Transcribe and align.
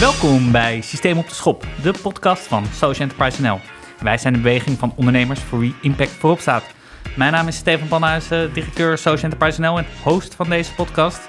Welkom 0.00 0.52
bij 0.52 0.80
Systeem 0.80 1.18
op 1.18 1.28
de 1.28 1.34
Schop, 1.34 1.66
de 1.82 1.94
podcast 2.02 2.46
van 2.46 2.66
Social 2.66 3.08
Enterprise 3.08 3.42
NL. 3.42 3.60
Wij 4.00 4.18
zijn 4.18 4.32
de 4.32 4.38
beweging 4.38 4.78
van 4.78 4.92
ondernemers 4.96 5.40
voor 5.40 5.58
wie 5.58 5.74
impact 5.82 6.10
voorop 6.10 6.38
staat. 6.38 6.64
Mijn 7.16 7.32
naam 7.32 7.48
is 7.48 7.56
Steven 7.56 7.88
Panhuizen, 7.88 8.52
directeur 8.52 8.98
Social 8.98 9.30
Enterprise 9.30 9.60
NL 9.60 9.78
en 9.78 9.86
host 10.02 10.34
van 10.34 10.48
deze 10.48 10.74
podcast. 10.74 11.28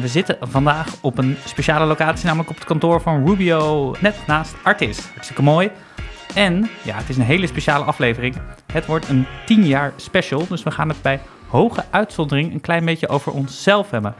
We 0.00 0.08
zitten 0.08 0.36
vandaag 0.40 0.88
op 1.00 1.18
een 1.18 1.36
speciale 1.44 1.86
locatie, 1.86 2.26
namelijk 2.26 2.50
op 2.50 2.56
het 2.56 2.64
kantoor 2.64 3.00
van 3.00 3.26
Rubio, 3.26 3.94
net 4.00 4.16
naast 4.26 4.54
Artis. 4.62 4.98
Hartstikke 5.00 5.42
mooi. 5.42 5.70
En 6.34 6.70
ja, 6.82 6.96
het 6.96 7.08
is 7.08 7.16
een 7.16 7.22
hele 7.22 7.46
speciale 7.46 7.84
aflevering. 7.84 8.36
Het 8.72 8.86
wordt 8.86 9.08
een 9.08 9.26
10 9.46 9.66
jaar 9.66 9.92
special, 9.96 10.46
dus 10.48 10.62
we 10.62 10.70
gaan 10.70 10.88
het 10.88 11.02
bij 11.02 11.20
hoge 11.48 11.84
uitzondering 11.90 12.52
een 12.52 12.60
klein 12.60 12.84
beetje 12.84 13.08
over 13.08 13.32
onszelf 13.32 13.90
hebben. 13.90 14.14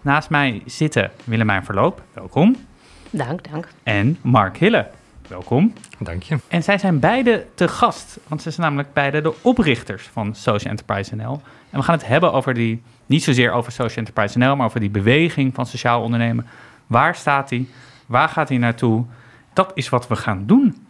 Naast 0.00 0.30
mij 0.30 0.62
zitten 0.66 1.10
Willemijn 1.24 1.64
Verloop, 1.64 2.02
welkom. 2.12 2.68
Dank, 3.10 3.50
dank. 3.50 3.68
En 3.82 4.18
Mark 4.20 4.56
Hille, 4.56 4.86
welkom. 5.28 5.72
Dank 5.98 6.22
je. 6.22 6.38
En 6.48 6.62
zij 6.62 6.78
zijn 6.78 6.98
beide 6.98 7.46
te 7.54 7.68
gast, 7.68 8.18
want 8.28 8.42
ze 8.42 8.50
zijn 8.50 8.66
namelijk 8.66 8.92
beide 8.92 9.20
de 9.20 9.34
oprichters 9.42 10.06
van 10.12 10.34
Social 10.34 10.70
Enterprise 10.70 11.16
NL. 11.16 11.40
En 11.70 11.78
we 11.78 11.82
gaan 11.82 11.94
het 11.94 12.06
hebben 12.06 12.32
over 12.32 12.54
die, 12.54 12.82
niet 13.06 13.22
zozeer 13.22 13.52
over 13.52 13.72
Social 13.72 14.06
Enterprise 14.06 14.38
NL, 14.38 14.56
maar 14.56 14.66
over 14.66 14.80
die 14.80 14.90
beweging 14.90 15.54
van 15.54 15.66
sociaal 15.66 16.02
ondernemen. 16.02 16.46
Waar 16.86 17.14
staat 17.14 17.48
die? 17.48 17.70
Waar 18.06 18.28
gaat 18.28 18.48
hij 18.48 18.58
naartoe? 18.58 19.04
Dat 19.52 19.70
is 19.74 19.88
wat 19.88 20.08
we 20.08 20.16
gaan 20.16 20.46
doen. 20.46 20.86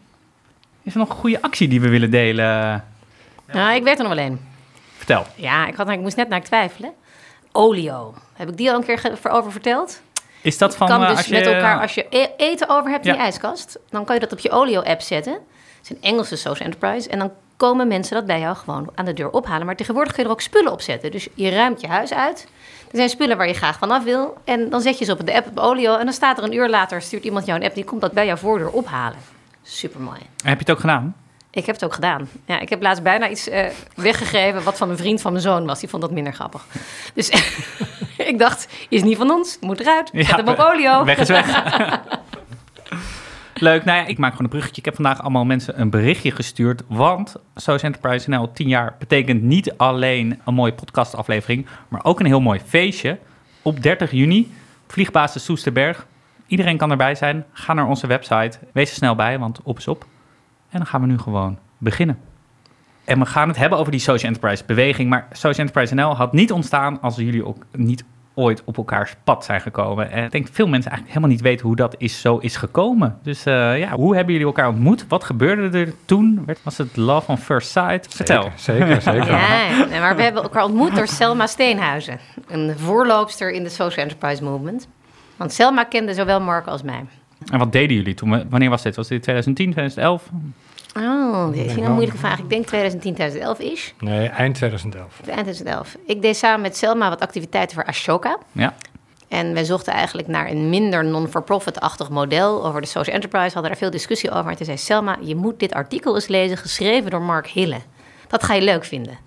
Is 0.83 0.93
er 0.93 0.99
nog 0.99 1.09
een 1.09 1.17
goede 1.17 1.43
actie 1.43 1.69
die 1.69 1.81
we 1.81 1.89
willen 1.89 2.11
delen? 2.11 2.85
Nou, 3.53 3.75
ik 3.75 3.83
weet 3.83 3.99
er 3.99 4.05
nog 4.05 4.15
wel 4.15 4.25
een. 4.25 4.41
Vertel. 4.97 5.27
Ja, 5.35 5.67
ik, 5.67 5.75
had, 5.75 5.89
ik 5.89 6.01
moest 6.01 6.17
net 6.17 6.29
naar 6.29 6.43
twijfelen. 6.43 6.93
Olio. 7.53 8.15
Heb 8.33 8.49
ik 8.49 8.57
die 8.57 8.71
al 8.71 8.77
een 8.77 8.85
keer 8.85 9.19
over 9.31 9.53
verteld? 9.53 10.03
Is 10.43 10.59
dat 10.59 10.77
van 10.77 10.89
kan 10.89 11.03
eh, 11.03 11.09
dus 11.09 11.17
als 11.17 11.27
je, 11.27 11.35
met 11.35 11.47
elkaar, 11.47 11.81
als 11.81 11.95
je 11.95 12.07
e- 12.11 12.31
eten 12.37 12.69
over 12.69 12.91
hebt 12.91 13.07
in 13.07 13.13
je 13.13 13.19
ijskast, 13.19 13.79
dan 13.91 14.05
kan 14.05 14.15
je 14.15 14.21
dat 14.21 14.33
op 14.33 14.39
je 14.39 14.51
Olio-app 14.51 15.01
zetten. 15.01 15.33
Het 15.33 15.43
is 15.83 15.91
een 15.91 16.03
Engelse 16.03 16.37
social 16.37 16.69
enterprise. 16.69 17.09
En 17.09 17.19
dan 17.19 17.33
komen 17.57 17.89
mensen 17.89 18.15
dat 18.15 18.27
bij 18.27 18.41
jou 18.41 18.57
gewoon 18.57 18.91
aan 18.95 19.05
de 19.05 19.13
deur 19.13 19.31
ophalen. 19.31 19.67
Maar 19.67 19.77
tegenwoordig 19.77 20.13
kun 20.13 20.23
je 20.23 20.29
er 20.29 20.35
ook 20.35 20.41
spullen 20.41 20.73
op 20.73 20.81
zetten. 20.81 21.11
Dus 21.11 21.29
je 21.35 21.51
ruimt 21.51 21.81
je 21.81 21.87
huis 21.87 22.13
uit. 22.13 22.47
Er 22.91 22.97
zijn 22.97 23.09
spullen 23.09 23.37
waar 23.37 23.47
je 23.47 23.55
graag 23.55 23.79
vanaf 23.79 24.05
wil. 24.05 24.37
En 24.45 24.71
dan 24.71 24.81
zet 24.81 24.99
je 24.99 25.05
ze 25.05 25.13
op 25.13 25.27
de 25.27 25.35
app 25.35 25.47
op 25.47 25.59
Olio. 25.59 25.97
En 25.97 26.05
dan 26.05 26.15
staat 26.15 26.39
er 26.39 26.45
een 26.45 26.55
uur 26.55 26.69
later, 26.69 27.03
stuurt 27.03 27.25
iemand 27.25 27.47
jou 27.47 27.59
een 27.59 27.65
app... 27.67 27.75
die 27.75 27.85
komt 27.85 28.01
dat 28.01 28.13
bij 28.13 28.27
jouw 28.27 28.37
voordeur 28.37 28.71
ophalen. 28.71 29.19
Supermooi. 29.63 30.19
Heb 30.19 30.53
je 30.53 30.59
het 30.59 30.71
ook 30.71 30.81
gedaan? 30.81 31.17
Ik 31.53 31.67
heb 31.67 31.75
het 31.75 31.85
ook 31.85 31.95
gedaan. 31.95 32.29
Ja, 32.45 32.61
ik 32.61 32.69
heb 32.69 32.83
laatst 32.83 33.03
bijna 33.03 33.29
iets 33.29 33.49
eh, 33.49 33.67
weggegeven 33.95 34.63
wat 34.63 34.77
van 34.77 34.91
een 34.91 34.97
vriend 34.97 35.21
van 35.21 35.33
mijn 35.33 35.45
zoon 35.45 35.67
was. 35.67 35.81
Die 35.81 35.89
vond 35.89 36.03
dat 36.03 36.11
minder 36.11 36.33
grappig. 36.33 36.67
Dus 37.15 37.29
ik 38.31 38.39
dacht, 38.39 38.69
is 38.89 39.03
niet 39.03 39.17
van 39.17 39.31
ons, 39.31 39.59
moet 39.61 39.81
eruit. 39.81 40.11
Zet 40.13 40.37
hem 40.37 40.49
op 40.49 40.59
olio. 40.59 41.05
Weg 41.05 41.19
is 41.19 41.29
weg. 41.29 41.47
Leuk. 43.55 43.85
Nou 43.85 43.99
ja, 43.99 44.07
ik 44.07 44.19
maak 44.19 44.31
gewoon 44.31 44.45
een 44.45 44.51
bruggetje. 44.51 44.79
Ik 44.79 44.85
heb 44.85 44.95
vandaag 44.95 45.21
allemaal 45.21 45.45
mensen 45.45 45.81
een 45.81 45.91
berichtje 45.91 46.31
gestuurd. 46.31 46.83
Want 46.87 47.37
Social 47.55 47.93
Enterprise 47.93 48.31
NL 48.31 48.53
10 48.53 48.69
jaar 48.69 48.95
betekent 48.99 49.43
niet 49.43 49.77
alleen 49.77 50.41
een 50.45 50.55
mooie 50.55 50.73
podcastaflevering, 50.73 51.67
maar 51.89 52.05
ook 52.05 52.21
een 52.21 52.27
heel 52.27 52.41
mooi 52.41 52.61
feestje. 52.67 53.19
Op 53.63 53.83
30 53.83 54.11
juni, 54.11 54.53
vliegbasis 54.87 55.45
Soesterberg. 55.45 56.07
Iedereen 56.47 56.77
kan 56.77 56.91
erbij 56.91 57.15
zijn. 57.15 57.45
Ga 57.53 57.73
naar 57.73 57.87
onze 57.87 58.07
website. 58.07 58.59
Wees 58.73 58.91
er 58.91 58.97
snel 58.97 59.15
bij, 59.15 59.39
want 59.39 59.61
op 59.63 59.79
is 59.79 59.89
op. 59.89 60.07
En 60.71 60.79
dan 60.79 60.87
gaan 60.87 61.01
we 61.01 61.07
nu 61.07 61.19
gewoon 61.19 61.59
beginnen. 61.79 62.19
En 63.05 63.19
we 63.19 63.27
gaan 63.27 63.49
het 63.49 63.57
hebben 63.57 63.79
over 63.79 63.93
die 63.93 64.01
Social 64.01 64.33
Enterprise 64.33 64.65
beweging. 64.67 65.09
Maar 65.09 65.27
Social 65.33 65.67
Enterprise 65.67 65.95
NL 65.95 66.17
had 66.17 66.33
niet 66.33 66.53
ontstaan 66.53 67.01
als 67.01 67.17
jullie 67.17 67.47
ook 67.47 67.67
niet 67.73 68.05
ooit 68.35 68.63
op 68.65 68.77
elkaars 68.77 69.15
pad 69.25 69.45
zijn 69.45 69.61
gekomen. 69.61 70.11
En 70.11 70.25
ik 70.25 70.31
denk 70.31 70.47
dat 70.47 70.55
veel 70.55 70.69
mensen 70.69 70.91
eigenlijk 70.91 71.19
helemaal 71.19 71.37
niet 71.37 71.47
weten 71.47 71.67
hoe 71.67 71.77
dat 71.77 71.95
is, 71.99 72.21
zo 72.21 72.39
is 72.39 72.57
gekomen. 72.57 73.19
Dus 73.23 73.45
eh, 73.45 73.79
ja, 73.79 73.91
hoe 73.91 74.15
hebben 74.15 74.33
jullie 74.33 74.49
elkaar 74.49 74.69
ontmoet? 74.69 75.05
Wat 75.09 75.25
gebeurde 75.25 75.79
er 75.79 75.93
toen? 76.05 76.47
Was 76.63 76.79
het 76.79 76.97
love 76.97 77.31
on 77.31 77.39
first 77.39 77.71
sight? 77.71 78.15
Vertel. 78.15 78.43
Zeker, 78.57 78.87
zeker. 78.87 79.03
zeker. 79.03 79.31
Ja, 79.91 80.01
maar 80.01 80.17
we 80.17 80.23
hebben 80.23 80.43
elkaar 80.43 80.65
ontmoet 80.65 80.97
door 80.97 81.09
Selma 81.09 81.47
Steenhuizen. 81.47 82.19
Een 82.49 82.79
voorloopster 82.79 83.51
in 83.53 83.63
de 83.63 83.69
social 83.69 84.05
enterprise 84.07 84.45
movement. 84.45 84.89
Want 85.37 85.53
Selma 85.53 85.85
kende 85.85 86.15
zowel 86.15 86.41
Mark 86.41 86.67
als 86.67 86.83
mij. 86.83 87.05
En 87.51 87.59
wat 87.59 87.73
deden 87.73 87.97
jullie 87.97 88.15
toen? 88.15 88.49
Wanneer 88.51 88.71
was 88.71 88.83
dit? 88.83 88.97
Was 88.97 89.09
dit 89.09 89.23
2010, 89.23 89.71
2011? 89.71 90.31
Oh, 90.97 91.53
dit 91.53 91.67
is 91.67 91.77
een 91.77 91.93
moeilijke 91.93 92.19
vraag. 92.19 92.39
Ik 92.39 92.49
denk 92.49 92.67
2010, 92.67 93.15
2011 93.15 93.59
is. 93.59 93.95
Nee, 93.99 94.29
eind 94.29 94.55
2011. 94.55 95.21
Eind 95.21 95.43
2011. 95.43 95.97
Ik 96.07 96.23
deed 96.23 96.37
samen 96.37 96.61
met 96.61 96.77
Selma 96.77 97.09
wat 97.09 97.21
activiteiten 97.21 97.77
voor 97.77 97.85
Ashoka. 97.85 98.39
Ja. 98.53 98.75
En 99.29 99.55
wij 99.55 99.65
zochten 99.65 99.93
eigenlijk 99.93 100.29
naar 100.29 100.51
een 100.51 100.69
minder 100.69 101.05
non-for-profit-achtig 101.05 102.11
model 102.11 102.67
over 102.67 102.81
de 102.81 102.87
social 102.87 103.15
enterprise. 103.15 103.53
Hadden 103.53 103.71
daar 103.71 103.81
veel 103.81 103.91
discussie 103.91 104.31
over. 104.31 104.51
En 104.51 104.57
toen 104.57 104.67
zei 104.67 104.79
Selma, 104.79 105.17
je 105.21 105.37
moet 105.37 105.59
dit 105.59 105.73
artikel 105.73 106.15
eens 106.15 106.27
lezen, 106.27 106.57
geschreven 106.57 107.11
door 107.11 107.23
Mark 107.23 107.47
Hille. 107.47 107.81
Dat 108.29 108.43
ga 108.43 108.55
je 108.55 108.63
leuk 108.63 108.85
vinden. 108.85 109.19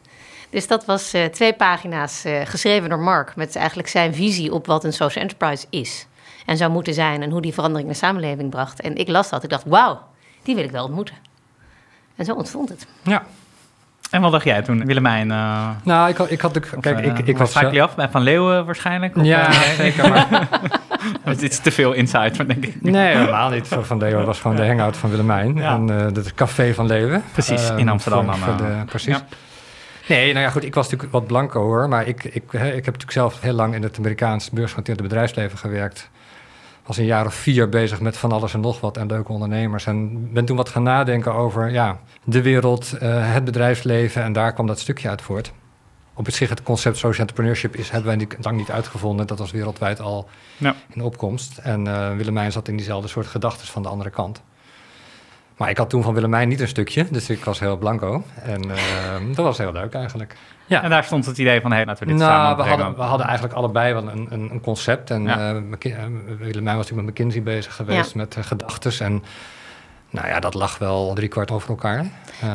Dus 0.50 0.68
dat 0.68 0.86
was 0.86 1.14
eh, 1.14 1.26
twee 1.26 1.54
pagina's 1.54 2.24
eh, 2.24 2.42
geschreven 2.44 2.90
door 2.90 3.00
Mark... 3.00 3.36
met 3.36 3.56
eigenlijk 3.56 3.88
zijn 3.88 4.14
visie 4.14 4.54
op 4.54 4.66
wat 4.66 4.84
een 4.84 4.94
social 4.94 5.24
enterprise 5.24 5.66
is. 5.70 6.08
En 6.46 6.58
zou 6.58 6.72
moeten 6.72 6.94
zijn 6.94 7.22
en 7.22 7.30
hoe 7.30 7.42
die 7.42 7.54
verandering 7.54 7.88
in 7.88 7.94
de 7.94 8.00
samenleving 8.00 8.50
bracht. 8.50 8.82
En 8.82 8.96
ik 8.96 9.08
las 9.08 9.30
dat. 9.30 9.44
Ik 9.44 9.50
dacht, 9.50 9.66
wauw, 9.66 10.02
die 10.44 10.56
wil 10.56 10.64
ik 10.64 10.72
wel 10.72 10.84
ontmoeten. 10.84 11.16
En 12.16 12.26
zo 12.26 12.34
ontstond 12.34 12.70
het. 12.70 12.88
Ja. 13.04 13.24
En 14.10 14.22
wat 14.22 14.32
dacht 14.32 14.44
jij 14.44 14.62
toen, 14.62 14.86
Willemijn? 14.86 15.32
eh 15.32 15.70
Nou, 15.84 16.10
ik 16.10 16.18
had, 16.18 16.32
ik 16.32 16.42
had 16.42 16.58
of, 16.58 16.80
Kijk, 16.80 17.00
eh, 17.00 17.06
ik, 17.06 17.18
ik 17.28 17.38
was... 17.38 17.54
Jullie 17.54 17.84
af 17.84 17.96
bij 17.96 18.10
Van 18.10 18.22
Leeuwen 18.22 18.66
waarschijnlijk? 18.66 19.18
Of, 19.18 19.24
ja, 19.26 19.48
eh, 19.48 19.54
zeker. 19.84 20.10
Maar, 20.10 20.28
Het 21.24 21.42
is 21.42 21.60
te 21.60 21.72
veel 21.72 21.94
insight, 21.94 22.38
maar 22.38 22.48
denk 22.48 22.66
ik. 22.66 22.82
nee, 22.82 23.16
helemaal 23.18 23.50
niet. 23.50 23.68
Van 23.68 23.86
van 23.86 23.98
Leeuwen 23.98 24.26
was 24.26 24.40
gewoon 24.40 24.56
de 24.56 24.66
hangout 24.68 24.98
van 24.98 25.10
Willemijn. 25.10 25.56
Ja. 25.56 25.74
En 25.76 25.90
eh 25.90 26.06
het 26.06 26.34
café 26.34 26.74
van 26.74 26.86
Leeuwen. 26.86 27.24
Precies, 27.32 27.70
Eh, 27.70 27.78
in 27.78 27.90
Amsterdam 27.90 28.24
voor- 28.24 28.32
dan, 28.48 28.58
voor 28.58 28.66
eh. 28.68 28.80
de- 28.80 28.86
precies. 28.86 29.16
Ja. 29.16 29.26
Nee, 30.08 30.34
nou 30.34 30.46
ja, 30.46 30.52
goed. 30.52 30.64
Ik 30.64 30.74
was 30.74 30.84
natuurlijk 30.84 31.12
wat 31.12 31.28
blanco 31.28 31.62
hoor. 31.62 31.90
Maar 31.90 32.08
ik, 32.08 32.24
ik, 32.24 32.44
hè, 32.52 32.68
ik 32.68 32.74
heb 32.74 32.86
natuurlijk 32.86 33.12
zelf 33.12 33.42
heel 33.42 33.54
lang 33.54 33.76
in 33.76 33.84
het 33.84 33.98
Amerikaans 33.98 34.50
beursgenoteerde 34.50 35.04
bedrijfsleven 35.04 35.58
gewerkt. 35.58 36.10
Was 36.86 36.98
een 36.98 37.06
jaar 37.06 37.26
of 37.26 37.34
vier 37.34 37.70
bezig 37.70 38.00
met 38.02 38.18
van 38.18 38.32
alles 38.32 38.54
en 38.54 38.60
nog 38.60 38.80
wat 38.80 38.98
en 38.98 39.08
leuke 39.08 39.32
ondernemers. 39.32 39.86
En 39.86 40.32
ben 40.34 40.46
toen 40.46 40.58
wat 40.58 40.70
gaan 40.70 40.84
nadenken 40.84 41.34
over 41.34 41.72
ja, 41.72 42.00
de 42.24 42.42
wereld, 42.42 42.94
eh, 42.94 43.34
het 43.34 43.44
bedrijfsleven. 43.44 44.24
En 44.24 44.34
daar 44.34 44.54
kwam 44.54 44.68
dat 44.68 44.80
stukje 44.80 45.10
uit 45.10 45.22
voort. 45.22 45.52
Op 46.14 46.32
zich, 46.32 46.50
het 46.50 46.64
concept 46.64 46.98
social 46.98 47.20
entrepreneurship 47.28 47.76
is, 47.76 47.90
hebben 47.90 48.08
wij 48.08 48.16
niet, 48.16 48.36
lang 48.42 48.58
niet 48.58 48.72
uitgevonden. 48.72 49.28
Dat 49.28 49.40
was 49.40 49.52
wereldwijd 49.52 50.00
al 50.00 50.28
Ja. 50.58 50.76
in 50.90 51.02
opkomst. 51.02 51.58
En 51.58 51.88
eh, 51.88 52.16
Willemijn 52.16 52.52
zat 52.52 52.68
in 52.68 52.76
diezelfde 52.78 53.08
soort 53.08 53.28
gedachten 53.28 53.68
van 53.68 53.82
de 53.84 53.90
andere 53.90 54.10
kant. 54.10 54.42
Maar 55.58 55.70
ik 55.70 55.78
had 55.78 55.90
toen 55.90 56.04
van 56.04 56.14
Willemijn 56.14 56.48
niet 56.48 56.60
een 56.60 56.68
stukje, 56.68 57.06
dus 57.12 57.30
ik 57.30 57.46
was 57.46 57.60
heel 57.60 57.78
blanco. 57.78 58.24
En 58.44 58.62
eh, 58.72 58.78
dat 59.36 59.46
was 59.46 59.58
heel 59.58 59.72
leuk 59.72 59.94
eigenlijk. 59.94 60.36
Ja. 60.66 60.84
En 60.84 60.90
daar 60.90 61.04
stond 61.04 61.26
het 61.26 61.38
idee 61.38 61.62
van, 61.62 61.72
hé, 61.72 61.84
laten 61.86 62.08
we 62.08 62.12
dit 62.14 62.22
Nou, 62.22 62.32
samen 62.32 62.64
we 62.64 62.70
hadden, 62.70 62.96
we 62.96 63.02
hadden 63.02 63.26
eigenlijk 63.26 63.56
allebei 63.58 63.94
wel 63.94 64.08
een, 64.08 64.28
een, 64.30 64.50
een 64.52 64.62
concept. 64.62 65.10
En 65.12 65.24
Ja. 65.24 65.38
eh, 65.80 65.92
eh, 65.92 66.04
Willemijn 66.40 66.78
was 66.78 66.90
natuurlijk 66.90 66.94
met 67.06 67.06
McKinsey 67.10 67.44
bezig 67.44 67.76
geweest, 67.76 68.14
Ja. 68.14 68.18
met 68.20 68.36
uh, 68.38 68.44
gedachtes. 68.44 69.00
En 69.00 69.24
nou 70.10 70.28
ja, 70.28 70.40
dat 70.40 70.54
lag 70.54 70.78
wel 70.78 71.14
drie 71.14 71.28
kwart 71.28 71.52
over 71.52 71.70
elkaar. 71.70 72.06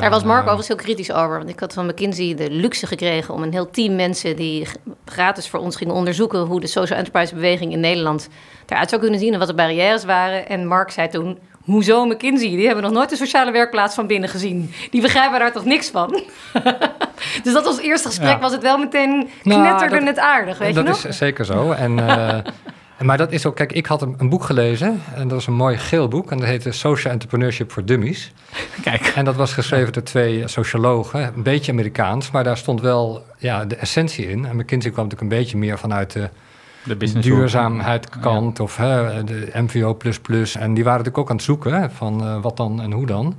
Daar 0.01 0.11
was 0.11 0.23
Mark 0.25 0.37
Eh, 0.47 0.53
overigens 0.53 0.69
heel 0.69 0.77
kritisch 0.77 1.13
over. 1.13 1.37
Want 1.39 1.49
ik 1.49 1.61
had 1.61 1.73
van 1.73 1.87
McKinsey 1.87 2.35
de 2.35 2.51
luxe 2.51 2.87
gekregen 2.87 3.35
om 3.35 3.43
een 3.43 3.53
heel 3.53 3.71
team 3.71 3.95
mensen 3.97 4.37
die 4.37 4.67
gratis 5.05 5.49
voor 5.49 5.61
ons 5.61 5.77
gingen 5.77 5.95
onderzoeken 5.95 6.39
hoe 6.41 6.61
de 6.61 6.67
social 6.67 6.99
enterprise 6.99 7.35
beweging 7.35 7.73
in 7.73 7.81
Nederland 7.81 8.29
eruit 8.67 8.89
zou 8.89 9.01
kunnen 9.01 9.21
zien 9.21 9.33
en 9.33 9.39
wat 9.39 9.49
de 9.49 9.55
barrières 9.55 10.05
waren. 10.05 10.49
En 10.49 10.67
Mark 10.67 10.91
zei 10.91 11.09
toen. 11.09 11.39
Hoezo 11.69 12.05
McKinsey? 12.07 12.49
Die 12.49 12.67
hebben 12.67 12.85
nog 12.85 12.93
nooit 12.93 13.11
de 13.11 13.17
sociale 13.17 13.51
werkplaats 13.51 13.95
van 13.95 14.07
binnen 14.07 14.29
gezien. 14.29 14.73
Die 14.91 15.01
begrijpen 15.01 15.39
daar 15.39 15.53
toch 15.53 15.65
niks 15.65 15.91
van? 15.91 16.11
dus 17.45 17.53
dat 17.53 17.65
was 17.65 17.77
het 17.77 17.85
eerste 17.85 18.09
gesprek, 18.09 18.29
Ja. 18.29 18.39
was 18.39 18.53
het 18.53 18.63
wel 18.63 18.79
meteen 18.79 19.29
Nou, 19.43 19.63
knetterde 19.63 19.99
dat- 19.99 20.07
het 20.09 20.19
aardig, 20.19 20.59
weet 20.59 20.75
dat 20.75 20.85
je 20.85 20.91
nog? 20.91 21.05
is 21.05 21.17
zeker 21.17 21.45
zo. 21.45 21.71
En, 21.71 21.99
eh, 22.09 22.39
maar 23.01 23.17
dat 23.17 23.33
is 23.33 23.47
ook, 23.47 23.57
kijk, 23.57 23.73
ik 23.73 23.87
had 23.87 24.03
een, 24.03 24.15
een 24.19 24.29
boek 24.29 24.45
gelezen. 24.45 25.03
En 25.15 25.23
dat 25.23 25.31
was 25.31 25.47
een 25.47 25.55
mooi 25.55 25.77
geel 25.77 26.09
boek. 26.09 26.31
En 26.31 26.39
dat 26.39 26.47
heette 26.47 26.73
Social 26.73 27.13
Entrepreneurship 27.13 27.73
for 27.73 27.85
Dummies. 27.85 28.33
Kijk, 28.83 29.07
En 29.15 29.25
dat 29.25 29.37
was 29.37 29.53
geschreven 29.53 29.93
door 29.93 30.03
twee 30.03 30.49
sociologen, 30.49 31.33
een 31.37 31.43
beetje 31.43 31.73
Amerikaans, 31.73 32.31
maar 32.31 32.45
daar 32.45 32.57
stond 32.57 32.81
wel 32.81 33.25
ja, 33.39 33.65
de 33.65 33.77
essentie 33.77 34.29
in. 34.31 34.45
En 34.47 34.57
McKinsey 34.57 34.91
kwam 34.91 35.05
natuurlijk 35.05 35.33
een 35.33 35.39
beetje 35.39 35.57
meer 35.57 35.79
vanuit 35.79 36.13
de 36.13 36.29
de 36.85 36.97
business 36.97 37.27
duurzaamheidskant 37.27 38.61
of 38.61 38.77
hè, 38.77 39.25
de 39.25 39.51
MVO++. 39.55 39.97
En 40.59 40.75
die 40.75 40.85
waren 40.85 40.99
natuurlijk 40.99 41.19
ook 41.19 41.31
aan 41.31 41.37
het 41.37 41.45
zoeken 41.45 41.81
hè, 41.81 41.91
van 41.91 42.25
eh, 42.25 42.43
wat 42.43 42.57
dan 42.57 42.83
en 42.83 42.93
hoe 42.93 43.07
dan. 43.07 43.37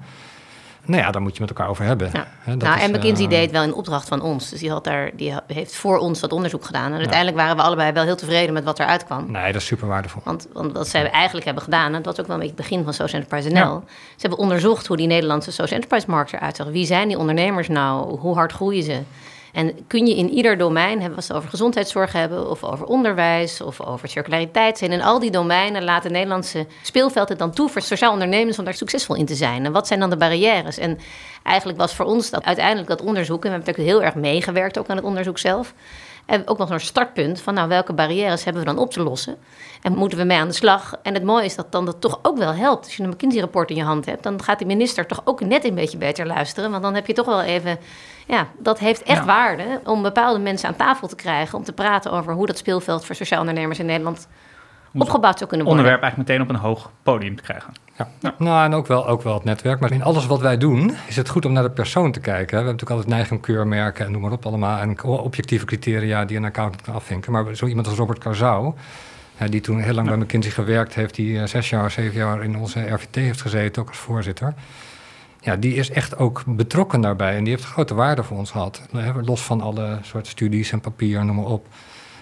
Nou 0.90 1.02
ja, 1.02 1.12
daar 1.12 1.22
moet 1.22 1.36
je 1.36 1.42
met 1.42 1.50
elkaar 1.50 1.68
over 1.68 1.86
hebben. 1.86 2.10
Ja. 2.14 2.28
Hè, 2.40 2.58
dat 2.58 2.68
nou, 2.70 2.80
is, 2.80 2.86
en 2.86 2.92
McKinsey 2.92 3.26
eh, 3.26 3.32
deed 3.32 3.52
wel 3.52 3.64
in 3.64 3.74
opdracht 3.74 4.08
van 4.08 4.22
ons. 4.22 4.50
Dus 4.50 4.60
die, 4.60 4.72
had 4.72 4.84
daar, 4.84 5.12
die 5.16 5.34
heeft 5.48 5.76
voor 5.76 5.98
ons 5.98 6.20
dat 6.20 6.32
onderzoek 6.32 6.66
gedaan. 6.66 6.92
En 6.92 6.98
uiteindelijk 6.98 7.38
waren 7.38 7.56
we 7.56 7.62
allebei 7.62 7.92
wel 7.92 8.04
heel 8.04 8.16
tevreden 8.16 8.54
met 8.54 8.64
wat 8.64 8.80
eruit 8.80 9.06
kwam. 9.06 9.32
Nee, 9.32 9.52
dat 9.52 9.62
is 9.62 9.68
super 9.68 9.88
waardevol. 9.88 10.22
Want, 10.26 10.48
want 10.54 10.72
wat 10.72 10.88
zij 10.88 11.10
eigenlijk 11.10 11.46
hebben 11.46 11.64
gedaan, 11.64 11.86
en 11.86 12.02
dat 12.02 12.06
was 12.06 12.20
ook 12.20 12.28
wel 12.28 12.36
een 12.36 12.42
beetje 12.42 12.56
het 12.56 12.70
begin 12.70 12.84
van 12.84 12.94
Social 12.94 13.22
Enterprise 13.22 13.50
NL. 13.50 13.84
Ze 13.88 14.22
hebben 14.22 14.40
onderzocht 14.40 14.88
hoe 14.88 14.98
die 14.98 15.08
Nederlandse 15.08 15.52
Social 15.52 15.80
Enterprise 15.80 16.10
markt 16.10 16.34
eruit 16.34 16.56
zag. 16.56 16.68
Wie 16.68 16.86
zijn 16.86 17.08
die 17.08 17.18
ondernemers 17.18 17.68
nou? 17.68 18.18
Hoe 18.20 18.36
hard 18.36 18.52
groeien 18.52 18.84
ze? 18.84 19.02
En 19.54 19.88
kun 19.88 20.08
je 20.08 20.16
in 20.16 20.30
ieder 20.30 20.58
domein, 20.58 21.02
hebben 21.02 21.20
we 21.20 21.26
het 21.28 21.34
over 21.34 21.50
gezondheidszorg 21.50 22.12
hebben, 22.12 22.50
of 22.50 22.64
over 22.64 22.86
onderwijs, 22.86 23.62
of 23.62 23.82
over 23.82 24.08
circulariteit 24.10 24.78
zijn. 24.78 24.92
In 24.92 25.02
al 25.02 25.20
die 25.20 25.32
domeinen 25.32 25.84
laat 25.84 26.04
het 26.04 26.12
Nederlandse 26.12 26.66
speelveld 26.82 27.30
het 27.30 27.40
dan 27.40 27.52
toe 27.52 27.70
voor 27.70 27.82
sociaal 27.82 28.12
ondernemers 28.12 28.60
om 28.60 28.66
daar 28.66 28.74
succesvol 28.74 29.16
in 29.16 29.26
te 29.26 29.36
zijn. 29.36 29.66
En 29.66 29.72
wat 29.72 29.88
zijn 29.88 30.00
dan 30.00 30.10
de 30.10 30.18
barrières? 30.18 30.78
En 30.78 31.00
eigenlijk 31.44 31.78
was 31.78 31.96
voor 31.96 32.06
ons 32.06 32.30
dat 32.30 32.44
uiteindelijk 32.44 32.88
dat 32.88 33.02
onderzoek, 33.02 33.46
en 33.46 33.50
we 33.50 33.56
hebben 33.56 33.68
natuurlijk 33.68 33.96
heel 33.96 34.04
erg 34.08 34.16
meegewerkt 34.16 34.78
ook 34.78 34.88
aan 34.88 34.96
het 34.96 35.06
onderzoek 35.06 35.38
zelf. 35.38 35.74
En 36.30 36.48
ook 36.48 36.58
nog 36.58 36.70
een 36.70 36.80
startpunt 36.80 37.42
van 37.42 37.54
nou, 37.54 37.68
welke 37.68 37.94
barrières 37.94 38.44
hebben 38.44 38.64
we 38.64 38.68
dan 38.70 38.78
op 38.78 38.92
te 38.92 39.04
lossen? 39.04 39.38
En 39.82 39.96
moeten 39.96 40.18
we 40.18 40.24
mee 40.24 40.38
aan 40.38 40.48
de 40.48 40.54
slag? 40.54 40.96
En 41.04 41.14
het 41.14 41.24
mooie 41.24 41.46
is 41.46 41.56
dat 41.56 41.72
dan 41.72 41.86
dat 41.86 42.02
toch 42.02 42.20
ook 42.22 42.38
wel 42.38 42.54
helpt. 42.54 42.86
Als 42.86 42.96
je 42.96 43.04
een 43.04 43.10
McKinsey-rapport 43.10 43.70
in 43.70 43.76
je 43.76 43.84
hand 43.84 44.06
hebt, 44.06 44.24
dan 44.24 44.44
gaat 44.44 44.60
de 44.60 44.66
minister 44.66 45.06
toch 45.06 45.22
ook 45.24 45.42
net 45.42 45.66
een 45.66 45.76
beetje 45.76 45.98
beter 45.98 46.26
luisteren. 46.28 46.72
Want 46.72 46.84
dan 46.84 46.96
heb 46.96 47.08
je 47.08 47.14
toch 47.14 47.26
wel 47.26 47.42
even. 47.42 47.78
Ja, 48.28 48.48
dat 48.58 48.80
heeft 48.80 49.04
echt 49.04 49.20
Ja. 49.20 49.26
waarde 49.26 49.82
om 49.84 50.02
bepaalde 50.02 50.40
mensen 50.40 50.68
aan 50.70 50.76
tafel 50.76 51.08
te 51.08 51.16
krijgen. 51.16 51.58
Om 51.58 51.64
te 51.64 51.74
praten 51.74 52.12
over 52.12 52.34
hoe 52.34 52.46
dat 52.46 52.58
speelveld 52.58 53.06
voor 53.06 53.16
sociaal 53.16 53.40
ondernemers 53.40 53.80
in 53.80 53.86
Nederland 53.86 54.28
opgebouwd 54.94 55.38
zou 55.38 55.50
kunnen 55.50 55.68
worden. 55.68 55.86
onderwerp 55.86 56.02
eigenlijk 56.02 56.30
meteen 56.30 56.42
op 56.42 56.50
een 56.50 56.70
hoog 56.70 56.92
podium 57.04 57.36
te 57.36 57.44
krijgen. 57.44 57.74
Ja. 57.98 58.34
Nou, 58.38 58.66
en 58.66 58.74
ook 58.74 58.88
wel, 58.88 59.08
ook 59.08 59.22
wel 59.22 59.34
het 59.34 59.44
netwerk. 59.44 59.80
Maar 59.80 59.92
in 59.92 60.04
alles 60.04 60.26
wat 60.26 60.42
wij 60.42 60.58
doen, 60.58 60.96
is 61.08 61.16
het 61.16 61.30
goed 61.30 61.46
om 61.46 61.52
naar 61.52 61.64
de 61.64 61.70
persoon 61.70 62.12
te 62.12 62.20
kijken. 62.20 62.38
hè. 62.40 62.46
We 62.46 62.56
hebben 62.56 62.72
natuurlijk 62.74 62.92
altijd 62.92 63.16
neiging, 63.16 63.42
keurmerken 63.42 64.06
en 64.06 64.12
noem 64.12 64.22
maar 64.22 64.32
op 64.32 64.46
allemaal. 64.46 64.80
En 64.80 65.04
objectieve 65.04 65.66
criteria 65.66 66.26
die 66.26 66.38
een 66.38 66.46
accountant 66.46 66.82
kan 66.82 66.94
afvinken. 66.94 67.32
Maar 67.32 67.56
zo 67.56 67.66
iemand 67.66 67.88
als 67.88 67.96
Robert 67.96 68.20
Carzau, 68.20 68.74
hè, 69.36 69.50
die 69.50 69.62
toen 69.62 69.80
heel 69.80 69.94
lang 69.94 70.08
bij 70.08 70.18
McKinsey 70.18 70.52
gewerkt 70.52 70.96
heeft... 70.96 71.16
die 71.16 71.40
eh, 71.40 71.48
zes 71.48 71.70
jaar, 71.70 71.92
zeven 71.92 72.18
jaar 72.18 72.44
in 72.44 72.58
onze 72.58 72.94
RVT 72.94 73.16
heeft 73.16 73.42
gezeten, 73.42 73.82
ook 73.82 73.88
als 73.88 73.98
voorzitter... 73.98 74.54
Ja, 75.42 75.56
die 75.56 75.76
is 75.76 75.92
echt 75.92 76.18
ook 76.18 76.44
betrokken 76.46 77.02
daarbij 77.02 77.36
en 77.36 77.44
die 77.44 77.54
heeft 77.54 77.66
grote 77.66 77.94
waarde 77.94 78.24
voor 78.24 78.38
ons 78.38 78.52
gehad. 78.52 78.82
Los 79.22 79.42
van 79.42 79.62
alle 79.62 79.98
soorten 80.02 80.32
studies 80.32 80.72
en 80.72 80.82
papier, 80.82 81.26
noem 81.26 81.36
maar 81.36 81.46
op. 81.46 81.68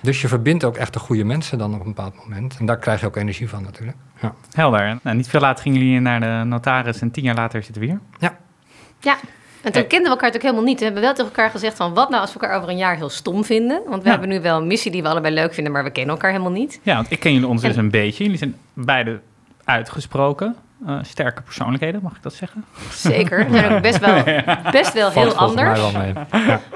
Dus 0.01 0.21
je 0.21 0.27
verbindt 0.27 0.63
ook 0.63 0.75
echt 0.77 0.93
de 0.93 0.99
goede 0.99 1.23
mensen 1.23 1.57
dan 1.57 1.73
op 1.73 1.79
een 1.79 1.85
bepaald 1.85 2.15
moment. 2.15 2.55
En 2.59 2.65
daar 2.65 2.77
krijg 2.77 2.99
je 2.99 3.05
ook 3.05 3.15
energie 3.15 3.49
van 3.49 3.63
natuurlijk. 3.63 3.97
Ja. 4.21 4.33
Helder. 4.51 4.99
Nou, 5.01 5.15
niet 5.15 5.27
veel 5.29 5.39
later 5.39 5.63
gingen 5.63 5.79
jullie 5.79 5.99
naar 5.99 6.19
de 6.19 6.43
notaris 6.45 7.01
en 7.01 7.11
tien 7.11 7.23
jaar 7.23 7.35
later 7.35 7.63
zitten 7.63 7.81
we 7.81 7.87
hier. 7.87 7.99
Ja. 8.19 9.17
En 9.61 9.73
toen 9.73 9.87
kenden 9.87 10.03
we 10.03 10.17
elkaar 10.17 10.31
natuurlijk 10.31 10.43
helemaal 10.43 10.63
niet. 10.63 10.77
We 10.79 10.83
hebben 10.85 11.01
wel 11.03 11.11
tegen 11.13 11.25
elkaar 11.25 11.49
gezegd 11.49 11.77
van 11.77 11.93
wat 11.93 12.09
nou 12.09 12.21
als 12.21 12.33
we 12.33 12.39
elkaar 12.39 12.57
over 12.57 12.69
een 12.69 12.77
jaar 12.77 12.95
heel 12.95 13.09
stom 13.09 13.43
vinden. 13.43 13.81
Want 13.87 13.97
we 14.03 14.09
Ja. 14.09 14.11
hebben 14.11 14.29
nu 14.29 14.41
wel 14.41 14.57
een 14.57 14.67
missie 14.67 14.91
die 14.91 15.01
we 15.01 15.07
allebei 15.09 15.33
leuk 15.33 15.53
vinden, 15.53 15.73
maar 15.73 15.83
we 15.83 15.89
kennen 15.89 16.13
elkaar 16.15 16.31
helemaal 16.31 16.51
niet. 16.51 16.79
Ja, 16.83 16.95
want 16.95 17.11
ik 17.11 17.19
ken 17.19 17.31
jullie 17.33 17.47
ondertussen 17.47 17.79
En- 17.79 17.85
een 17.85 17.91
beetje. 17.91 18.23
Jullie 18.23 18.37
zijn 18.37 18.55
beide 18.73 19.19
uitgesproken. 19.63 20.55
Eh, 20.85 20.97
sterke 21.01 21.41
persoonlijkheden, 21.41 22.01
mag 22.03 22.15
ik 22.15 22.23
dat 22.23 22.33
zeggen? 22.33 22.65
Zeker. 22.91 23.47
Zijn 23.51 23.73
ook 23.73 23.81
best 23.81 23.99
wel, 23.99 24.23
best 24.71 24.93
wel 24.93 25.09
heel 25.09 25.33
anders. 25.33 25.79
wel 25.79 25.91
mee. 25.91 26.13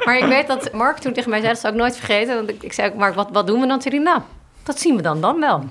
Maar 0.06 0.18
ik 0.18 0.26
weet 0.26 0.48
dat 0.48 0.74
Mark 0.74 0.98
toen 0.98 1.14
tegen 1.14 1.30
mij 1.30 1.40
zei, 1.40 1.52
dat 1.52 1.62
zou 1.62 1.74
ik 1.74 1.80
nooit 1.80 1.96
vergeten. 1.98 2.36
Want 2.36 2.50
ik, 2.50 2.64
ik 2.64 2.74
zei 2.74 2.90
ook, 2.90 2.98
Mark, 2.98 3.16
wat, 3.16 3.30
wat 3.32 3.48
doen 3.48 3.62
we 3.62 3.68
dan? 3.68 3.80
Toen 3.80 3.92
zei 3.92 3.96
hij, 3.96 4.04
nou, 4.04 4.22
dat 4.64 4.80
zien 4.80 4.96
we 4.96 5.02
dan 5.02 5.22
dan 5.22 5.40
wel. 5.40 5.64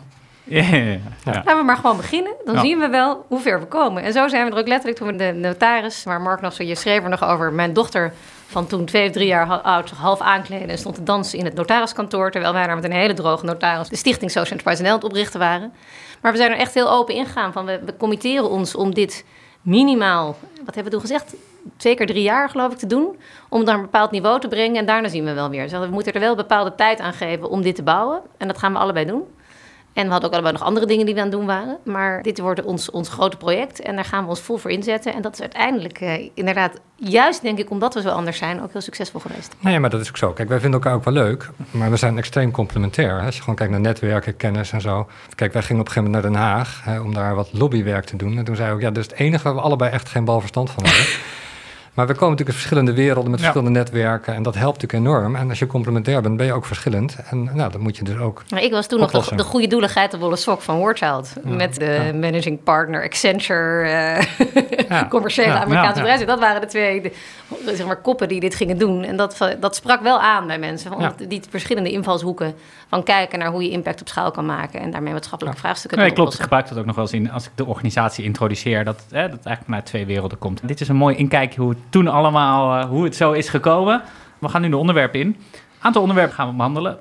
Ja, 0.44 0.62
ja, 0.62 0.82
ja. 0.84 0.98
Laten 1.24 1.56
we 1.56 1.62
maar 1.62 1.76
gewoon 1.76 1.96
beginnen. 1.96 2.32
Dan 2.44 2.54
Ja. 2.54 2.60
zien 2.60 2.78
we 2.78 2.88
wel 2.88 3.24
hoe 3.28 3.40
ver 3.40 3.60
we 3.60 3.66
komen. 3.66 4.02
En 4.02 4.12
zo 4.12 4.28
zijn 4.28 4.44
we 4.46 4.52
er 4.52 4.58
ook 4.58 4.66
letterlijk 4.68 4.98
toen 4.98 5.06
we 5.06 5.16
de 5.16 5.32
notaris, 5.32 6.04
waar 6.04 6.20
Mark 6.20 6.40
nog 6.40 6.52
zo, 6.52 6.62
je 6.62 6.74
schreef 6.74 7.02
er 7.02 7.08
nog 7.08 7.24
over, 7.24 7.52
mijn 7.52 7.72
dochter 7.72 8.12
van 8.46 8.66
toen 8.66 8.84
twee 8.84 9.06
of 9.06 9.12
drie 9.12 9.26
jaar 9.26 9.46
oud 9.60 9.88
zich 9.88 9.98
half 9.98 10.20
aankleden 10.20 10.68
en 10.68 10.78
stond 10.78 10.94
te 10.94 11.02
dansen 11.02 11.38
in 11.38 11.44
het 11.44 11.54
notariskantoor, 11.54 12.30
terwijl 12.30 12.52
wij 12.52 12.66
daar 12.66 12.74
met 12.74 12.84
een 12.84 12.92
hele 12.92 13.14
droge 13.14 13.44
notaris 13.44 13.88
de 13.88 13.96
stichting 13.96 14.30
Social 14.30 14.58
Enterprise 14.58 14.92
het 14.92 15.04
oprichten 15.04 15.40
waren. 15.40 15.72
Maar 16.20 16.32
we 16.32 16.38
zijn 16.38 16.50
er 16.50 16.58
echt 16.58 16.74
heel 16.74 16.90
open 16.90 17.14
ingegaan 17.14 17.52
van 17.52 17.64
we, 17.66 17.80
we 17.84 17.96
committeren 17.96 18.50
ons 18.50 18.74
om 18.74 18.94
dit 18.94 19.24
minimaal, 19.62 20.36
wat 20.64 20.74
hebben 20.74 20.84
we 20.84 20.90
toen 20.90 21.00
gezegd, 21.00 21.34
twee 21.76 21.94
keer 21.94 22.06
drie 22.06 22.22
jaar 22.22 22.48
geloof 22.50 22.72
ik 22.72 22.78
te 22.78 22.86
doen, 22.86 23.16
om 23.48 23.64
daar 23.64 23.74
een 23.74 23.80
bepaald 23.80 24.10
niveau 24.10 24.40
te 24.40 24.48
brengen 24.48 24.76
en 24.76 24.86
daarna 24.86 25.08
zien 25.08 25.24
we 25.24 25.32
wel 25.32 25.50
weer. 25.50 25.62
Dus 25.62 25.72
we 25.78 25.86
moeten 25.90 26.12
er 26.12 26.20
wel 26.20 26.34
bepaalde 26.34 26.74
tijd 26.74 27.00
aan 27.00 27.12
geven 27.12 27.48
om 27.50 27.62
dit 27.62 27.74
te 27.74 27.82
bouwen 27.82 28.20
en 28.38 28.46
dat 28.46 28.58
gaan 28.58 28.72
we 28.72 28.78
allebei 28.78 29.06
doen. 29.06 29.22
En 30.00 30.06
we 30.06 30.12
hadden 30.12 30.28
ook 30.28 30.34
allebei 30.34 30.56
nog 30.56 30.66
andere 30.66 30.86
dingen 30.86 31.06
die 31.06 31.14
we 31.14 31.20
aan 31.20 31.26
het 31.26 31.36
doen 31.36 31.46
waren. 31.46 31.78
Maar 31.84 32.22
dit 32.22 32.38
wordt 32.38 32.62
ons, 32.62 32.90
ons 32.90 33.08
grote 33.08 33.36
project 33.36 33.80
en 33.80 33.94
daar 33.94 34.04
gaan 34.04 34.22
we 34.22 34.28
ons 34.28 34.40
vol 34.40 34.56
voor 34.56 34.70
inzetten. 34.70 35.14
En 35.14 35.22
dat 35.22 35.32
is 35.32 35.40
uiteindelijk 35.40 36.00
eh, 36.00 36.28
inderdaad, 36.34 36.80
juist 36.96 37.42
denk 37.42 37.58
ik 37.58 37.70
omdat 37.70 37.94
we 37.94 38.00
zo 38.00 38.08
anders 38.08 38.38
zijn, 38.38 38.62
ook 38.62 38.72
heel 38.72 38.80
succesvol 38.80 39.20
geweest. 39.20 39.54
Nee, 39.58 39.78
maar 39.78 39.90
dat 39.90 40.00
is 40.00 40.08
ook 40.08 40.16
zo. 40.16 40.32
Kijk, 40.32 40.48
wij 40.48 40.60
vinden 40.60 40.80
elkaar 40.80 40.96
ook 40.96 41.04
wel 41.04 41.14
leuk, 41.14 41.50
maar 41.70 41.90
we 41.90 41.96
zijn 41.96 42.18
extreem 42.18 42.50
complementair. 42.50 43.18
hè. 43.18 43.26
Als 43.26 43.34
je 43.34 43.40
gewoon 43.40 43.54
kijkt 43.54 43.72
naar 43.72 43.80
netwerken, 43.80 44.36
kennis 44.36 44.72
en 44.72 44.80
zo. 44.80 45.06
Kijk, 45.34 45.52
wij 45.52 45.62
gingen 45.62 45.80
op 45.80 45.86
een 45.86 45.92
gegeven 45.92 46.12
moment 46.12 46.32
naar 46.32 46.42
Den 46.42 46.50
Haag 46.50 46.80
hè, 46.84 47.00
om 47.00 47.14
daar 47.14 47.34
wat 47.34 47.52
lobbywerk 47.52 48.04
te 48.04 48.16
doen. 48.16 48.38
En 48.38 48.44
toen 48.44 48.56
zei 48.56 48.68
ik 48.68 48.74
ook, 48.74 48.80
ja, 48.80 48.90
dat 48.90 49.04
is 49.04 49.10
het 49.10 49.18
enige 49.18 49.42
waar 49.44 49.54
we 49.54 49.60
allebei 49.60 49.90
echt 49.90 50.08
geen 50.08 50.24
bal 50.24 50.40
verstand 50.40 50.70
van 50.70 50.84
hebben. 50.84 51.06
Maar 51.94 52.06
we 52.06 52.12
komen 52.14 52.28
natuurlijk 52.30 52.58
uit 52.58 52.66
verschillende 52.66 52.92
werelden 53.02 53.30
met 53.30 53.40
Ja. 53.40 53.46
verschillende 53.46 53.78
netwerken 53.78 54.34
en 54.34 54.42
dat 54.42 54.54
helpt 54.54 54.82
natuurlijk 54.82 55.08
enorm. 55.08 55.36
En 55.36 55.48
als 55.48 55.58
je 55.58 55.66
complementair 55.66 56.22
bent, 56.22 56.36
ben 56.36 56.46
je 56.46 56.52
ook 56.52 56.64
verschillend. 56.66 57.16
En 57.30 57.44
nou, 57.44 57.70
dat 57.72 57.80
moet 57.80 57.96
je 57.96 58.04
dus 58.04 58.16
ook. 58.18 58.42
Maar 58.50 58.62
ik 58.62 58.70
was 58.70 58.86
toen 58.86 59.00
nog 59.00 59.10
de, 59.28 59.42
goede 59.42 59.66
doelen 59.66 59.88
geitenwolle 59.88 60.36
sok 60.36 60.60
van 60.62 60.76
Wordchild. 60.76 61.32
Ja. 61.44 61.50
Met 61.54 61.74
de 61.74 61.84
Ja. 61.84 62.12
managing 62.18 62.62
partner 62.62 63.02
Accenture, 63.02 63.82
eh, 63.88 64.24
Ja. 64.88 65.06
commerciële 65.08 65.48
Ja. 65.48 65.54
Amerikaanse 65.62 65.88
Ja. 65.94 66.00
bedrijven. 66.00 66.26
Dat 66.26 66.38
waren 66.38 66.60
de 66.60 66.66
twee 66.66 67.02
de, 67.02 67.12
zeg 67.76 67.86
maar, 67.86 68.00
koppen 68.00 68.28
die 68.28 68.40
dit 68.40 68.54
gingen 68.54 68.78
doen. 68.78 69.04
En 69.04 69.16
dat, 69.16 69.36
dat 69.60 69.76
sprak 69.76 70.02
wel 70.02 70.20
aan 70.20 70.46
bij 70.46 70.58
mensen. 70.58 70.90
Van 70.90 71.00
Ja. 71.00 71.14
Die 71.28 71.42
verschillende 71.50 71.90
invalshoeken 71.90 72.54
van 72.90 73.02
kijken 73.02 73.38
naar 73.38 73.50
hoe 73.50 73.62
je 73.62 73.70
impact 73.70 74.00
op 74.00 74.08
schaal 74.08 74.30
kan 74.30 74.46
maken. 74.46 74.80
En 74.80 74.90
daarmee 74.90 75.12
maatschappelijke 75.12 75.60
vraagstukken 75.60 75.98
Nee, 75.98 76.06
kan 76.06 76.16
klopt. 76.16 76.34
Ik 76.34 76.40
gebruik 76.40 76.68
dat 76.68 76.78
ook 76.78 76.84
nog 76.86 76.94
wel 76.94 77.04
eens 77.04 77.14
in 77.14 77.30
als 77.30 77.44
ik 77.46 77.50
de 77.54 77.66
organisatie 77.66 78.24
introduceer. 78.24 78.84
Dat, 78.84 78.96
hè, 79.10 79.22
dat 79.22 79.36
het 79.36 79.46
eigenlijk 79.46 79.64
vanuit 79.64 79.86
twee 79.86 80.06
werelden 80.06 80.38
komt. 80.38 80.68
Dit 80.68 80.80
is 80.80 80.88
een 80.88 80.96
mooi 80.96 81.16
inkijkje 81.16 81.60
hoe 81.60 81.70
het 81.70 81.78
toen 81.90 82.08
allemaal, 82.08 82.80
eh, 82.80 82.88
hoe 82.88 83.04
het 83.04 83.16
zo 83.16 83.32
is 83.32 83.48
gekomen. 83.48 84.02
We 84.38 84.48
gaan 84.48 84.60
nu 84.60 84.68
de 84.68 84.76
onderwerpen 84.76 85.20
in. 85.20 85.26
Een 85.26 85.36
aantal 85.80 86.02
onderwerpen 86.02 86.34
gaan 86.34 86.48
we 86.48 86.54
behandelen. 86.54 86.98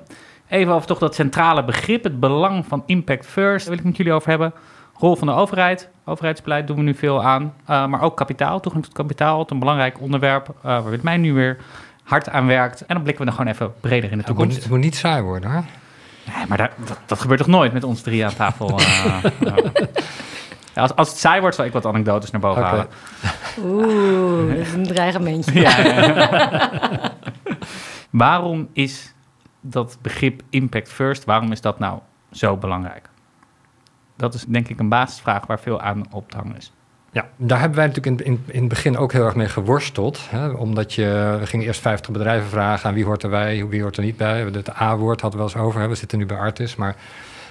Even 0.48 0.72
over 0.72 0.86
toch 0.86 0.98
dat 0.98 1.14
centrale 1.14 1.64
begrip, 1.64 2.04
het 2.04 2.20
belang 2.20 2.66
van 2.66 2.82
impact 2.86 3.26
first. 3.26 3.66
Daar 3.66 3.74
wil 3.74 3.78
ik 3.78 3.84
met 3.84 3.96
jullie 3.96 4.12
over 4.12 4.28
hebben. 4.28 4.52
Rol 4.98 5.16
van 5.16 5.26
de 5.26 5.32
overheid. 5.32 5.88
Overheidsbeleid 6.04 6.66
doen 6.66 6.76
we 6.76 6.82
nu 6.82 6.94
veel 6.94 7.24
aan. 7.24 7.54
Uh, 7.70 7.86
maar 7.86 8.02
ook 8.02 8.16
kapitaal, 8.16 8.60
toegang 8.60 8.84
tot 8.84 8.92
kapitaal. 8.92 9.38
Het 9.38 9.50
een 9.50 9.58
belangrijk 9.58 10.00
onderwerp 10.00 10.48
uh, 10.48 10.62
waar 10.62 10.98
mij 11.02 11.16
nu 11.16 11.32
weer 11.32 11.56
hard 12.02 12.28
aan 12.28 12.46
werkt. 12.46 12.80
En 12.80 12.94
dan 12.94 13.02
blikken 13.02 13.24
we 13.24 13.30
dan 13.30 13.38
gewoon 13.38 13.52
even 13.52 13.72
breder 13.80 14.10
in 14.10 14.18
de 14.18 14.24
Het 14.24 14.26
moet, 14.26 14.36
toekomst. 14.36 14.62
het 14.62 14.70
moet 14.72 14.80
niet 14.80 14.96
saai 14.96 15.22
worden, 15.22 15.50
hoor. 15.50 15.64
Nee, 16.36 16.46
maar 16.46 16.58
daar, 16.58 16.72
dat, 16.76 16.98
dat 17.06 17.20
gebeurt 17.20 17.38
toch 17.38 17.48
nooit 17.48 17.72
met 17.72 17.84
ons 17.84 18.02
drie 18.02 18.24
aan 18.24 18.34
tafel? 18.34 18.80
uh, 18.80 19.22
ja, 20.74 20.82
als, 20.82 20.94
als 20.94 21.08
het 21.08 21.18
saai 21.18 21.40
wordt, 21.40 21.56
zal 21.56 21.64
ik 21.64 21.72
wat 21.72 21.86
anekdotes 21.86 22.30
naar 22.30 22.40
boven 22.40 22.62
halen. 22.62 22.88
Oeh, 23.58 24.48
dat 24.48 24.66
is 24.66 24.72
een 24.72 24.86
dreigementje. 24.86 25.60
Ja, 25.60 25.78
ja. 25.78 27.12
waarom 28.10 28.68
is 28.72 29.14
dat 29.60 29.98
begrip 30.02 30.42
impact 30.50 30.92
first, 30.92 31.24
waarom 31.24 31.52
is 31.52 31.60
dat 31.60 31.78
nou 31.78 32.00
zo 32.32 32.56
belangrijk? 32.56 33.08
Dat 34.16 34.34
is 34.34 34.44
denk 34.44 34.68
ik 34.68 34.78
een 34.78 34.88
basisvraag 34.88 35.46
waar 35.46 35.60
veel 35.60 35.80
aan 35.80 36.12
op 36.12 36.30
te 36.30 36.36
hangen 36.36 36.56
is. 36.56 36.72
Ja, 37.12 37.28
daar 37.36 37.58
hebben 37.58 37.78
wij 37.78 37.86
natuurlijk 37.86 38.20
in, 38.20 38.26
in, 38.26 38.44
in 38.46 38.60
het 38.60 38.68
begin 38.68 38.96
ook 38.96 39.12
heel 39.12 39.24
erg 39.24 39.34
mee 39.34 39.48
geworsteld. 39.48 40.20
Hè? 40.28 40.48
Omdat 40.48 40.94
je, 40.94 41.36
we 41.40 41.46
gingen 41.46 41.66
eerst 41.66 41.80
50 41.80 42.10
bedrijven 42.12 42.48
vragen 42.48 42.88
aan 42.88 42.94
wie 42.94 43.04
hoort 43.04 43.22
er 43.22 43.30
bij, 43.30 43.66
wie 43.68 43.82
hoort 43.82 43.96
er 43.96 44.02
niet 44.02 44.16
bij. 44.16 44.40
Het 44.40 44.80
A-woord 44.80 45.20
hadden 45.20 45.40
we 45.40 45.46
wel 45.46 45.54
eens 45.54 45.66
over, 45.66 45.88
we 45.88 45.94
zitten 45.94 46.18
nu 46.18 46.26
bij 46.26 46.36
Artis. 46.36 46.76
Maar 46.76 46.96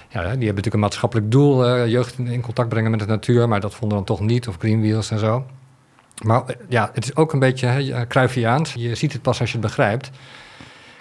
ja, 0.08 0.20
die 0.20 0.28
hebben 0.28 0.46
natuurlijk 0.46 0.74
een 0.74 0.80
maatschappelijk 0.80 1.30
doel, 1.30 1.66
eh, 1.66 1.86
jeugd 1.86 2.18
in, 2.18 2.40
contact 2.40 2.68
brengen 2.68 2.90
met 2.90 3.00
de 3.00 3.06
natuur. 3.06 3.48
Maar 3.48 3.60
dat 3.60 3.74
vonden 3.74 3.98
we 3.98 4.04
dan 4.04 4.16
toch 4.16 4.26
niet, 4.26 4.48
of 4.48 4.56
Greenwheels 4.58 5.10
en 5.10 5.18
zo. 5.18 5.46
Maar 6.22 6.42
eh, 6.46 6.56
ja, 6.68 6.90
het 6.94 7.04
is 7.04 7.16
ook 7.16 7.32
een 7.32 7.38
beetje 7.38 7.66
hè, 7.66 8.06
Cruyffiaans. 8.06 8.74
Je 8.74 8.94
ziet 8.94 9.12
het 9.12 9.22
pas 9.22 9.40
als 9.40 9.52
je 9.52 9.58
het 9.58 9.66
begrijpt. 9.66 10.10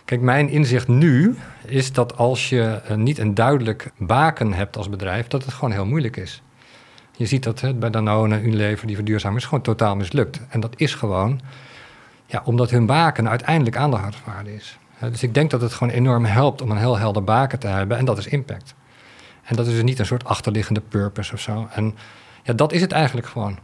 Kijk, 0.06 0.22
mijn 0.22 0.50
inzicht 0.50 0.88
nu 0.88 1.38
is 1.66 1.94
dat 1.94 2.18
als 2.18 2.50
je 2.50 2.82
niet 2.96 3.18
een 3.18 3.34
duidelijk 3.34 3.92
baken 3.98 4.54
hebt 4.54 4.78
als 4.78 4.90
bedrijf, 4.90 5.28
dat 5.28 5.46
het 5.46 5.54
gewoon 5.54 5.72
heel 5.72 5.86
moeilijk 5.86 6.18
is. 6.18 6.42
Je 7.20 7.26
ziet 7.26 7.44
dat 7.44 7.62
hè, 7.62 7.74
bij 7.74 7.90
Danone, 7.90 8.42
Unilever, 8.42 8.88
die 8.88 8.96
verduurzaming 8.96 9.42
is 9.42 9.48
gewoon 9.48 9.64
totaal 9.64 9.96
mislukt. 9.96 10.40
En 10.50 10.60
dat 10.60 10.74
is 10.76 10.94
gewoon 10.94 11.40
ja, 12.26 12.42
omdat 12.46 12.70
hun 12.70 12.86
baken 12.86 13.30
uiteindelijk 13.30 13.78
aandeelhouderswaarde 13.78 14.56
is. 14.56 14.78
Dus 15.00 15.24
ik 15.24 15.34
denk 15.34 15.50
dat 15.52 15.62
het 15.62 15.74
gewoon 15.74 15.94
enorm 15.94 16.26
helpt 16.26 16.62
om 16.62 16.72
een 16.72 16.78
heel 16.78 16.98
helder 16.98 17.24
baken 17.24 17.60
te 17.60 17.68
hebben. 17.68 17.98
En 17.98 18.06
dat 18.06 18.18
is 18.18 18.28
impact. 18.28 18.76
En 19.44 19.56
dat 19.56 19.68
is 19.68 19.74
dus 19.74 19.84
niet 19.84 20.00
een 20.00 20.06
soort 20.06 20.26
achterliggende 20.26 20.82
purpose 20.82 21.34
of 21.34 21.40
zo. 21.40 21.68
En 21.72 21.96
ja, 22.44 22.54
dat 22.54 22.72
is 22.72 22.82
het 22.82 22.92
eigenlijk 22.92 23.28
gewoon. 23.28 23.60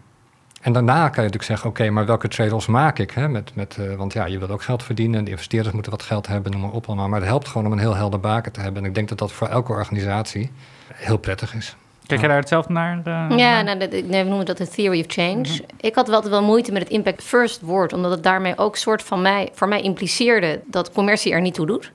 En 0.62 0.74
daarna 0.74 0.94
kan 0.94 1.04
je 1.04 1.30
natuurlijk 1.32 1.44
zeggen, 1.44 1.70
oké, 1.70 1.90
maar 1.90 2.06
welke 2.06 2.28
trade-offs 2.28 2.68
maak 2.68 3.00
ik? 3.00 3.12
Hè, 3.12 3.30
met, 3.30 3.56
met, 3.56 3.78
uh, 3.80 3.96
want 3.96 4.14
ja, 4.14 4.26
je 4.26 4.40
wil 4.40 4.50
ook 4.50 4.64
geld 4.64 4.84
verdienen. 4.84 5.24
De 5.24 5.32
investeerders 5.32 5.74
moeten 5.74 5.92
wat 5.92 6.04
geld 6.04 6.28
hebben, 6.28 6.52
noem 6.52 6.62
maar 6.62 6.72
op 6.72 6.88
allemaal. 6.88 7.08
Maar 7.08 7.20
het 7.20 7.30
helpt 7.30 7.48
gewoon 7.48 7.66
om 7.66 7.72
een 7.72 7.80
heel 7.80 7.96
helder 7.96 8.20
baken 8.20 8.52
te 8.52 8.60
hebben. 8.60 8.82
En 8.82 8.88
ik 8.88 8.96
denk 8.96 9.10
dat 9.10 9.18
dat 9.18 9.32
voor 9.32 9.48
elke 9.48 9.72
organisatie 9.72 10.52
heel 10.94 11.18
prettig 11.18 11.54
is. 11.54 11.76
Kijk 12.08 12.22
je 12.22 12.28
daar 12.28 12.38
hetzelfde 12.38 12.74
naar? 12.74 13.02
Uh, 13.08 13.38
ja, 13.38 13.62
nou, 13.62 13.80
dat, 13.80 13.92
nee, 13.92 14.24
we 14.24 14.30
noemen 14.30 14.46
dat 14.46 14.58
de 14.58 14.68
theory 14.68 15.00
of 15.00 15.06
change. 15.08 15.36
Mm 15.36 15.44
-hmm. 15.44 15.66
Ik 15.80 15.96
had 15.96 16.08
wel, 16.08 16.30
wel 16.30 16.44
moeite 16.44 16.72
met 16.72 16.82
het 16.82 16.92
impact 16.92 17.24
first 17.24 17.62
woord, 17.62 17.94
omdat 17.94 18.12
het 18.12 18.24
daarmee 18.24 18.58
ook 18.58 18.76
soort 18.76 19.04
van 19.04 19.22
mij, 19.22 19.50
voor 19.54 19.68
mij 19.68 19.82
impliceerde 19.82 20.62
dat 20.66 20.92
commercie 20.92 21.32
er 21.32 21.42
niet 21.42 21.54
toe 21.54 21.66
doet. 21.66 21.92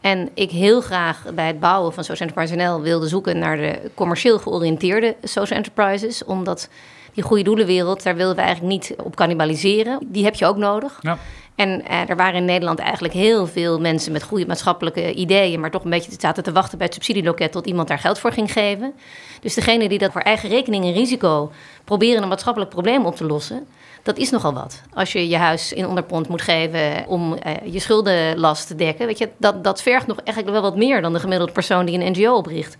En 0.00 0.28
ik 0.34 0.50
heel 0.50 0.80
graag 0.80 1.24
bij 1.34 1.46
het 1.46 1.60
bouwen 1.60 1.92
van 1.92 2.04
Social 2.04 2.28
Enterprise 2.28 2.64
NL 2.64 2.80
wilde 2.80 3.08
zoeken 3.08 3.38
naar 3.38 3.56
de 3.56 3.90
commercieel 3.94 4.38
georiënteerde 4.38 5.16
social 5.22 5.58
enterprises. 5.58 6.24
Omdat 6.24 6.68
die 7.14 7.24
goede 7.24 7.42
doelenwereld, 7.42 8.02
daar 8.02 8.16
willen 8.16 8.36
we 8.36 8.40
eigenlijk 8.40 8.72
niet 8.72 8.94
op 9.04 9.16
cannibaliseren. 9.16 9.98
Die 10.06 10.24
heb 10.24 10.34
je 10.34 10.46
ook 10.46 10.56
nodig. 10.56 10.98
Ja. 11.00 11.18
En 11.60 11.86
eh, 11.86 12.08
er 12.08 12.16
waren 12.16 12.34
in 12.34 12.44
Nederland 12.44 12.78
eigenlijk 12.78 13.14
heel 13.14 13.46
veel 13.46 13.80
mensen 13.80 14.12
met 14.12 14.22
goede 14.22 14.46
maatschappelijke 14.46 15.14
ideeën, 15.14 15.60
maar 15.60 15.70
toch 15.70 15.84
een 15.84 15.90
beetje 15.90 16.12
zaten 16.18 16.42
te 16.42 16.52
wachten 16.52 16.78
bij 16.78 16.86
het 16.86 16.94
subsidieloket 16.94 17.52
tot 17.52 17.66
iemand 17.66 17.88
daar 17.88 17.98
geld 17.98 18.18
voor 18.18 18.32
ging 18.32 18.52
geven. 18.52 18.92
Dus 19.40 19.54
degene 19.54 19.88
die 19.88 19.98
dat 19.98 20.12
voor 20.12 20.20
eigen 20.20 20.48
rekening 20.48 20.84
en 20.84 20.92
risico 20.92 21.52
proberen 21.84 22.22
een 22.22 22.28
maatschappelijk 22.28 22.70
probleem 22.70 23.06
op 23.06 23.16
te 23.16 23.24
lossen, 23.24 23.66
dat 24.02 24.16
is 24.16 24.30
nogal 24.30 24.52
wat. 24.52 24.82
Als 24.94 25.12
je 25.12 25.28
je 25.28 25.36
huis 25.36 25.72
in 25.72 25.86
onderpond 25.86 26.28
moet 26.28 26.42
geven 26.42 27.04
om 27.06 27.34
eh, 27.34 27.52
je 27.64 27.80
schuldenlast 27.80 28.66
te 28.66 28.74
dekken, 28.74 29.06
weet 29.06 29.18
je, 29.18 29.28
dat, 29.36 29.64
dat 29.64 29.82
vergt 29.82 30.06
nog 30.06 30.18
eigenlijk 30.18 30.60
wel 30.60 30.70
wat 30.70 30.76
meer 30.76 31.02
dan 31.02 31.12
de 31.12 31.20
gemiddelde 31.20 31.52
persoon 31.52 31.86
die 31.86 32.00
een 32.00 32.12
NGO 32.12 32.34
opricht. 32.34 32.76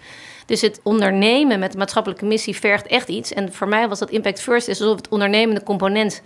Dus 0.46 0.60
het 0.60 0.80
ondernemen 0.82 1.58
met 1.58 1.72
de 1.72 1.78
maatschappelijke 1.78 2.24
missie 2.24 2.56
vergt 2.56 2.86
echt 2.86 3.08
iets. 3.08 3.32
En 3.32 3.52
voor 3.52 3.68
mij 3.68 3.88
was 3.88 3.98
dat 3.98 4.10
Impact 4.10 4.40
First, 4.40 4.68
is 4.68 4.80
alsof 4.80 4.96
het 4.96 5.08
ondernemende 5.08 5.62
component 5.62 6.22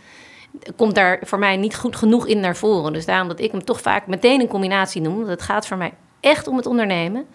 komt 0.77 0.95
daar 0.95 1.19
voor 1.23 1.39
mij 1.39 1.57
niet 1.57 1.77
goed 1.77 1.97
genoeg 1.97 2.27
in 2.27 2.41
naar 2.41 2.57
voren. 2.57 2.93
Dus 2.93 3.07
daarom 3.07 3.29
dat 3.29 3.41
ik 3.41 3.51
hem 3.51 3.65
toch 3.65 3.81
vaak 3.81 4.07
meteen 4.07 4.41
een 4.41 4.49
combinatie 4.49 5.01
noem. 5.01 5.17
Want 5.17 5.29
het 5.29 5.43
gaat 5.43 5.67
voor 5.67 5.77
mij 5.77 5.93
echt 6.21 6.47
om 6.47 6.57
het 6.57 6.67
ondernemen. 6.67 7.27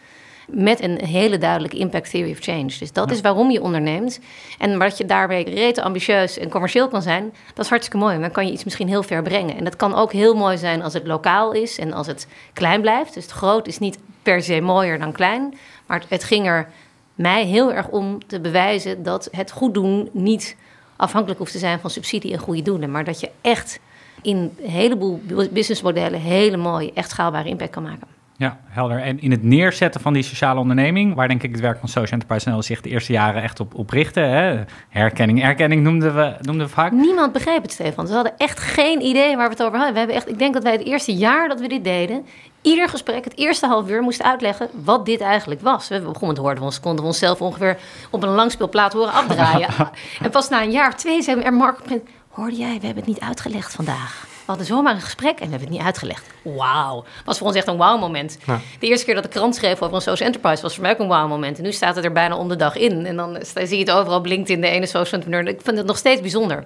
Met 0.48 0.82
een 0.82 1.06
hele 1.06 1.38
duidelijke 1.38 1.78
impact 1.78 2.10
theory 2.10 2.32
of 2.32 2.40
change. 2.40 2.72
Dus 2.80 2.92
dat 2.92 3.12
is 3.12 3.22
waarom 3.22 3.52
je 3.52 3.62
onderneemt. 3.62 4.20
En 4.58 4.78
wat 4.78 4.98
je 4.98 5.06
daarbij 5.06 5.44
rete 5.44 5.82
ambitieus 5.82 6.38
en 6.38 6.50
commercieel 6.50 6.88
kan 6.88 7.02
zijn, 7.02 7.34
dat 7.54 7.64
is 7.64 7.70
hartstikke 7.70 8.06
mooi. 8.06 8.20
Dan 8.20 8.32
kan 8.32 8.46
je 8.46 8.52
iets 8.52 8.64
misschien 8.64 8.88
heel 8.88 9.04
ver 9.04 9.22
brengen. 9.22 9.58
En 9.58 9.64
dat 9.64 9.76
kan 9.76 9.96
ook 9.96 10.12
heel 10.12 10.36
mooi 10.36 10.58
zijn 10.58 10.82
als 10.82 10.94
het 10.94 11.08
lokaal 11.08 11.52
is 11.52 11.80
en 11.80 11.94
als 11.94 12.08
het 12.08 12.28
klein 12.54 12.82
blijft. 12.82 13.14
Dus 13.14 13.24
het 13.24 13.32
groot 13.32 13.68
is 13.68 13.80
niet 13.80 13.98
per 14.24 14.42
se 14.42 14.62
mooier 14.62 15.00
dan 15.00 15.12
klein. 15.12 15.54
Maar 15.86 16.04
het 16.08 16.24
ging 16.24 16.48
er 16.48 16.70
mij 17.16 17.46
heel 17.46 17.74
erg 17.74 17.88
om 17.88 18.28
te 18.28 18.40
bewijzen 18.40 19.04
dat 19.04 19.28
het 19.32 19.52
goed 19.52 19.74
doen 19.74 20.10
niet 20.12 20.56
afhankelijk 21.00 21.40
hoeft 21.40 21.52
te 21.52 21.58
zijn 21.58 21.80
van 21.80 21.90
subsidie 21.90 22.34
en 22.34 22.40
goede 22.40 22.62
doelen. 22.62 22.92
Maar 22.92 23.04
dat 23.04 23.20
je 23.20 23.30
echt 23.42 23.80
in 24.22 24.38
een 24.38 24.70
heleboel 24.70 25.22
businessmodellen 25.52 26.20
hele 26.20 26.58
mooie, 26.58 26.94
echt 26.94 27.10
schaalbare 27.10 27.50
impact 27.50 27.72
kan 27.72 27.84
maken. 27.84 28.19
Ja, 28.40 28.58
helder. 28.68 29.02
En 29.02 29.22
in 29.22 29.32
het 29.32 29.44
neerzetten 29.44 30.02
van 30.02 30.14
die 30.14 30.24
sociale 30.24 30.60
onderneming, 30.60 31.16
waar 31.16 31.28
denk 31.28 31.44
ik 31.44 31.52
het 31.52 31.60
werk 31.60 31.80
van 31.80 31.90
Social 31.90 32.20
Enterprise 32.20 32.50
NL 32.50 32.62
zich 32.62 32.82
de 32.82 32.90
eerste 32.90 33.12
jaren 33.12 33.42
echt 33.42 33.60
op, 33.60 33.76
op 33.76 33.90
richtte. 33.90 34.20
Hè? 34.20 34.64
Herkenning, 34.90 35.44
erkenning 35.44 35.84
noemden 35.84 36.16
we, 36.16 36.36
noemden 36.42 36.66
we 36.66 36.72
vaak. 36.72 36.92
Niemand 36.92 37.34
begreep 37.34 37.62
het, 37.62 37.72
Stefan. 37.72 38.08
Ze 38.08 38.14
hadden 38.14 38.38
echt 38.38 38.60
geen 38.60 39.02
idee 39.02 39.36
waar 39.36 39.46
we 39.46 39.52
het 39.52 39.64
over 39.64 39.76
hadden. 39.76 39.94
We 39.94 39.98
hebben 40.00 40.16
echt, 40.16 40.30
ik 40.30 40.40
denk 40.40 40.54
dat 40.54 40.64
wij 40.64 40.72
het 40.72 40.86
eerste 40.86 41.16
jaar 41.16 41.48
dat 41.48 41.60
we 41.60 41.68
dit 41.68 41.84
deden, 41.84 42.26
ieder 42.62 42.90
gesprek, 42.90 43.24
het 43.24 43.38
eerste 43.38 43.68
half 43.68 43.90
uur, 43.90 44.02
moesten 44.02 44.26
uitleggen 44.26 44.70
wat 44.84 45.06
dit 45.06 45.22
eigenlijk 45.22 45.62
was. 45.62 45.88
We 45.88 46.02
begonnen 46.02 46.36
te 46.36 46.42
horen, 46.42 46.62
ons, 46.62 46.80
konden 46.80 47.02
we 47.02 47.08
onszelf 47.08 47.42
ongeveer 47.42 47.78
op 48.10 48.24
een 48.24 48.30
langspeelplaat 48.30 48.94
horen 48.94 49.14
afdraaien. 49.14 49.70
en 50.24 50.30
pas 50.30 50.50
na 50.50 50.64
een 50.64 50.72
jaar 50.72 50.88
of 50.88 50.96
twee 50.96 51.22
zijn 51.22 51.38
we 51.38 51.44
er, 51.44 51.54
Mark, 51.54 51.80
hoorde 52.30 52.56
jij, 52.56 52.80
we 52.80 52.86
hebben 52.86 53.04
het 53.04 53.14
niet 53.14 53.20
uitgelegd 53.20 53.74
vandaag. 53.74 54.29
We 54.50 54.56
hadden 54.56 54.76
zomaar 54.76 54.94
een 54.94 55.02
gesprek 55.02 55.40
en 55.40 55.50
hebben 55.50 55.60
het 55.60 55.70
niet 55.70 55.86
uitgelegd. 55.86 56.30
Wauw. 56.42 57.06
Was 57.26 57.38
voor 57.38 57.48
ons 57.48 57.56
echt 57.56 57.68
een 57.68 57.78
wauw-moment. 57.78 58.38
De 58.80 58.88
eerste 58.88 59.06
keer 59.06 59.14
dat 59.14 59.24
de 59.24 59.30
krant 59.30 59.56
schreef 59.56 59.82
over 59.82 59.96
een 59.96 60.02
social 60.02 60.28
enterprise 60.28 60.62
was 60.62 60.74
voor 60.74 60.84
mij 60.84 60.92
ook 60.92 61.00
een 61.00 61.08
wauw-moment. 61.08 61.58
En 61.58 61.64
nu 61.64 61.72
staat 61.72 61.96
het 61.96 62.06
er 62.06 62.12
bijna 62.12 62.36
om 62.36 62.48
de 62.48 62.56
dag 62.56 62.76
in. 62.76 63.06
En 63.06 63.16
dan 63.16 63.38
zie 63.54 63.78
je 63.78 63.84
het 63.84 63.92
overal 63.92 64.22
blinkt 64.22 64.50
in 64.50 64.62
de 64.62 64.68
ene 64.68 64.86
social 64.86 65.22
entrepreneur. 65.22 65.54
Ik 65.54 65.62
vind 65.62 65.78
het 65.78 65.86
nog 65.86 65.98
steeds 65.98 66.22
bijzonder. 66.22 66.66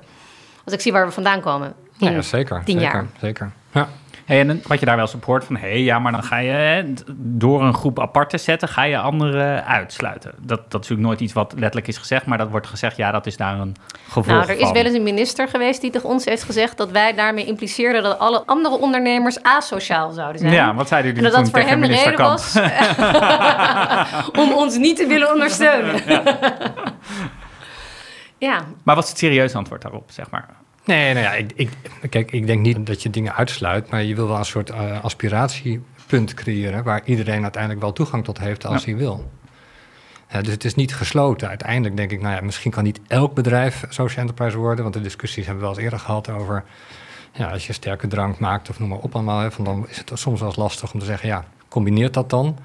Als 0.66 0.74
ik 0.74 0.82
zie 0.82 0.92
waar 0.92 1.06
we 1.06 1.12
vandaan 1.12 1.42
komen. 1.42 1.74
Ja, 1.98 2.22
zeker. 2.22 2.62
Tien 2.66 2.80
zeker, 2.80 2.94
jaar. 2.94 3.06
Zeker. 3.20 3.52
Ja. 3.72 3.90
Hey, 4.26 4.40
en 4.40 4.62
wat 4.68 4.80
je 4.80 4.86
daar 4.86 4.96
wel 4.96 5.08
support 5.08 5.44
van, 5.46 5.56
hé, 5.56 5.68
hey, 5.70 5.82
ja, 5.82 6.00
maar 6.00 6.12
dan 6.12 6.24
ga 6.24 6.38
je 6.38 6.94
door 7.16 7.64
een 7.64 7.74
groep 7.74 8.00
apart 8.00 8.30
te 8.30 8.38
zetten, 8.38 8.68
ga 8.68 8.84
je 8.84 8.98
anderen 8.98 9.66
uitsluiten. 9.66 10.32
Dat, 10.38 10.58
dat 10.58 10.66
is 10.68 10.72
natuurlijk 10.72 11.02
nooit 11.08 11.20
iets 11.20 11.34
wat 11.34 11.52
letterlijk 11.54 11.88
is 11.88 11.98
gezegd, 11.98 12.26
maar 12.26 12.38
dat 12.38 12.50
wordt 12.50 12.68
gezegd, 12.68 12.98
ja, 12.98 13.12
dat 13.12 13.26
is 13.26 13.38
daar 13.38 13.60
een 13.60 13.76
gevolg 14.08 14.26
Nou, 14.28 14.42
er 14.50 14.56
is 14.58 14.62
van. 14.64 14.74
wel 14.74 14.84
eens 14.84 14.94
een 14.96 15.04
minister 15.04 15.48
geweest 15.48 15.82
die 15.82 15.92
tegen 15.92 16.10
ons 16.10 16.26
heeft 16.26 16.44
gezegd 16.44 16.78
dat 16.78 16.92
wij 16.92 17.14
daarmee 17.14 17.46
impliceerden 17.46 18.04
dat 18.04 18.20
alle 18.20 18.44
andere 18.46 18.78
ondernemers 18.78 19.44
asociaal 19.44 20.12
zouden 20.12 20.42
zijn. 20.42 20.54
Ja, 20.54 20.74
wat 20.74 20.88
zeiden 20.88 21.12
En 21.12 21.18
jullie 21.18 21.32
dat 21.36 21.44
dat 21.44 21.54
toen 21.54 21.62
voor 21.62 21.70
hem 21.72 21.82
de 21.82 21.88
reden 21.88 22.14
Kamp? 22.14 22.30
was 22.30 22.58
om 24.44 24.52
ons 24.54 24.78
niet 24.78 24.98
te 24.98 25.08
willen 25.08 25.32
ondersteunen. 25.34 26.02
Ja, 28.38 28.62
Maar 28.84 28.96
wat 28.96 29.04
is 29.04 29.10
het 29.10 29.20
serieuze 29.20 29.58
antwoord 29.58 29.82
daarop, 29.82 30.12
zeg 30.12 30.30
maar? 30.30 30.50
Nee, 30.86 31.14
nou 31.14 31.26
ja, 31.26 31.32
ik, 31.34 31.52
ik, 31.56 31.70
kijk, 32.10 32.32
ik 32.32 32.48
denk 32.48 32.62
niet 32.62 32.86
dat 32.86 33.04
je 33.04 33.10
dingen 33.10 33.36
uitsluit, 33.36 33.90
maar 33.90 34.04
je 34.04 34.16
wil 34.16 34.28
wel 34.28 34.38
een 34.38 34.46
soort 34.46 34.70
eh, 34.70 35.04
aspiratiepunt 35.04 36.34
creëren 36.34 36.84
waar 36.84 37.02
iedereen 37.06 37.42
uiteindelijk 37.44 37.82
wel 37.82 37.94
toegang 37.94 38.24
tot 38.24 38.40
heeft 38.40 38.66
als 38.66 38.84
Ja. 38.84 38.90
hij 38.90 39.00
wil. 39.00 39.32
Dus 40.42 40.52
het 40.52 40.64
is 40.64 40.76
niet 40.76 40.96
gesloten. 40.96 41.48
Uiteindelijk 41.48 41.98
denk 41.98 42.12
ik, 42.12 42.22
nou 42.22 42.36
ja, 42.36 42.42
misschien 42.42 42.72
kan 42.72 42.84
niet 42.84 43.00
elk 43.08 43.34
bedrijf 43.34 43.84
social 43.90 44.20
enterprise 44.22 44.58
worden, 44.58 44.84
want 44.84 44.96
de 44.96 45.02
discussies 45.02 45.46
hebben 45.46 45.64
we 45.64 45.70
wel 45.70 45.76
eens 45.76 45.84
eerder 45.84 46.00
gehad 46.00 46.30
over, 46.30 46.64
ja, 47.34 47.52
als 47.52 47.68
je 47.68 47.74
sterke 47.74 48.08
drank 48.08 48.40
maakt 48.40 48.70
of 48.70 48.80
noem 48.80 48.90
maar 48.90 48.98
op 48.98 49.14
allemaal, 49.16 49.40
hè, 49.40 49.52
van 49.52 49.64
dan 49.66 49.86
is 49.90 49.98
het 49.98 50.12
soms 50.14 50.40
wel 50.40 50.50
eens 50.50 50.58
lastig 50.58 50.94
om 50.94 51.00
te 51.00 51.06
zeggen, 51.06 51.28
ja, 51.28 51.46
combineert 51.68 52.14
dat 52.14 52.30
dan? 52.30 52.58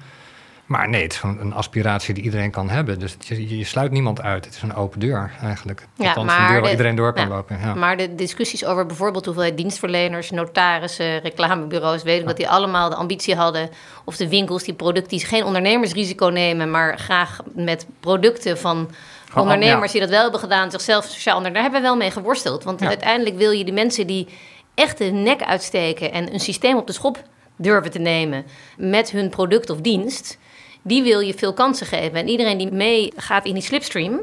Maar 0.69 0.89
nee, 0.89 1.03
het 1.03 1.13
is 1.13 1.23
een 1.23 1.53
aspiratie 1.53 2.15
die 2.15 2.25
iedereen 2.25 2.51
kan 2.51 2.69
hebben. 2.69 2.99
Dus 2.99 3.17
je, 3.19 3.59
je 3.59 3.65
sluit 3.65 3.91
niemand 3.91 4.23
uit. 4.23 4.45
Het 4.45 4.55
is 4.55 4.63
een 4.63 4.75
open 4.75 5.01
deur 5.01 5.33
eigenlijk. 5.43 5.87
Ja, 5.95 6.07
Althans, 6.09 6.33
een 6.33 6.39
deur 6.39 6.53
waar 6.53 6.63
de- 6.63 6.71
iedereen 6.71 6.95
door 6.95 7.13
kan 7.13 7.29
ja, 7.29 7.35
lopen. 7.35 7.59
Ja. 7.61 7.75
maar 7.75 7.97
de 7.97 8.15
discussies 8.15 8.65
over 8.65 8.87
bijvoorbeeld 8.87 9.25
hoeveelheid 9.25 9.57
dienstverleners, 9.57 10.31
notarissen, 10.31 11.21
reclamebureaus, 11.21 12.03
weet 12.03 12.21
ik 12.21 12.27
dat 12.27 12.37
die 12.37 12.49
allemaal 12.49 12.89
de 12.89 12.95
ambitie 12.95 13.35
hadden, 13.35 13.71
of 14.05 14.17
de 14.17 14.29
winkels 14.29 14.63
die 14.63 14.75
producten 14.75 15.19
die 15.19 15.27
geen 15.27 15.45
ondernemersrisico 15.45 16.27
nemen, 16.27 16.71
maar 16.71 16.99
graag 16.99 17.41
met 17.55 17.87
producten 18.01 18.59
van 18.59 18.91
ondernemers 19.35 19.93
die 19.93 20.01
dat 20.01 20.11
wel 20.11 20.23
hebben 20.23 20.41
gedaan, 20.41 20.71
zichzelf 20.71 21.05
sociaal 21.05 21.37
onder. 21.37 21.53
Daar 21.53 21.63
hebben 21.63 21.81
we 21.81 21.87
wel 21.87 21.97
mee 21.97 22.11
geworsteld. 22.11 22.65
Want 22.65 22.83
uiteindelijk 22.83 23.37
wil 23.37 23.51
je 23.51 23.65
die 23.65 23.75
mensen 23.75 24.07
die 24.07 24.29
echt 24.75 24.99
de 24.99 25.05
nek 25.05 25.43
uitsteken 25.43 26.13
en 26.13 26.33
een 26.33 26.41
systeem 26.41 26.77
op 26.77 26.87
de 26.87 26.93
schop 26.93 27.23
durven 27.57 27.91
te 27.91 27.99
nemen 27.99 28.45
met 28.77 29.11
hun 29.11 29.31
product 29.31 29.71
of 29.71 29.81
dienst, 29.81 30.39
die 30.83 31.03
wil 31.03 31.21
je 31.21 31.35
veel 31.35 31.53
kansen 31.53 31.87
geven. 31.87 32.19
En 32.19 32.29
iedereen 32.29 32.59
die 32.59 32.73
meegaat 32.73 33.45
in 33.45 33.55
die 33.55 33.63
slipstream, 33.63 34.21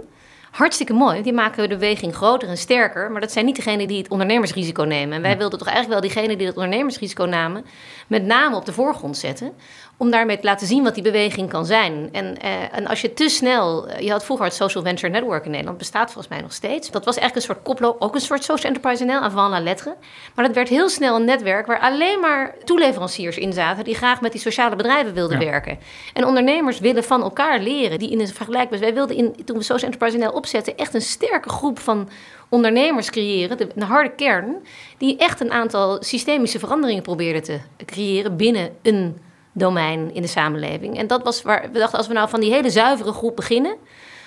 hartstikke 0.52 0.94
mooi. 0.94 1.22
Die 1.22 1.34
maken 1.34 1.70
de 1.70 1.76
beweging 1.76 2.16
groter 2.16 2.50
en 2.50 2.58
sterker. 2.58 3.12
Maar 3.12 3.22
dat 3.22 3.32
zijn 3.32 3.46
niet 3.46 3.56
degenen 3.56 3.88
die 3.88 3.98
het 3.98 4.08
ondernemersrisico 4.08 4.84
nemen. 4.84 5.16
En 5.16 5.22
wij 5.22 5.38
wilden 5.38 5.60
toch 5.60 5.68
eigenlijk 5.68 6.02
wel 6.02 6.10
diegenen 6.12 6.38
die 6.38 6.48
het 6.48 6.56
ondernemersrisico 6.56 7.24
namen, 7.24 7.66
met 8.08 8.24
name 8.24 8.56
op 8.56 8.66
de 8.66 8.74
voorgrond 8.74 9.18
zetten. 9.18 9.54
Om 9.98 10.12
daarmee 10.12 10.38
te 10.40 10.46
laten 10.46 10.68
zien 10.68 10.84
wat 10.84 10.94
die 10.94 11.04
beweging 11.04 11.50
kan 11.50 11.66
zijn. 11.66 12.10
En, 12.12 12.38
eh, 12.42 12.52
en 12.78 12.88
als 12.88 13.02
je 13.02 13.14
te 13.14 13.30
snel. 13.30 13.88
Je 14.00 14.12
had 14.12 14.25
vroeger 14.25 14.46
het 14.46 14.56
Social 14.56 14.84
Venture 14.84 15.12
Network 15.12 15.46
in 15.46 15.52
Nederland, 15.52 15.78
bestaat 15.78 16.12
volgens 16.12 16.28
mij 16.34 16.42
nog 16.42 16.54
steeds. 16.54 16.92
Dat 16.92 17.06
was 17.06 17.18
eigenlijk 17.18 17.48
een 17.48 17.54
soort 17.56 17.66
koploop, 17.68 18.02
ook 18.02 18.16
een 18.16 18.22
soort 18.22 18.44
social 18.44 18.74
enterprise 18.74 19.04
NL, 19.06 19.20
avant 19.20 19.50
la 19.52 19.60
lettre. 19.60 19.96
Maar 20.36 20.46
dat 20.46 20.56
werd 20.56 20.70
heel 20.70 20.90
snel 20.90 21.16
een 21.16 21.25
netwerk 21.25 21.66
waar 21.66 21.80
alleen 21.80 22.20
maar 22.20 22.56
toeleveranciers 22.64 23.38
in 23.38 23.54
zaten. 23.54 23.84
die 23.84 23.96
graag 23.96 24.22
met 24.22 24.32
die 24.32 24.42
sociale 24.42 24.75
bedrijven 24.75 25.14
wilden 25.14 25.40
Ja. 25.40 25.46
werken. 25.46 25.78
En 26.14 26.25
ondernemers 26.25 26.80
willen 26.80 27.04
van 27.04 27.22
elkaar 27.22 27.60
leren. 27.60 28.00
Die 28.00 28.10
in 28.10 28.20
een 28.20 28.28
vergelijkbaar. 28.28 28.80
Wij 28.80 28.94
wilden 28.94 29.16
in, 29.16 29.36
toen 29.46 29.58
we 29.58 29.64
Social 29.64 29.92
Enterprise 29.92 30.18
NL 30.18 30.32
opzetten. 30.32 30.78
echt 30.78 30.94
een 30.94 31.02
sterke 31.02 31.50
groep 31.50 31.80
van 31.80 32.10
ondernemers 32.50 33.10
creëren. 33.10 33.58
De, 33.58 33.68
een 33.75 33.82
harde 33.82 34.12
kern. 34.16 34.56
die 34.98 35.18
echt 35.18 35.42
een 35.42 35.52
aantal 35.52 35.98
systemische 36.04 36.60
veranderingen 36.60 37.04
probeerden 37.04 37.44
te 37.44 37.60
creëren 37.86 38.36
binnen 38.38 38.70
een 38.82 39.18
domein 39.56 40.14
in 40.14 40.22
de 40.22 40.28
samenleving. 40.28 40.98
En 40.98 41.08
dat 41.08 41.24
was 41.24 41.42
waar 41.42 41.70
we 41.72 41.80
dachten, 41.80 41.98
als 41.98 42.08
we 42.08 42.14
nou 42.14 42.30
van 42.30 42.40
die 42.40 42.52
hele 42.52 42.70
zuivere 42.70 43.12
groep 43.12 43.36
beginnen, 43.36 43.76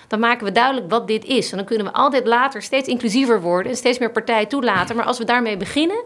dan 0.09 0.21
maken 0.21 0.45
we 0.47 0.53
duidelijk 0.53 0.91
wat 0.91 1.07
dit 1.07 1.25
is. 1.25 1.51
En 1.51 1.57
dan 1.57 1.67
kunnen 1.67 1.87
we 1.87 1.93
altijd 1.93 2.27
later 2.27 2.63
steeds 2.63 2.89
inclusiever 2.89 3.41
worden 3.41 3.71
en 3.73 3.79
steeds 3.79 3.99
meer 3.99 4.11
partijen 4.13 4.49
toelaten. 4.49 4.97
Maar 4.97 5.05
als 5.05 5.19
we 5.19 5.25
daarmee 5.25 5.57
beginnen, 5.57 5.97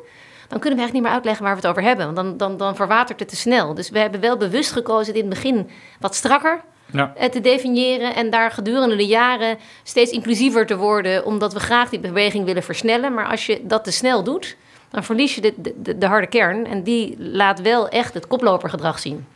dan 0.48 0.60
kunnen 0.60 0.78
we 0.78 0.84
eigenlijk 0.84 0.92
niet 0.92 1.02
meer 1.02 1.12
uitleggen 1.12 1.44
waar 1.44 1.54
we 1.54 1.60
het 1.60 1.70
over 1.70 1.82
hebben. 1.82 2.04
Want 2.04 2.16
dan, 2.16 2.36
dan, 2.36 2.56
dan 2.56 2.76
verwatert 2.76 3.20
het 3.20 3.28
te 3.28 3.36
snel. 3.36 3.74
Dus 3.74 3.90
we 3.90 3.98
hebben 3.98 4.20
wel 4.20 4.36
bewust 4.36 4.72
gekozen 4.72 5.14
in 5.14 5.20
het 5.20 5.28
begin 5.28 5.70
wat 6.00 6.14
strakker 6.14 6.60
Ja. 6.92 7.12
eh, 7.16 7.28
te 7.28 7.40
definiëren 7.40 8.14
en 8.14 8.30
daar 8.30 8.50
gedurende 8.50 8.96
de 8.96 9.06
jaren 9.06 9.58
steeds 9.82 10.10
inclusiever 10.10 10.66
te 10.66 10.76
worden, 10.76 11.24
omdat 11.24 11.52
we 11.52 11.60
graag 11.60 11.88
die 11.90 12.00
beweging 12.00 12.44
willen 12.44 12.62
versnellen. 12.62 13.14
Maar 13.14 13.26
als 13.26 13.46
je 13.46 13.60
dat 13.66 13.84
te 13.84 13.92
snel 13.92 14.22
doet, 14.24 14.56
dan 14.92 15.04
verlies 15.04 15.34
je 15.34 15.40
de, 15.40 15.72
de, 15.76 15.98
de 15.98 16.06
harde 16.06 16.26
kern 16.26 16.66
en 16.66 16.82
die 16.82 17.16
laat 17.18 17.60
wel 17.60 17.88
echt 17.88 18.14
het 18.14 18.26
koplopergedrag 18.26 18.98
zien. 18.98 19.26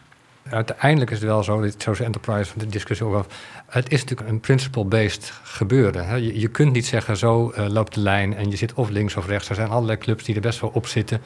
Uiteindelijk 0.50 1.10
is 1.10 1.18
het 1.18 1.26
wel 1.26 1.42
zo, 1.42 1.60
dit 1.60 1.82
social 1.82 2.06
enterprise, 2.06 2.52
de 2.56 2.66
discussie 2.66 3.06
over. 3.06 3.26
Het 3.66 3.92
is 3.92 4.00
natuurlijk 4.00 4.28
een 4.28 4.40
principle-based 4.40 5.32
gebeuren. 5.42 6.22
Je, 6.22 6.40
je 6.40 6.48
kunt 6.48 6.72
niet 6.72 6.86
zeggen, 6.86 7.16
zo 7.16 7.50
eh, 7.50 7.66
loopt 7.68 7.94
de 7.94 8.00
lijn 8.00 8.36
en 8.36 8.50
je 8.50 8.56
zit 8.56 8.74
of 8.74 8.88
links 8.88 9.16
of 9.16 9.26
rechts. 9.26 9.48
Er 9.48 9.54
zijn 9.54 9.68
allerlei 9.68 9.98
clubs 9.98 10.24
die 10.24 10.34
er 10.34 10.40
best 10.40 10.60
wel 10.60 10.70
op 10.74 10.86
zitten. 10.86 11.20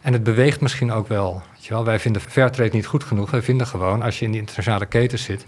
En 0.00 0.12
het 0.12 0.22
beweegt 0.22 0.60
misschien 0.60 0.92
ook 0.92 1.08
wel. 1.08 1.42
Weet 1.52 1.64
je 1.64 1.74
wel. 1.74 1.84
Wij 1.84 1.98
vinden 1.98 2.22
Fairtrade 2.22 2.70
niet 2.72 2.86
goed 2.86 3.04
genoeg. 3.04 3.30
Wij 3.30 3.42
vinden 3.42 3.66
gewoon, 3.66 4.02
als 4.02 4.18
je 4.18 4.24
in 4.24 4.30
die 4.30 4.40
internationale 4.40 4.86
keten 4.86 5.18
zit, 5.18 5.44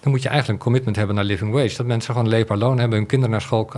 dan 0.00 0.12
moet 0.12 0.22
je 0.22 0.28
eigenlijk 0.28 0.58
een 0.58 0.64
commitment 0.64 0.96
hebben 0.96 1.14
naar 1.14 1.24
living 1.24 1.52
wage. 1.52 1.76
Dat 1.76 1.86
mensen 1.86 2.14
gewoon 2.14 2.28
leefbaar 2.28 2.58
loon 2.58 2.78
hebben, 2.78 2.98
hun 2.98 3.06
kinderen 3.06 3.32
naar 3.32 3.42
school. 3.42 3.72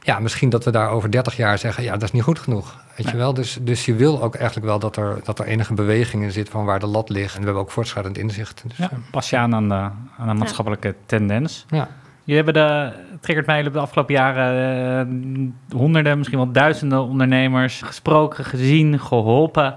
Ja, 0.00 0.18
misschien 0.18 0.48
dat 0.48 0.64
we 0.64 0.70
daar 0.70 0.90
over 0.90 1.10
30 1.10 1.36
jaar 1.36 1.58
zeggen, 1.58 1.84
ja, 1.84 1.92
dat 1.92 2.02
is 2.02 2.12
niet 2.12 2.22
goed 2.22 2.38
genoeg. 2.38 2.78
Weet 2.96 3.10
je 3.10 3.16
wel? 3.16 3.34
Dus, 3.34 3.58
dus 3.60 3.84
je 3.84 3.94
wil 3.94 4.22
ook 4.22 4.34
eigenlijk 4.34 4.66
wel 4.66 4.78
dat 4.78 4.96
er, 4.96 5.20
dat 5.24 5.38
er 5.38 5.46
enige 5.46 5.74
beweging 5.74 6.22
in 6.22 6.32
zit 6.32 6.48
van 6.48 6.64
waar 6.64 6.78
de 6.78 6.86
lat 6.86 7.08
ligt. 7.08 7.34
En 7.34 7.38
we 7.38 7.44
hebben 7.44 7.62
ook 7.62 7.70
voortschrijdend 7.70 8.18
inzicht. 8.18 8.62
Dus, 8.66 8.76
Ja, 8.76 8.90
eh, 8.90 8.98
pas 9.10 9.30
je 9.30 9.36
aan 9.36 9.54
aan 9.54 9.68
de, 9.68 9.74
aan 10.18 10.28
de 10.28 10.34
maatschappelijke 10.34 10.94
tendens. 11.06 11.66
ja. 11.68 11.88
Jullie 12.24 12.44
hebben 12.44 12.62
de, 12.62 12.92
triggert 13.20 13.46
mij 13.46 13.62
de 13.62 13.78
afgelopen 13.78 14.14
jaren 14.14 15.50
eh, 15.70 15.76
honderden, 15.78 16.16
misschien 16.18 16.38
wel 16.38 16.52
duizenden 16.52 17.02
ondernemers 17.02 17.82
gesproken, 17.82 18.44
gezien, 18.44 19.00
geholpen. 19.00 19.76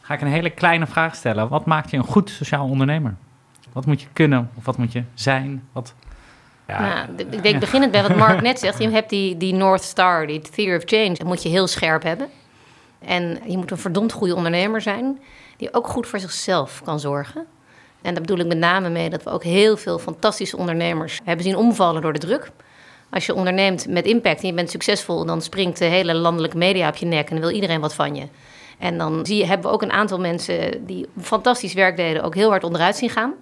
Ga 0.00 0.14
ik 0.14 0.20
een 0.20 0.26
hele 0.26 0.50
kleine 0.50 0.86
vraag 0.86 1.14
stellen. 1.14 1.48
Wat 1.48 1.66
maakt 1.66 1.90
je 1.90 1.96
een 1.96 2.04
goed 2.04 2.30
sociaal 2.30 2.68
ondernemer? 2.68 3.14
Wat 3.72 3.86
moet 3.86 4.00
je 4.00 4.06
kunnen 4.12 4.50
of 4.54 4.64
wat 4.64 4.78
moet 4.78 4.92
je 4.92 5.02
zijn? 5.14 5.62
Wat... 5.72 5.94
Ja, 6.70 7.06
Nou, 7.06 7.28
ik 7.30 7.42
denk 7.42 7.60
beginnend 7.60 7.92
bij 7.92 8.02
wat 8.02 8.16
Mark 8.16 8.40
net 8.40 8.58
zegt. 8.58 8.78
Je 8.78 8.90
hebt 8.98 9.10
die, 9.10 9.36
die 9.36 9.54
North 9.54 9.82
Star, 9.82 10.26
die 10.26 10.40
Theory 10.40 10.76
of 10.76 10.82
Change. 10.84 11.14
Dat 11.14 11.26
moet 11.26 11.42
je 11.42 11.48
heel 11.48 11.66
scherp 11.66 12.02
hebben. 12.02 12.28
En 12.98 13.38
je 13.46 13.56
moet 13.56 13.70
een 13.70 13.78
verdomd 13.78 14.12
goede 14.12 14.34
ondernemer 14.34 14.80
zijn... 14.80 15.20
die 15.56 15.74
ook 15.74 15.86
goed 15.86 16.06
voor 16.06 16.18
zichzelf 16.18 16.80
kan 16.84 17.00
zorgen. 17.00 17.46
En 18.02 18.12
daar 18.14 18.22
bedoel 18.22 18.38
ik 18.38 18.46
met 18.46 18.58
name 18.58 18.88
mee 18.88 19.10
dat 19.10 19.22
we 19.22 19.30
ook 19.30 19.44
heel 19.44 19.76
veel 19.76 19.98
fantastische 19.98 20.56
ondernemers... 20.56 21.20
hebben 21.24 21.44
zien 21.44 21.56
omvallen 21.56 22.02
door 22.02 22.12
de 22.12 22.18
druk. 22.18 22.50
Als 23.10 23.26
je 23.26 23.34
onderneemt 23.34 23.88
met 23.88 24.04
impact 24.04 24.40
en 24.40 24.46
je 24.46 24.54
bent 24.54 24.70
succesvol... 24.70 25.24
dan 25.24 25.42
springt 25.42 25.78
de 25.78 25.84
hele 25.84 26.14
landelijke 26.14 26.56
media 26.56 26.88
op 26.88 26.96
je 26.96 27.06
nek 27.06 27.28
en 27.28 27.34
dan 27.34 27.44
wil 27.44 27.54
iedereen 27.54 27.80
wat 27.80 27.94
van 27.94 28.14
je. 28.14 28.28
En 28.78 28.98
dan 28.98 29.26
zie 29.26 29.36
je, 29.36 29.46
hebben 29.46 29.66
we 29.66 29.72
ook 29.72 29.82
een 29.82 29.92
aantal 29.92 30.20
mensen 30.20 30.86
die 30.86 31.06
fantastisch 31.20 31.74
werk 31.74 31.96
deden... 31.96 32.22
ook 32.22 32.34
heel 32.34 32.48
hard 32.48 32.64
onderuit 32.64 32.96
zien 32.96 33.10
gaan... 33.10 33.34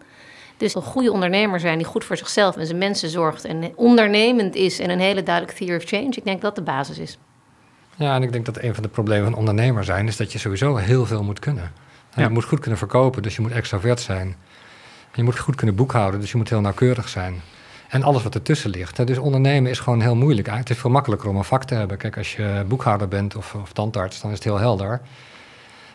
Dus 0.58 0.74
een 0.74 0.82
goede 0.82 1.12
ondernemer 1.12 1.60
zijn 1.60 1.78
die 1.78 1.86
goed 1.86 2.04
voor 2.04 2.16
zichzelf 2.16 2.56
en 2.56 2.66
zijn 2.66 2.78
mensen 2.78 3.08
zorgt 3.08 3.44
en 3.44 3.72
ondernemend 3.74 4.54
is 4.54 4.78
en 4.78 4.90
een 4.90 5.00
hele 5.00 5.22
duidelijke 5.22 5.58
theory 5.58 5.76
of 5.82 5.88
change. 5.88 6.08
Ik 6.08 6.24
denk 6.24 6.40
dat 6.40 6.54
de 6.54 6.62
basis 6.62 6.98
is. 6.98 7.18
ja, 7.96 8.14
en 8.14 8.22
ik 8.22 8.32
denk 8.32 8.46
dat 8.46 8.62
een 8.62 8.74
van 8.74 8.82
de 8.82 8.88
problemen 8.88 9.24
van 9.24 9.38
ondernemer 9.38 9.84
zijn, 9.84 10.06
is 10.06 10.16
dat 10.16 10.32
je 10.32 10.38
sowieso 10.38 10.76
heel 10.76 11.06
veel 11.06 11.22
moet 11.22 11.38
kunnen. 11.38 11.64
En 11.64 12.22
Ja. 12.22 12.28
Je 12.28 12.34
moet 12.34 12.44
goed 12.44 12.60
kunnen 12.60 12.78
verkopen, 12.78 13.22
dus 13.22 13.36
je 13.36 13.42
moet 13.42 13.52
extravert 13.52 14.00
zijn. 14.00 14.36
Je 15.14 15.22
moet 15.22 15.38
goed 15.38 15.54
kunnen 15.54 15.74
boekhouden, 15.74 16.20
dus 16.20 16.30
je 16.30 16.36
moet 16.36 16.48
heel 16.48 16.60
nauwkeurig 16.60 17.08
zijn. 17.08 17.40
En 17.88 18.02
alles 18.02 18.22
wat 18.22 18.34
ertussen 18.34 18.70
ligt. 18.70 18.96
Hè. 18.96 19.04
Dus 19.04 19.18
ondernemen 19.18 19.70
is 19.70 19.78
gewoon 19.78 20.00
heel 20.00 20.16
moeilijk. 20.16 20.50
Het 20.50 20.70
is 20.70 20.78
veel 20.78 20.90
makkelijker 20.90 21.28
om 21.28 21.36
een 21.36 21.44
vak 21.44 21.64
te 21.64 21.74
hebben. 21.74 21.96
Kijk, 21.96 22.16
als 22.16 22.36
je 22.36 22.64
boekhouder 22.68 23.08
bent 23.08 23.36
of, 23.36 23.54
of 23.54 23.72
tandarts, 23.72 24.20
dan 24.20 24.30
is 24.30 24.36
het 24.36 24.44
heel 24.44 24.58
helder. 24.58 25.00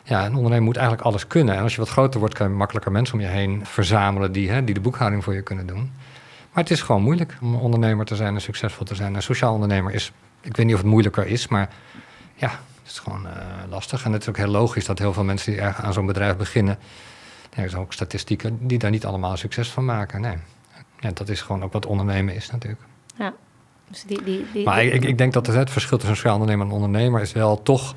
Ja, 0.03 0.25
een 0.25 0.35
ondernemer 0.35 0.63
moet 0.63 0.77
eigenlijk 0.77 1.05
alles 1.07 1.27
kunnen. 1.27 1.55
En 1.55 1.61
als 1.61 1.73
je 1.73 1.79
wat 1.79 1.89
groter 1.89 2.19
wordt, 2.19 2.35
kan 2.35 2.47
je 2.47 2.53
makkelijker 2.53 2.91
mensen 2.91 3.15
om 3.15 3.21
je 3.21 3.27
heen 3.27 3.65
verzamelen 3.65 4.31
die, 4.31 4.49
hè, 4.49 4.63
die 4.63 4.73
de 4.73 4.81
boekhouding 4.81 5.23
voor 5.23 5.33
je 5.33 5.41
kunnen 5.41 5.67
doen. 5.67 5.91
Maar 6.51 6.63
het 6.63 6.71
is 6.71 6.81
gewoon 6.81 7.01
moeilijk 7.01 7.37
om 7.41 7.55
ondernemer 7.55 8.05
te 8.05 8.15
zijn 8.15 8.33
en 8.33 8.41
succesvol 8.41 8.85
te 8.85 8.95
zijn. 8.95 9.15
Een 9.15 9.21
sociaal 9.21 9.53
ondernemer 9.53 9.93
is, 9.93 10.11
ik 10.41 10.55
weet 10.55 10.65
niet 10.65 10.75
of 10.75 10.81
het 10.81 10.89
moeilijker 10.89 11.27
is, 11.27 11.47
maar 11.47 11.69
ja, 12.35 12.49
het 12.49 12.91
is 12.91 12.99
gewoon 12.99 13.27
eh, 13.27 13.33
lastig. 13.69 14.05
En 14.05 14.11
het 14.11 14.21
is 14.21 14.29
ook 14.29 14.37
heel 14.37 14.47
logisch 14.47 14.85
dat 14.85 14.99
heel 14.99 15.13
veel 15.13 15.23
mensen 15.23 15.51
die 15.51 15.61
erg 15.61 15.81
aan 15.81 15.93
zo'n 15.93 16.05
bedrijf 16.05 16.35
beginnen, 16.35 16.77
er 17.55 17.69
zijn 17.69 17.81
ook 17.81 17.93
statistieken 17.93 18.67
die 18.67 18.77
daar 18.77 18.91
niet 18.91 19.05
allemaal 19.05 19.37
succes 19.37 19.69
van 19.71 19.85
maken. 19.85 20.21
Nee, 20.21 20.37
ja, 20.99 21.11
dat 21.13 21.29
is 21.29 21.41
gewoon 21.41 21.63
ook 21.63 21.73
wat 21.73 21.85
ondernemen 21.85 22.35
is 22.35 22.51
natuurlijk. 22.51 22.81
Ja. 23.17 23.33
Dus 23.89 24.03
die, 24.03 24.23
die, 24.23 24.45
die, 24.53 24.65
Maar 24.65 24.83
ik, 24.83 25.03
ik 25.03 25.17
denk 25.17 25.33
dat 25.33 25.47
het, 25.47 25.55
het 25.55 25.69
verschil 25.69 25.97
tussen 25.97 26.09
een 26.09 26.15
sociaal 26.15 26.39
ondernemer 26.39 26.65
en 26.65 26.71
een 26.71 26.77
ondernemer 26.77 27.21
is 27.21 27.31
wel 27.31 27.61
toch 27.61 27.95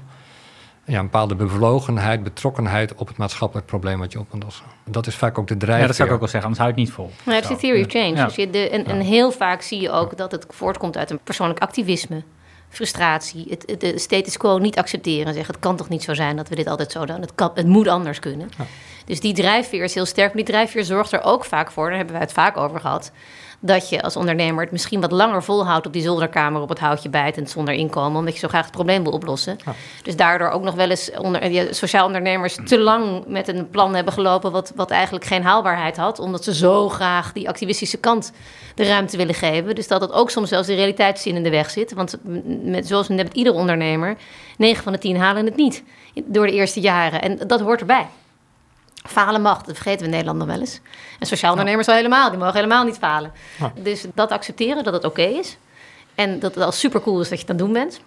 ja, 0.87 0.99
een 0.99 1.05
bepaalde 1.05 1.35
bevlogenheid, 1.35 2.23
betrokkenheid 2.23 2.95
op 2.95 3.09
het 3.09 3.17
maatschappelijk 3.17 3.67
probleem 3.67 3.99
wat 3.99 4.13
je 4.13 4.19
op 4.19 4.33
moet 4.33 4.43
lossen. 4.43 4.65
Dat 4.85 5.07
is 5.07 5.15
vaak 5.15 5.39
ook 5.39 5.47
de 5.47 5.57
drijfveer. 5.57 5.81
ja, 5.81 5.87
dat 5.87 5.97
zou 5.97 6.09
ik 6.09 6.15
ook 6.15 6.21
wel 6.21 6.31
zeggen, 6.31 6.49
anders 6.49 6.61
hou 6.61 6.75
je 6.75 6.81
het 6.81 6.89
niet 6.89 6.97
vol. 6.97 7.11
Nou, 7.25 7.37
het 7.37 7.51
is 7.51 7.51
die 7.51 7.59
theory 7.59 7.85
of 7.85 7.91
change. 7.91 8.17
Ja. 8.17 8.25
Dus 8.25 8.35
je 8.35 8.51
de, 8.51 8.71
en, 8.71 8.87
en 8.87 9.01
heel 9.01 9.33
vaak 9.33 9.63
zie 9.63 9.81
je 9.81 9.91
ook 9.91 10.17
dat 10.17 10.33
het 10.33 10.47
voortkomt 10.49 10.97
uit 10.97 11.11
een 11.11 11.21
persoonlijk 11.25 11.61
activisme, 11.61 12.23
frustratie, 12.69 13.47
het, 13.49 13.63
het, 13.67 13.81
de 13.81 13.99
status 13.99 14.37
quo 14.37 14.59
niet 14.59 14.79
accepteren 14.79 15.27
en 15.27 15.35
zeggen: 15.35 15.55
het 15.55 15.63
kan 15.63 15.77
toch 15.77 15.89
niet 15.89 16.03
zo 16.03 16.15
zijn 16.15 16.37
dat 16.37 16.49
we 16.49 16.55
dit 16.55 16.67
altijd 16.67 16.93
zo 16.93 17.07
doen. 17.07 17.21
Het, 17.21 17.35
kan, 17.35 17.51
het 17.55 17.67
moet 17.67 17.89
anders 17.89 18.19
kunnen. 18.19 18.51
Ja. 18.59 18.65
Dus 19.07 19.21
die 19.21 19.35
drijfveer 19.35 19.85
is 19.85 19.95
heel 19.95 20.07
sterk. 20.07 20.27
Maar 20.27 20.45
die 20.45 20.55
drijfveer 20.55 20.85
zorgt 20.85 21.13
er 21.13 21.23
ook 21.23 21.45
vaak 21.45 21.71
voor, 21.71 21.87
daar 21.87 21.97
hebben 21.97 22.15
wij 22.15 22.25
het 22.25 22.33
vaak 22.33 22.57
over 22.57 22.81
gehad. 22.81 23.13
Dat 23.61 23.89
je 23.89 24.03
als 24.03 24.17
ondernemer 24.17 24.63
het 24.63 24.73
misschien 24.73 25.01
wat 25.01 25.11
langer 25.11 25.43
volhoudt 25.43 25.87
op 25.87 25.93
die 25.93 26.03
zolderkamer 26.03 26.63
op 26.63 26.69
het 26.69 26.79
houtje 26.79 27.09
bijtend 27.09 27.51
zonder 27.51 27.75
inkomen, 27.75 28.19
omdat 28.19 28.35
je 28.35 28.41
zo 28.41 28.49
graag 28.49 28.65
het 28.65 28.73
probleem 28.73 29.03
wil 29.03 29.13
oplossen. 29.13 29.59
Ja. 29.65 29.75
Dus 30.03 30.17
daardoor 30.17 30.49
ook 30.49 30.63
nog 30.63 30.75
wel 30.75 30.91
eens 30.91 31.11
onder, 31.11 31.75
sociaal 31.75 32.07
ondernemers 32.07 32.59
te 32.65 32.79
lang 32.79 33.25
met 33.27 33.49
een 33.49 33.71
plan 33.71 33.95
hebben 33.95 34.13
gelopen 34.13 34.53
wat, 34.53 34.73
wat 34.75 34.91
eigenlijk 34.91 35.25
geen 35.25 35.43
haalbaarheid 35.43 35.97
had, 35.97 36.19
omdat 36.19 36.45
ze 36.45 36.55
zo 36.55 36.89
graag 36.89 37.33
die 37.33 37.49
activistische 37.49 37.99
kant 37.99 38.33
de 38.75 38.85
ruimte 38.85 39.17
willen 39.17 39.35
geven. 39.35 39.75
Dus 39.75 39.89
dat 39.89 40.01
het 40.01 40.13
ook 40.13 40.31
soms 40.31 40.49
zelfs 40.49 40.67
de 40.67 40.75
realiteitszin 40.75 41.37
in 41.37 41.43
de 41.43 41.51
weg 41.51 41.71
zit. 41.71 41.93
Want 41.93 42.17
met, 42.63 42.87
zoals 42.87 43.09
met 43.09 43.35
ieder 43.35 43.53
ondernemer, 43.53 44.17
9 44.57 44.83
van 44.83 44.93
de 44.93 44.99
10 44.99 45.17
halen 45.17 45.45
het 45.45 45.57
niet 45.57 45.83
door 46.25 46.47
de 46.47 46.53
eerste 46.53 46.81
jaren. 46.81 47.23
En 47.23 47.39
dat 47.47 47.61
hoort 47.61 47.81
erbij. 47.81 48.07
Falen 49.09 49.43
mag, 49.43 49.63
dat 49.63 49.75
vergeten 49.75 49.99
we 49.99 50.05
in 50.05 50.11
Nederland 50.11 50.39
nog 50.39 50.47
wel 50.47 50.61
eens. 50.61 50.81
En 51.19 51.27
sociaal 51.27 51.51
ondernemers 51.51 51.89
al 51.89 51.95
helemaal, 51.95 52.31
die 52.31 52.39
mogen 52.39 52.55
helemaal 52.55 52.85
niet 52.85 52.99
falen. 52.99 53.33
Ja. 53.59 53.73
Dus 53.83 54.07
dat 54.15 54.31
accepteren, 54.31 54.85
dat 54.85 54.93
het 54.93 55.05
oké 55.05 55.23
is. 55.23 55.59
En 56.15 56.39
dat 56.39 56.55
het 56.55 56.65
al 56.65 56.73
super 56.73 57.01
cool 57.01 57.21
is 57.21 57.29
dat 57.29 57.41
je 57.41 57.45
het 57.47 57.51
aan 57.51 57.57
het 57.57 57.65
doen 57.65 57.75
bent. 57.75 58.01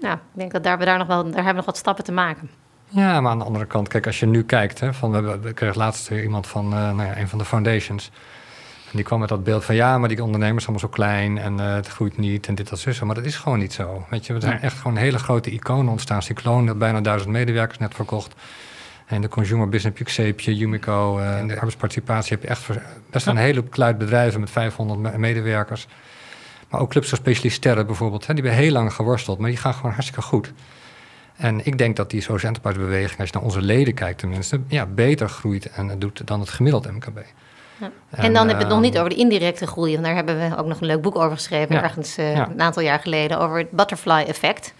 Nou, 0.00 0.14
ik 0.14 0.20
denk 0.32 0.52
dat 0.52 0.64
daar, 0.64 0.78
we 0.78 0.84
daar 0.84 0.98
nog 0.98 1.06
wel, 1.06 1.22
daar 1.22 1.32
hebben 1.32 1.50
we 1.50 1.56
nog 1.56 1.64
wat 1.64 1.76
stappen 1.76 2.04
te 2.04 2.12
maken. 2.12 2.50
Ja, 2.88 3.20
maar 3.20 3.30
aan 3.30 3.38
de 3.38 3.44
andere 3.44 3.66
kant, 3.66 3.88
kijk, 3.88 4.06
als 4.06 4.20
je 4.20 4.26
nu 4.26 4.44
kijkt, 4.44 4.80
hè, 4.80 4.94
van, 4.94 5.10
we, 5.10 5.38
we 5.38 5.52
kregen 5.52 5.76
laatst 5.76 6.08
weer 6.08 6.22
iemand 6.22 6.46
van 6.46 6.64
eh, 6.64 6.70
nou 6.70 7.02
ja, 7.02 7.18
een 7.18 7.28
van 7.28 7.38
de 7.38 7.44
foundations. 7.44 8.10
En 8.90 9.00
die 9.00 9.04
kwam 9.04 9.20
met 9.20 9.28
dat 9.28 9.44
beeld 9.44 9.64
van 9.64 9.74
ja, 9.74 9.98
maar 9.98 10.08
die 10.08 10.22
ondernemers 10.22 10.64
zijn 10.64 10.76
allemaal 10.76 10.96
zo 10.98 11.04
klein 11.04 11.38
en 11.38 11.60
eh, 11.60 11.74
het 11.74 11.88
groeit 11.88 12.16
niet 12.16 12.46
en 12.46 12.54
dit, 12.54 12.68
dat, 12.68 12.78
zussen. 12.78 13.06
Maar 13.06 13.14
dat 13.14 13.24
is 13.24 13.36
gewoon 13.36 13.58
niet 13.58 13.72
zo. 13.72 14.06
Weet 14.10 14.26
je, 14.26 14.34
er 14.34 14.40
zijn 14.40 14.60
echt 14.60 14.78
gewoon 14.78 14.96
hele 14.96 15.18
grote 15.18 15.50
iconen 15.50 15.92
ontstaan. 15.92 16.22
Cyclone, 16.22 16.66
dat 16.66 16.78
bijna 16.78 17.00
duizend 17.00 17.32
medewerkers 17.32 17.78
net 17.78 17.94
verkocht. 17.94 18.34
En 19.14 19.20
de 19.20 19.28
consumer 19.28 19.68
business 19.68 19.84
heb 19.84 19.98
je 19.98 20.04
Xeepje, 20.04 20.58
Umico. 20.58 21.18
eh, 21.18 21.38
en 21.38 21.46
de 21.46 21.54
arbeidsparticipatie 21.54 22.32
heb 22.32 22.42
je 22.42 22.48
echt 22.48 22.68
best 23.10 23.26
een 23.26 23.36
hele 23.36 23.62
kluit 23.68 23.98
bedrijven 23.98 24.40
met 24.40 24.50
500 24.50 25.00
me- 25.00 25.18
medewerkers. 25.18 25.86
Maar 26.68 26.80
ook 26.80 26.90
clubs 26.90 27.08
zoals 27.08 27.22
Specialisterren 27.22 27.86
bijvoorbeeld, 27.86 28.26
hè, 28.26 28.34
die 28.34 28.42
hebben 28.44 28.62
heel 28.62 28.72
lang 28.72 28.92
geworsteld, 28.92 29.38
maar 29.38 29.50
die 29.50 29.58
gaan 29.58 29.74
gewoon 29.74 29.92
hartstikke 29.92 30.22
goed. 30.22 30.52
En 31.36 31.66
ik 31.66 31.78
denk 31.78 31.96
dat 31.96 32.10
die 32.10 32.20
social 32.20 32.52
enterprise 32.52 32.78
beweging, 32.86 33.18
als 33.20 33.28
je 33.28 33.34
naar 33.34 33.44
onze 33.44 33.62
leden 33.62 33.94
kijkt 33.94 34.18
tenminste, 34.18 34.60
ja, 34.68 34.86
beter 34.86 35.28
groeit 35.28 35.70
en 35.70 35.98
doet 35.98 36.26
dan 36.26 36.40
het 36.40 36.48
gemiddeld 36.48 36.90
MKB. 36.92 37.18
Ja. 37.78 37.90
En, 38.10 38.32
dan 38.32 38.48
heb 38.48 38.56
je 38.56 38.62
het 38.64 38.72
nog 38.72 38.72
ehm, 38.72 38.80
niet 38.80 38.98
over 38.98 39.10
de 39.10 39.16
indirecte 39.16 39.66
groei. 39.66 39.92
Want 39.92 40.04
daar 40.04 40.14
hebben 40.14 40.38
we 40.50 40.56
ook 40.56 40.66
nog 40.66 40.80
een 40.80 40.86
leuk 40.86 41.00
boek 41.02 41.16
over 41.16 41.36
geschreven, 41.36 41.74
Ja. 41.74 41.82
ergens 41.82 42.16
eh, 42.16 42.34
Ja. 42.34 42.48
een 42.50 42.60
aantal 42.62 42.82
jaar 42.82 42.98
geleden, 42.98 43.38
over 43.40 43.58
het 43.58 43.70
butterfly 43.70 44.24
effect. 44.28 44.74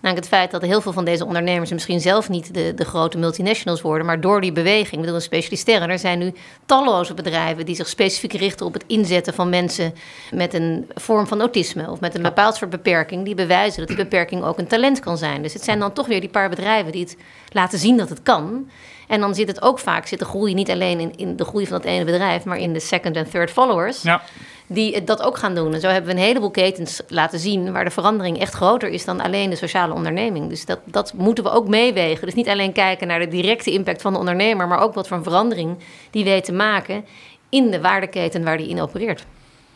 Namelijk 0.00 0.26
het 0.26 0.34
feit 0.34 0.50
dat 0.50 0.62
heel 0.62 0.80
veel 0.80 0.92
van 0.92 1.04
deze 1.04 1.24
ondernemers 1.24 1.70
misschien 1.72 2.00
zelf 2.00 2.28
niet 2.28 2.54
de, 2.54 2.72
de 2.74 2.84
grote 2.84 3.18
multinationals 3.18 3.80
worden, 3.80 4.06
maar 4.06 4.20
door 4.20 4.40
die 4.40 4.52
beweging, 4.52 4.92
ik 4.92 5.00
bedoel 5.00 5.14
een 5.14 5.22
specialisteren, 5.22 5.90
er 5.90 5.98
zijn 5.98 6.18
nu 6.18 6.32
talloze 6.66 7.14
bedrijven 7.14 7.66
die 7.66 7.74
zich 7.74 7.88
specifiek 7.88 8.32
richten 8.32 8.66
op 8.66 8.72
het 8.72 8.84
inzetten 8.86 9.34
van 9.34 9.48
mensen 9.48 9.94
met 10.30 10.54
een 10.54 10.90
vorm 10.94 11.26
van 11.26 11.40
autisme 11.40 11.90
of 11.90 12.00
met 12.00 12.14
een 12.14 12.22
bepaald 12.22 12.54
soort 12.54 12.70
beperking, 12.70 13.24
die 13.24 13.34
bewijzen 13.34 13.78
dat 13.78 13.88
die 13.88 14.04
beperking 14.04 14.44
ook 14.44 14.58
een 14.58 14.66
talent 14.66 15.00
kan 15.00 15.18
zijn. 15.18 15.42
Dus 15.42 15.52
het 15.52 15.64
zijn 15.64 15.78
dan 15.78 15.92
toch 15.92 16.06
weer 16.06 16.20
die 16.20 16.28
paar 16.30 16.48
bedrijven 16.48 16.92
die 16.92 17.04
het 17.04 17.16
laten 17.52 17.78
zien 17.78 17.96
dat 17.96 18.08
het 18.08 18.22
kan. 18.22 18.68
En 19.08 19.20
dan 19.20 19.34
zit 19.34 19.48
het 19.48 19.62
ook 19.62 19.78
vaak, 19.78 20.06
zit 20.06 20.18
de 20.18 20.24
groei 20.24 20.54
niet 20.54 20.70
alleen 20.70 21.00
in, 21.00 21.12
in 21.16 21.36
de 21.36 21.44
groei 21.44 21.66
van 21.66 21.76
het 21.76 21.86
ene 21.86 22.04
bedrijf, 22.04 22.44
maar 22.44 22.58
in 22.58 22.72
de 22.72 22.80
second 22.80 23.16
en 23.16 23.30
third 23.30 23.50
followers 23.50 24.02
Ja, 24.02 24.22
die 24.66 25.04
dat 25.04 25.22
ook 25.22 25.38
gaan 25.38 25.54
doen. 25.54 25.74
En 25.74 25.80
zo 25.80 25.88
hebben 25.88 26.10
we 26.10 26.16
een 26.16 26.26
heleboel 26.26 26.50
ketens 26.50 27.00
laten 27.08 27.38
zien 27.38 27.72
waar 27.72 27.84
de 27.84 27.90
verandering 27.90 28.40
echt 28.40 28.54
groter 28.54 28.88
is 28.88 29.04
dan 29.04 29.20
alleen 29.20 29.50
de 29.50 29.56
sociale 29.56 29.94
onderneming. 29.94 30.48
Dus 30.48 30.64
dat, 30.64 30.78
dat 30.84 31.12
moeten 31.16 31.44
we 31.44 31.50
ook 31.50 31.68
meewegen. 31.68 32.26
Dus 32.26 32.34
niet 32.34 32.48
alleen 32.48 32.72
kijken 32.72 33.06
naar 33.06 33.18
de 33.18 33.28
directe 33.28 33.70
impact 33.70 34.02
van 34.02 34.12
de 34.12 34.18
ondernemer, 34.18 34.68
maar 34.68 34.80
ook 34.80 34.94
wat 34.94 35.08
voor 35.08 35.16
een 35.16 35.22
verandering 35.22 35.76
die 36.10 36.24
weet 36.24 36.44
te 36.44 36.52
maken 36.52 37.04
in 37.48 37.70
de 37.70 37.80
waardeketen 37.80 38.44
waar 38.44 38.56
die 38.56 38.68
in 38.68 38.80
opereert. 38.80 39.24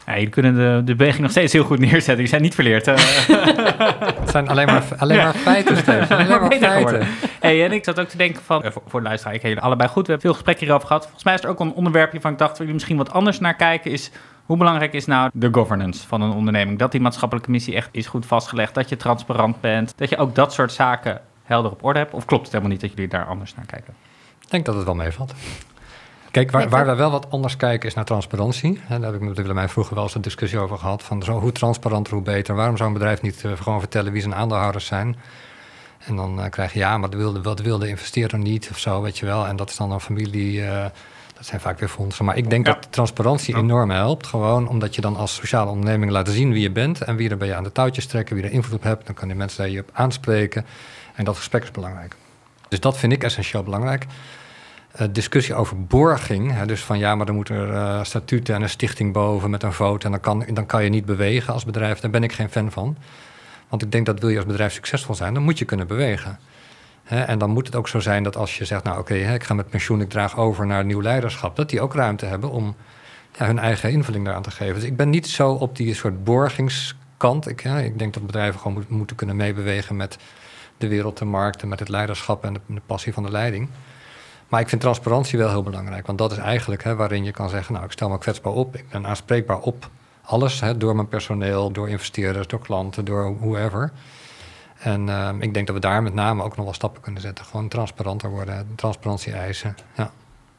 Ja 0.06 0.12
jullie 0.14 0.28
kunnen 0.28 0.54
de, 0.54 0.80
de 0.84 0.94
beweging 0.94 1.22
nog 1.22 1.30
steeds 1.30 1.52
heel 1.52 1.64
goed 1.64 1.78
neerzetten. 1.78 2.16
Die 2.16 2.26
zijn 2.26 2.42
niet 2.42 2.54
verleerd. 2.54 2.86
Het 4.22 4.30
zijn 4.30 4.48
alleen 4.48 4.66
maar, 4.66 4.82
alleen 4.96 5.16
maar 5.16 5.34
feiten, 5.34 5.76
Steven. 5.76 6.16
Alleen 6.16 6.28
maar 6.28 6.40
feiten. 6.40 6.70
geworden. 6.70 7.08
Hey, 7.40 7.64
en 7.64 7.72
ik 7.72 7.84
zat 7.84 8.00
ook 8.00 8.08
te 8.08 8.16
denken 8.16 8.42
van, 8.42 8.62
voor, 8.62 8.82
voor 8.86 9.00
de 9.00 9.06
luisteraar, 9.06 9.34
ik 9.34 9.40
ken 9.40 9.48
jullie 9.48 9.64
allebei 9.64 9.88
goed. 9.88 10.06
We 10.06 10.12
hebben 10.12 10.20
veel 10.20 10.32
gesprekken 10.32 10.64
hierover 10.64 10.86
gehad. 10.86 11.02
Volgens 11.02 11.24
mij 11.24 11.34
is 11.34 11.42
er 11.42 11.48
ook 11.48 11.60
een 11.60 11.72
onderwerpje 11.72 12.20
van, 12.20 12.32
ik 12.32 12.38
dacht, 12.38 12.50
waar 12.50 12.58
jullie 12.58 12.74
misschien 12.74 12.96
wat 12.96 13.12
anders 13.12 13.40
naar 13.40 13.54
kijken, 13.54 13.90
is 13.90 14.10
hoe 14.46 14.56
belangrijk 14.56 14.92
is 14.92 15.06
nou 15.06 15.30
de 15.32 15.48
governance 15.52 16.06
van 16.06 16.20
een 16.22 16.32
onderneming? 16.32 16.78
Dat 16.78 16.92
die 16.92 17.00
maatschappelijke 17.00 17.50
missie 17.50 17.74
echt 17.74 17.88
is 17.92 18.06
goed 18.06 18.26
vastgelegd, 18.26 18.74
dat 18.74 18.88
je 18.88 18.96
transparant 18.96 19.60
bent, 19.60 19.92
dat 19.96 20.08
je 20.08 20.16
ook 20.16 20.34
dat 20.34 20.52
soort 20.52 20.72
zaken 20.72 21.20
helder 21.42 21.70
op 21.70 21.84
orde 21.84 21.98
hebt? 21.98 22.14
Of 22.14 22.24
klopt 22.24 22.42
het 22.42 22.52
helemaal 22.52 22.72
niet 22.72 22.80
dat 22.80 22.90
jullie 22.90 23.08
daar 23.08 23.24
anders 23.24 23.54
naar 23.54 23.66
kijken? 23.66 23.94
Ik 24.40 24.50
denk 24.50 24.64
dat 24.64 24.74
het 24.74 24.84
wel 24.84 24.94
meevalt. 24.94 25.34
Kijk, 26.32 26.50
waar, 26.50 26.68
waar 26.68 26.86
wij 26.86 26.96
wel 26.96 27.10
wat 27.10 27.30
anders 27.30 27.56
kijken 27.56 27.88
is 27.88 27.94
naar 27.94 28.04
transparantie. 28.04 28.80
En 28.88 29.00
daar 29.00 29.12
heb 29.12 29.20
ik 29.22 29.28
met 29.28 29.36
Willemijn 29.36 29.68
vroeger 29.68 29.94
wel 29.94 30.04
eens 30.04 30.14
een 30.14 30.20
discussie 30.20 30.58
over 30.58 30.78
gehad. 30.78 31.02
Van 31.02 31.22
zo, 31.22 31.40
hoe 31.40 31.52
transparanter, 31.52 32.12
hoe 32.12 32.22
beter. 32.22 32.54
Waarom 32.54 32.76
zou 32.76 32.88
een 32.88 32.94
bedrijf 32.94 33.22
niet 33.22 33.44
eh, 33.44 33.52
gewoon 33.62 33.80
vertellen 33.80 34.12
wie 34.12 34.20
zijn 34.20 34.34
aandeelhouders 34.34 34.86
zijn? 34.86 35.16
En 35.98 36.16
dan 36.16 36.38
uh, 36.38 36.44
krijg 36.50 36.72
je 36.72 36.78
ja, 36.78 36.98
maar 36.98 37.10
dat 37.10 37.20
wilde, 37.20 37.42
wat 37.42 37.60
wilde 37.60 37.88
investeerder 37.88 38.38
niet 38.38 38.68
of 38.70 38.78
zo, 38.78 39.02
weet 39.02 39.18
je 39.18 39.26
wel. 39.26 39.46
En 39.46 39.56
dat 39.56 39.70
is 39.70 39.76
dan 39.76 39.90
een 39.92 40.00
familie, 40.00 40.60
uh, 40.60 40.84
dat 41.36 41.46
zijn 41.46 41.60
vaak 41.60 41.78
weer 41.78 41.88
fondsen. 41.88 42.24
Maar 42.24 42.36
ik 42.36 42.50
denk 42.50 42.66
Ja. 42.66 42.72
dat 42.72 42.86
transparantie 42.92 43.56
enorm 43.56 43.90
helpt. 43.90 44.26
Gewoon 44.26 44.68
omdat 44.68 44.94
je 44.94 45.00
dan 45.00 45.16
als 45.16 45.34
sociale 45.34 45.70
onderneming 45.70 46.10
laat 46.10 46.28
zien 46.28 46.52
wie 46.52 46.62
je 46.62 46.70
bent 46.70 47.00
en 47.02 47.16
wie 47.16 47.30
er 47.30 47.36
bij 47.36 47.48
je 47.48 47.54
aan 47.54 47.62
de 47.62 47.72
touwtjes 47.72 48.06
trekken, 48.06 48.36
wie 48.36 48.44
er 48.44 48.50
invloed 48.52 48.74
op 48.74 48.82
hebt. 48.82 49.06
Dan 49.06 49.14
kan 49.14 49.28
die 49.28 49.36
mensen 49.36 49.58
daar 49.62 49.72
je 49.72 49.80
op 49.80 49.90
aanspreken. 49.92 50.66
En 51.14 51.24
dat 51.24 51.36
gesprek 51.36 51.62
is 51.62 51.70
belangrijk. 51.70 52.14
Dus 52.68 52.80
dat 52.80 52.98
vind 52.98 53.12
ik 53.12 53.24
essentieel 53.24 53.62
belangrijk. 53.62 54.06
Uh, 55.00 55.06
discussie 55.10 55.54
over 55.54 55.84
borging. 55.84 56.52
Hè, 56.52 56.66
dus 56.66 56.84
van 56.84 56.98
ja, 56.98 57.14
maar 57.14 57.26
dan 57.26 57.34
moet 57.34 57.48
er 57.48 57.68
uh, 57.68 58.04
statuten 58.04 58.54
en 58.54 58.62
een 58.62 58.68
stichting 58.68 59.12
boven 59.12 59.50
met 59.50 59.62
een 59.62 59.72
vote. 59.72 60.04
En 60.04 60.10
dan 60.10 60.20
kan, 60.20 60.44
dan 60.52 60.66
kan 60.66 60.84
je 60.84 60.90
niet 60.90 61.04
bewegen 61.04 61.52
als 61.52 61.64
bedrijf. 61.64 62.00
Daar 62.00 62.10
ben 62.10 62.22
ik 62.22 62.32
geen 62.32 62.50
fan 62.50 62.70
van. 62.70 62.96
Want 63.68 63.82
ik 63.82 63.92
denk 63.92 64.06
dat 64.06 64.20
wil 64.20 64.28
je 64.28 64.36
als 64.36 64.46
bedrijf 64.46 64.72
succesvol 64.72 65.14
zijn, 65.14 65.34
dan 65.34 65.42
moet 65.42 65.58
je 65.58 65.64
kunnen 65.64 65.86
bewegen. 65.86 66.38
Hè, 67.04 67.22
en 67.22 67.38
dan 67.38 67.50
moet 67.50 67.66
het 67.66 67.76
ook 67.76 67.88
zo 67.88 68.00
zijn 68.00 68.22
dat 68.22 68.36
als 68.36 68.58
je 68.58 68.64
zegt, 68.64 68.84
nou 68.84 68.98
oké, 68.98 69.14
ik 69.14 69.44
ga 69.44 69.54
met 69.54 69.70
pensioen, 69.70 70.00
ik 70.00 70.08
draag 70.08 70.36
over 70.36 70.66
naar 70.66 70.84
nieuw 70.84 71.02
leiderschap, 71.02 71.56
dat 71.56 71.70
die 71.70 71.80
ook 71.80 71.94
ruimte 71.94 72.26
hebben 72.26 72.50
om 72.50 72.76
ja, 73.38 73.46
hun 73.46 73.58
eigen 73.58 73.90
invulling 73.90 74.24
daaraan 74.24 74.42
te 74.42 74.50
geven. 74.50 74.74
Dus 74.74 74.84
ik 74.84 74.96
ben 74.96 75.10
niet 75.10 75.26
zo 75.26 75.52
op 75.52 75.76
die 75.76 75.94
soort 75.94 76.24
borgingskant. 76.24 77.48
Ik, 77.48 77.64
ik 77.64 77.98
denk 77.98 78.14
dat 78.14 78.26
bedrijven 78.26 78.60
gewoon 78.60 78.76
moet, 78.76 78.88
moeten 78.88 79.16
kunnen 79.16 79.36
meebewegen 79.36 79.96
met 79.96 80.18
de 80.78 80.88
wereld, 80.88 81.18
de 81.18 81.24
markt 81.24 81.62
en 81.62 81.68
met 81.68 81.78
het 81.78 81.88
leiderschap 81.88 82.44
en 82.44 82.56
de 82.66 82.80
passie 82.86 83.12
van 83.12 83.22
de 83.22 83.30
leiding. 83.30 83.68
Maar 84.52 84.60
ik 84.60 84.68
vind 84.68 84.80
transparantie 84.80 85.38
wel 85.38 85.48
heel 85.48 85.62
belangrijk. 85.62 86.06
Want 86.06 86.18
dat 86.18 86.32
is 86.32 86.38
eigenlijk 86.38 86.84
hè, 86.84 86.96
waarin 86.96 87.24
je 87.24 87.30
kan 87.30 87.48
zeggen... 87.48 87.72
nou, 87.72 87.84
ik 87.84 87.92
stel 87.92 88.08
me 88.08 88.18
kwetsbaar 88.18 88.52
op, 88.52 88.76
ik 88.76 88.88
ben 88.88 89.06
aanspreekbaar 89.06 89.58
op 89.58 89.90
alles... 90.22 90.60
Hè, 90.60 90.76
door 90.76 90.94
mijn 90.94 91.08
personeel, 91.08 91.70
door 91.70 91.88
investeerders, 91.88 92.46
door 92.46 92.60
klanten, 92.60 93.04
door 93.04 93.36
whoever. 93.38 93.92
En 94.78 95.08
uh, 95.08 95.28
ik 95.38 95.54
denk 95.54 95.66
dat 95.66 95.74
we 95.74 95.80
daar 95.80 96.02
met 96.02 96.14
name 96.14 96.42
ook 96.42 96.56
nog 96.56 96.64
wel 96.64 96.74
stappen 96.74 97.02
kunnen 97.02 97.20
zetten. 97.20 97.44
Gewoon 97.44 97.68
transparanter 97.68 98.30
worden, 98.30 98.72
transparantie 98.76 99.32
eisen. 99.32 99.76
Ja. 99.96 100.10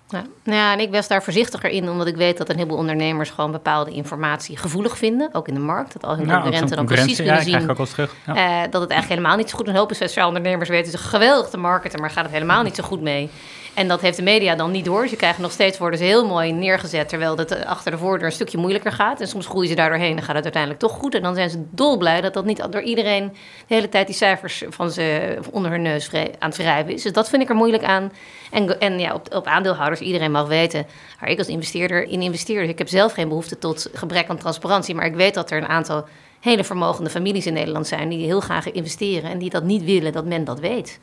Ja. 0.08 0.24
Nou 0.44 0.58
ja, 0.58 0.74
en 0.74 0.80
ik 0.80 0.92
was 0.92 1.08
daar 1.08 1.24
voorzichtiger 1.24 1.70
in, 1.70 1.90
omdat 1.90 2.08
ik 2.08 2.16
weet 2.16 2.38
dat 2.38 2.50
een 2.50 2.56
heleboel 2.56 2.78
ondernemers 2.78 3.30
gewoon 3.30 3.52
bepaalde 3.52 3.92
informatie 3.92 4.58
gevoelig 4.58 4.98
vinden, 4.98 5.30
ook 5.34 5.48
in 5.48 5.54
de 5.54 5.60
markt. 5.60 5.94
Dat 5.94 6.06
al 6.06 6.16
hun 6.16 6.26
Ja, 6.26 6.42
concurrenten 6.42 6.76
dan 6.76 6.86
precies 6.86 7.16
kunnen 7.16 7.34
ja, 7.34 7.40
ik 7.40 7.48
zien 7.48 7.70
ook 7.70 7.78
wel 7.78 7.86
terug. 7.86 8.16
Ja. 8.26 8.36
eh, 8.36 8.72
dat 8.72 8.82
het 8.82 8.92
eigenlijk 8.92 9.08
helemaal 9.08 9.38
niet 9.38 9.50
zo 9.50 9.58
goed 9.58 9.68
is. 9.68 9.74
Een 9.74 9.80
hoop 9.80 9.94
sociale 9.94 10.28
ondernemers 10.28 10.70
weten 10.70 10.92
ze 10.92 10.98
geweldig 10.98 11.50
te 11.50 11.58
marketen, 11.58 12.00
maar 12.00 12.10
gaat 12.10 12.24
het 12.24 12.34
helemaal 12.34 12.64
niet 12.64 12.76
zo 12.76 12.84
goed 12.84 13.02
mee. 13.02 13.30
En 13.74 13.88
dat 13.88 14.02
heeft 14.02 14.18
de 14.18 14.24
media 14.24 14.56
dan 14.56 14.72
niet 14.72 14.86
door. 14.86 15.08
Je 15.10 15.16
krijgt 15.16 15.40
nog 15.40 15.52
steeds 15.52 15.78
worden 15.78 16.00
ze 16.00 16.06
heel 16.06 16.28
mooi 16.28 16.52
neergezet, 16.52 17.10
terwijl 17.10 17.38
het 17.38 17.66
achter 17.66 17.92
de 17.92 17.98
voordeur 17.98 18.26
een 18.26 18.32
stukje 18.32 18.58
moeilijker 18.58 18.92
gaat. 18.92 19.22
En 19.22 19.28
soms 19.28 19.46
groeien 19.46 19.70
ze 19.70 19.76
daar 19.76 19.90
doorheen 19.90 20.18
en 20.18 20.24
gaat 20.24 20.36
het 20.36 20.44
uiteindelijk 20.44 20.82
toch 20.82 20.92
goed. 20.92 21.16
En 21.16 21.22
dan 21.22 21.36
zijn 21.36 21.50
ze 21.50 21.64
dolblij 21.70 22.22
dat 22.22 22.34
dat 22.34 22.46
niet 22.46 22.72
door 22.72 22.82
iedereen 22.82 23.28
de 23.68 23.74
hele 23.76 23.90
tijd 23.90 24.08
die 24.08 24.16
cijfers 24.16 24.64
van 24.70 24.92
ze 24.92 25.38
onder 25.52 25.72
hun 25.72 25.82
neus 25.82 26.10
aan 26.14 26.50
het 26.50 26.58
wrijven 26.58 26.94
is. 26.94 27.02
Dus 27.02 27.14
dat 27.14 27.30
vind 27.30 27.42
ik 27.42 27.50
er 27.50 27.56
moeilijk 27.56 27.84
aan. 27.84 28.12
En, 28.52 28.80
en 28.80 29.00
ja, 29.00 29.14
op, 29.14 29.34
op 29.34 29.46
aandeelhouders, 29.46 30.02
iedereen 30.02 30.32
mag 30.32 30.48
weten, 30.48 30.86
waar 31.20 31.30
ik 31.30 31.38
als 31.38 31.48
investeerder 31.48 32.04
in 32.04 32.22
investeer. 32.22 32.62
Dus 32.62 32.70
ik 32.70 32.78
heb 32.78 32.88
zelf 32.88 33.14
geen 33.14 33.28
behoefte 33.28 33.58
tot 33.58 33.90
gebrek 33.94 34.30
aan 34.30 34.38
transparantie, 34.38 34.96
maar 34.96 35.06
ik 35.06 35.16
weet 35.16 35.34
dat 35.34 35.52
er 35.52 35.58
een 35.58 35.68
aantal 35.68 36.06
hele 36.40 36.64
vermogende 36.64 37.10
families 37.10 37.46
in 37.46 37.54
Nederland 37.54 37.88
zijn 37.88 38.10
die 38.10 38.26
heel 38.26 38.40
graag 38.40 38.72
investeren 38.72 39.32
en 39.32 39.38
die 39.38 39.50
dat 39.50 39.64
niet 39.64 39.84
willen 39.84 40.12
dat 40.12 40.26
men 40.26 40.44
dat 40.44 40.60
weet 40.60 41.00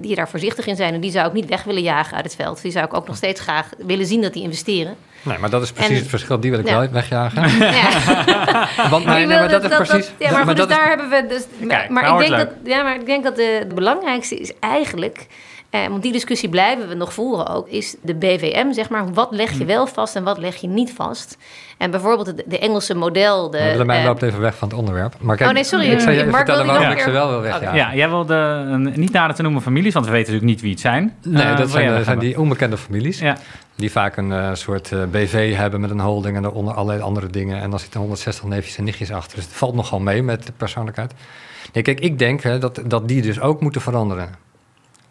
die 0.00 0.14
daar 0.14 0.28
voorzichtig 0.28 0.66
in 0.66 0.76
zijn. 0.76 0.94
En 0.94 1.00
die 1.00 1.10
zou 1.10 1.26
ik 1.26 1.32
niet 1.32 1.48
weg 1.48 1.62
willen 1.62 1.82
jagen 1.82 2.16
uit 2.16 2.24
het 2.24 2.34
veld. 2.36 2.62
Die 2.62 2.72
zou 2.72 2.84
ik 2.84 2.94
ook 2.94 3.06
nog 3.06 3.16
steeds 3.16 3.40
graag 3.40 3.68
willen 3.78 4.06
zien 4.06 4.22
dat 4.22 4.32
die 4.32 4.42
investeren. 4.42 4.96
Nee, 5.22 5.38
maar 5.38 5.50
dat 5.50 5.62
is 5.62 5.72
precies 5.72 5.90
En- 5.90 5.96
het 5.98 6.08
verschil. 6.08 6.40
Die 6.40 6.50
wil 6.50 6.60
ik 6.60 6.68
Ja. 6.68 6.78
wel 6.78 6.88
wegjagen. 6.90 7.42
Ja. 7.58 7.88
Want, 8.90 9.04
Maar 9.04 9.14
nee, 9.14 9.22
ik 9.22 9.28
nee, 9.28 9.38
maar 9.38 9.48
wil 9.48 9.60
dat 9.60 9.70
is 9.70 9.76
precies... 9.88 10.10
ja, 10.18 10.44
maar, 10.44 10.54
dus 10.54 10.64
is- 10.64 10.70
daar 10.76 10.88
hebben 10.88 11.08
we 11.08 11.26
dus. 11.28 11.44
Kijk, 11.68 11.88
maar, 11.88 12.12
ik 12.12 12.18
denk 12.28 12.36
dat, 12.40 12.48
ja, 12.64 12.82
maar 12.82 12.94
ik 12.94 13.06
denk 13.06 13.24
dat 13.24 13.36
de, 13.36 13.64
de 13.68 13.74
belangrijkste 13.74 14.36
is 14.38 14.52
eigenlijk. 14.60 15.26
Eh, 15.70 15.86
want 15.86 16.02
die 16.02 16.12
discussie 16.12 16.48
blijven 16.48 16.88
we 16.88 16.94
nog 16.94 17.12
voeren 17.12 17.46
ook. 17.48 17.68
Is 17.68 17.96
de 18.02 18.14
BVM, 18.14 18.72
zeg 18.72 18.88
maar. 18.88 19.12
Wat 19.12 19.28
leg 19.30 19.58
je 19.58 19.64
wel 19.64 19.86
vast 19.86 20.16
en 20.16 20.24
wat 20.24 20.38
leg 20.38 20.56
je 20.56 20.68
niet 20.68 20.92
vast? 20.92 21.36
En 21.78 21.90
bijvoorbeeld 21.90 22.36
de, 22.36 22.44
de 22.46 22.58
Engelse 22.58 22.94
model. 22.94 23.50
De, 23.50 23.58
Willemijn 23.62 24.00
eh, 24.00 24.06
loopt 24.06 24.22
even 24.22 24.40
weg 24.40 24.56
van 24.56 24.68
het 24.68 24.76
onderwerp. 24.76 25.14
Maar 25.20 25.36
kijk, 25.36 25.48
Oh, 25.48 25.54
nee, 25.54 25.64
sorry. 25.64 25.90
Ik 25.90 26.00
zal 26.00 26.12
je 26.12 26.24
Mark 26.24 26.36
vertellen 26.36 26.66
waarom 26.66 26.84
ik 26.84 26.92
een 26.92 26.98
ze 26.98 27.04
keer- 27.04 27.12
wel 27.12 27.28
wil 27.28 27.40
wegjagen. 27.40 27.74
Ja, 27.78 27.94
jij 27.94 28.08
wilde 28.08 28.34
een, 28.34 28.92
niet 28.96 29.12
nader 29.12 29.36
te 29.36 29.42
noemen 29.42 29.62
families, 29.62 29.94
want 29.94 30.06
we 30.06 30.12
weten 30.12 30.32
natuurlijk 30.32 30.52
niet 30.52 30.60
wie 30.62 30.70
het 30.70 30.80
zijn. 30.80 31.16
Nee, 31.22 31.42
Eh, 31.42 31.56
dat 31.56 31.70
zijn, 31.70 31.92
nog 31.94 32.04
zijn 32.04 32.18
die 32.18 32.40
onbekende 32.40 32.76
families. 32.76 33.18
Ja, 33.18 33.36
Die 33.76 33.90
vaak 33.90 34.16
een 34.16 34.32
eh, 34.32 34.50
soort 34.54 34.92
eh, 34.92 34.98
BV 35.10 35.54
hebben 35.56 35.80
met 35.80 35.90
een 35.90 36.00
holding 36.00 36.36
en 36.36 36.42
daaronder 36.42 36.74
allerlei 36.74 37.02
andere 37.02 37.26
dingen. 37.26 37.60
En 37.60 37.70
dan 37.70 37.78
zitten 37.78 38.00
160 38.00 38.44
neefjes 38.44 38.76
en 38.76 38.84
nichtjes 38.84 39.12
achter. 39.12 39.36
Dus 39.36 39.44
het 39.44 39.54
valt 39.54 39.74
nogal 39.74 40.00
mee 40.00 40.22
met 40.22 40.46
de 40.46 40.52
persoonlijkheid. 40.56 41.12
Nee, 41.72 41.82
kijk, 41.82 42.00
ik 42.00 42.18
denk 42.18 42.42
hè, 42.42 42.58
dat, 42.58 42.80
dat 42.86 43.08
die 43.08 43.22
dus 43.22 43.40
ook 43.40 43.60
moeten 43.60 43.80
veranderen. 43.80 44.48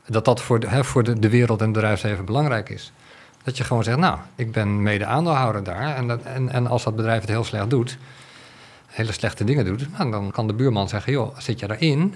Dat 0.09 0.25
dat 0.25 0.41
voor, 0.41 0.59
de, 0.59 0.67
hè, 0.67 0.83
voor 0.83 1.03
de, 1.03 1.19
de 1.19 1.29
wereld 1.29 1.59
en 1.59 1.65
het 1.65 1.73
bedrijfsleven 1.73 2.25
belangrijk 2.25 2.69
is. 2.69 2.91
Dat 3.43 3.57
je 3.57 3.63
gewoon 3.63 3.83
zegt, 3.83 3.97
nou, 3.97 4.17
ik 4.35 4.51
ben 4.51 4.81
mede 4.81 5.05
aandeelhouder 5.05 5.63
daar. 5.63 5.95
En, 5.95 6.07
dat, 6.07 6.21
en, 6.23 6.49
en 6.49 6.67
als 6.67 6.83
dat 6.83 6.95
bedrijf 6.95 7.21
het 7.21 7.29
heel 7.29 7.43
slecht 7.43 7.69
doet, 7.69 7.97
hele 8.87 9.11
slechte 9.11 9.43
dingen 9.43 9.65
doet, 9.65 9.97
nou, 9.97 10.11
dan 10.11 10.31
kan 10.31 10.47
de 10.47 10.53
buurman 10.53 10.89
zeggen, 10.89 11.11
joh, 11.11 11.37
zit 11.37 11.59
je 11.59 11.67
daarin? 11.67 12.15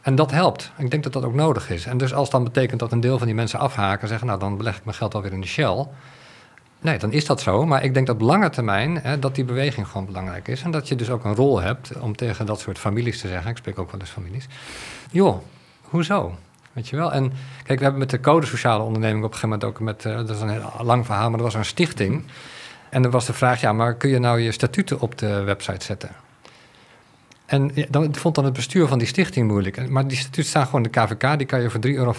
En 0.00 0.14
dat 0.14 0.30
helpt. 0.30 0.70
Ik 0.76 0.90
denk 0.90 1.02
dat 1.02 1.12
dat 1.12 1.24
ook 1.24 1.34
nodig 1.34 1.70
is. 1.70 1.86
En 1.86 1.98
dus 1.98 2.14
als 2.14 2.30
dan 2.30 2.44
betekent 2.44 2.80
dat 2.80 2.92
een 2.92 3.00
deel 3.00 3.18
van 3.18 3.26
die 3.26 3.36
mensen 3.36 3.58
afhaken, 3.58 4.08
zeggen, 4.08 4.26
nou, 4.26 4.38
dan 4.38 4.56
beleg 4.56 4.76
ik 4.76 4.84
mijn 4.84 4.96
geld 4.96 5.14
alweer 5.14 5.32
in 5.32 5.40
de 5.40 5.46
Shell. 5.46 5.86
Nee, 6.80 6.98
dan 6.98 7.12
is 7.12 7.26
dat 7.26 7.40
zo. 7.40 7.66
Maar 7.66 7.84
ik 7.84 7.94
denk 7.94 8.06
dat 8.06 8.16
op 8.16 8.22
lange 8.22 8.50
termijn 8.50 8.96
hè, 8.96 9.18
dat 9.18 9.34
die 9.34 9.44
beweging 9.44 9.86
gewoon 9.86 10.06
belangrijk 10.06 10.48
is. 10.48 10.62
En 10.62 10.70
dat 10.70 10.88
je 10.88 10.96
dus 10.96 11.10
ook 11.10 11.24
een 11.24 11.34
rol 11.34 11.60
hebt 11.60 11.98
om 12.00 12.16
tegen 12.16 12.46
dat 12.46 12.60
soort 12.60 12.78
families 12.78 13.20
te 13.20 13.28
zeggen. 13.28 13.50
Ik 13.50 13.56
spreek 13.56 13.78
ook 13.78 13.90
wel 13.90 14.00
eens 14.00 14.10
families. 14.10 14.46
Joh, 15.10 15.42
hoezo? 15.82 16.34
Weet 16.76 16.88
je 16.88 16.96
wel? 16.96 17.12
En 17.12 17.32
kijk, 17.62 17.78
we 17.78 17.84
hebben 17.84 17.98
met 17.98 18.10
de 18.10 18.20
code 18.20 18.46
sociale 18.46 18.82
onderneming 18.82 19.24
op 19.24 19.32
een 19.32 19.38
gegeven 19.38 19.58
moment 19.58 19.78
ook 19.78 19.80
met, 19.80 20.04
eh, 20.04 20.16
dat 20.16 20.30
is 20.30 20.40
een 20.40 20.48
heel 20.48 20.72
lang 20.82 21.06
verhaal, 21.06 21.30
maar 21.30 21.38
er 21.38 21.44
was 21.44 21.54
een 21.54 21.64
stichting. 21.64 22.24
En 22.88 23.02
dan 23.02 23.10
was 23.10 23.26
de 23.26 23.32
vraag, 23.32 23.60
ja, 23.60 23.72
maar 23.72 23.94
kun 23.94 24.10
je 24.10 24.18
nou 24.18 24.40
je 24.40 24.52
statuten 24.52 25.00
op 25.00 25.18
de 25.18 25.42
website 25.42 25.84
zetten? 25.84 26.10
En 27.46 27.72
dan 27.88 28.14
vond 28.14 28.34
dan 28.34 28.44
het 28.44 28.52
bestuur 28.52 28.86
van 28.86 28.98
die 28.98 29.06
stichting 29.06 29.48
moeilijk. 29.48 29.88
Maar 29.88 30.08
die 30.08 30.16
statuten 30.16 30.44
staan 30.44 30.64
gewoon 30.64 30.84
in 30.84 30.90
de 30.92 31.00
KVK, 31.00 31.38
die 31.38 31.46
kan 31.46 31.62
je 31.62 31.70
voor 31.70 31.80
3,85 31.80 31.90
euro 31.90 32.14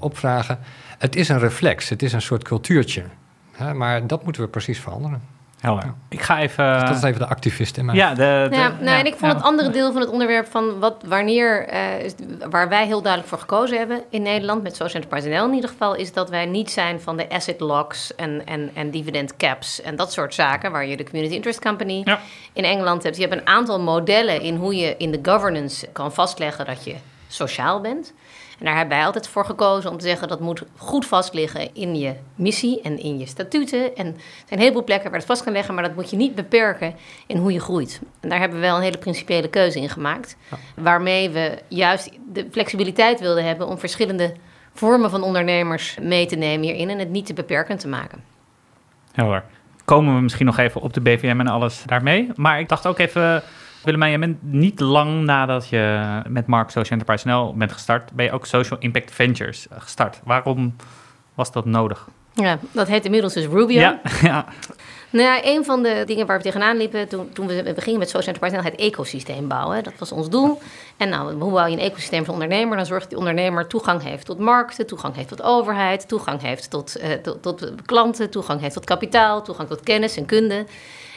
opvragen. 0.00 0.58
Het 0.98 1.16
is 1.16 1.28
een 1.28 1.38
reflex, 1.38 1.88
het 1.88 2.02
is 2.02 2.12
een 2.12 2.22
soort 2.22 2.44
cultuurtje. 2.44 3.04
Hè, 3.52 3.74
maar 3.74 4.06
dat 4.06 4.24
moeten 4.24 4.42
we 4.42 4.48
precies 4.48 4.80
veranderen. 4.80 5.22
Helder. 5.60 5.94
Ik 6.08 6.20
ga 6.22 6.38
even... 6.40 6.72
Dus 6.80 6.88
dat 6.88 6.96
is 6.96 7.02
even 7.02 7.20
de 7.20 7.26
activist 7.26 7.76
in 7.76 7.84
mij. 7.84 7.94
ja, 7.94 8.14
de, 8.14 8.46
de- 8.50 8.56
Ja, 8.56 8.72
nou, 8.80 8.98
en 8.98 9.06
ik 9.06 9.14
vond 9.16 9.32
ja. 9.32 9.36
het 9.36 9.46
andere 9.46 9.70
deel 9.70 9.92
van 9.92 10.00
het 10.00 10.10
onderwerp 10.10 10.46
van 10.50 10.78
wat, 10.78 11.02
wanneer, 11.06 11.66
eh, 11.68 12.10
waar 12.50 12.68
wij 12.68 12.86
heel 12.86 13.00
duidelijk 13.02 13.30
voor 13.30 13.38
gekozen 13.40 13.78
hebben 13.78 14.02
in 14.10 14.22
Nederland, 14.22 14.62
met 14.62 14.76
Social 14.76 15.02
Enterprise 15.02 15.28
NL 15.38 15.48
in 15.48 15.54
ieder 15.54 15.70
geval, 15.70 15.94
is 15.94 16.12
dat 16.12 16.30
wij 16.30 16.46
niet 16.46 16.70
zijn 16.70 17.00
van 17.00 17.16
de 17.16 17.28
asset 17.28 17.60
locks 17.60 18.14
en, 18.14 18.46
en, 18.46 18.70
en 18.74 18.90
dividend 18.90 19.36
caps 19.36 19.80
en 19.82 19.96
dat 19.96 20.12
soort 20.12 20.34
zaken, 20.34 20.72
waar 20.72 20.86
je 20.86 20.96
de 20.96 21.04
Community 21.04 21.34
Interest 21.34 21.60
Company 21.60 22.02
Ja. 22.04 22.18
in 22.52 22.64
Engeland 22.64 23.02
hebt. 23.02 23.16
Je 23.16 23.22
hebt 23.22 23.34
een 23.34 23.46
aantal 23.46 23.80
modellen 23.80 24.40
in 24.40 24.56
hoe 24.56 24.76
je 24.76 24.94
in 24.98 25.10
de 25.10 25.18
governance 25.22 25.88
kan 25.92 26.12
vastleggen 26.12 26.66
dat 26.66 26.84
je 26.84 26.94
sociaal 27.28 27.80
bent. 27.80 28.12
En 28.60 28.66
daar 28.66 28.76
hebben 28.76 28.96
wij 28.96 29.06
altijd 29.06 29.28
voor 29.28 29.44
gekozen 29.44 29.90
om 29.90 29.98
te 29.98 30.06
zeggen 30.06 30.28
dat 30.28 30.40
moet 30.40 30.62
goed 30.76 31.06
vast 31.06 31.34
liggen 31.34 31.74
in 31.74 31.96
je 31.96 32.14
missie 32.34 32.80
en 32.82 32.98
in 32.98 33.18
je 33.18 33.26
statuten. 33.26 33.96
En 33.96 34.06
er 34.06 34.12
zijn 34.46 34.48
een 34.48 34.58
heleboel 34.58 34.84
plekken 34.84 35.10
waar 35.10 35.18
het 35.18 35.28
vast 35.28 35.42
kan 35.44 35.52
leggen, 35.52 35.74
maar 35.74 35.82
dat 35.82 35.94
moet 35.94 36.10
je 36.10 36.16
niet 36.16 36.34
beperken 36.34 36.94
in 37.26 37.36
hoe 37.36 37.52
je 37.52 37.60
groeit. 37.60 38.00
En 38.20 38.28
daar 38.28 38.38
hebben 38.38 38.60
we 38.60 38.66
wel 38.66 38.76
een 38.76 38.82
hele 38.82 38.98
principiële 38.98 39.48
keuze 39.48 39.80
in 39.80 39.88
gemaakt. 39.88 40.36
Waarmee 40.76 41.30
we 41.30 41.58
juist 41.68 42.10
de 42.32 42.46
flexibiliteit 42.50 43.20
wilden 43.20 43.44
hebben 43.44 43.66
om 43.66 43.78
verschillende 43.78 44.32
vormen 44.74 45.10
van 45.10 45.22
ondernemers 45.22 45.98
mee 46.00 46.26
te 46.26 46.36
nemen 46.36 46.66
hierin 46.66 46.90
en 46.90 46.98
het 46.98 47.10
niet 47.10 47.26
te 47.26 47.34
beperkend 47.34 47.80
te 47.80 47.88
maken. 47.88 48.22
Helder. 49.12 49.44
Komen 49.84 50.14
we 50.14 50.20
misschien 50.20 50.46
nog 50.46 50.58
even 50.58 50.80
op 50.80 50.94
de 50.94 51.00
BVM 51.00 51.40
en 51.40 51.48
alles 51.48 51.82
daarmee. 51.86 52.28
Maar 52.34 52.60
ik 52.60 52.68
dacht 52.68 52.86
ook 52.86 52.98
even, 52.98 53.42
Willemijn, 53.82 54.12
je 54.12 54.18
bent 54.18 54.42
niet 54.42 54.80
lang 54.80 55.24
nadat 55.24 55.68
je 55.68 56.22
met 56.28 56.46
Mark 56.46 56.70
Social 56.70 56.98
Enterprise 56.98 57.28
NL 57.28 57.54
bent 57.56 57.72
gestart, 57.72 58.12
ben 58.12 58.24
je 58.24 58.32
ook 58.32 58.46
Social 58.46 58.80
Impact 58.80 59.12
Ventures 59.12 59.66
gestart. 59.70 60.20
Waarom 60.24 60.76
was 61.34 61.52
dat 61.52 61.64
nodig? 61.64 62.08
Ja, 62.34 62.58
dat 62.72 62.88
heet 62.88 63.04
inmiddels 63.04 63.32
dus 63.32 63.46
Rubio. 63.46 63.80
Ja, 63.80 64.00
ja. 64.22 64.44
Nou 65.10 65.24
ja, 65.24 65.40
een 65.44 65.64
van 65.64 65.82
de 65.82 66.02
dingen 66.06 66.26
waar 66.26 66.36
we 66.36 66.42
tegenaan 66.42 66.76
liepen 66.76 67.08
toen, 67.08 67.32
toen 67.32 67.46
we 67.46 67.62
we 67.62 67.80
gingen 67.80 67.98
met 67.98 68.08
Social 68.10 68.34
Enterprise, 68.34 68.68
het 68.68 68.80
ecosysteem 68.80 69.48
bouwen. 69.48 69.84
Dat 69.84 69.92
was 69.98 70.12
ons 70.12 70.30
doel. 70.30 70.60
En 70.96 71.08
nou, 71.08 71.34
hoe 71.34 71.52
bouw 71.52 71.66
je 71.66 71.72
een 71.72 71.82
ecosysteem 71.82 72.24
voor 72.24 72.34
ondernemer? 72.34 72.76
Dan 72.76 72.86
zorgt 72.86 73.08
die 73.08 73.18
ondernemer 73.18 73.66
toegang 73.66 74.02
heeft 74.02 74.26
tot 74.26 74.38
markten, 74.38 74.86
toegang 74.86 75.14
heeft 75.14 75.28
tot 75.28 75.42
overheid, 75.42 76.08
toegang 76.08 76.40
heeft 76.40 76.70
tot, 76.70 76.96
eh, 76.96 77.12
tot, 77.12 77.42
tot 77.42 77.72
klanten, 77.84 78.30
toegang 78.30 78.60
heeft 78.60 78.74
tot 78.74 78.84
kapitaal, 78.84 79.42
toegang 79.42 79.68
tot 79.68 79.80
kennis 79.80 80.16
en 80.16 80.26
kunde. 80.26 80.66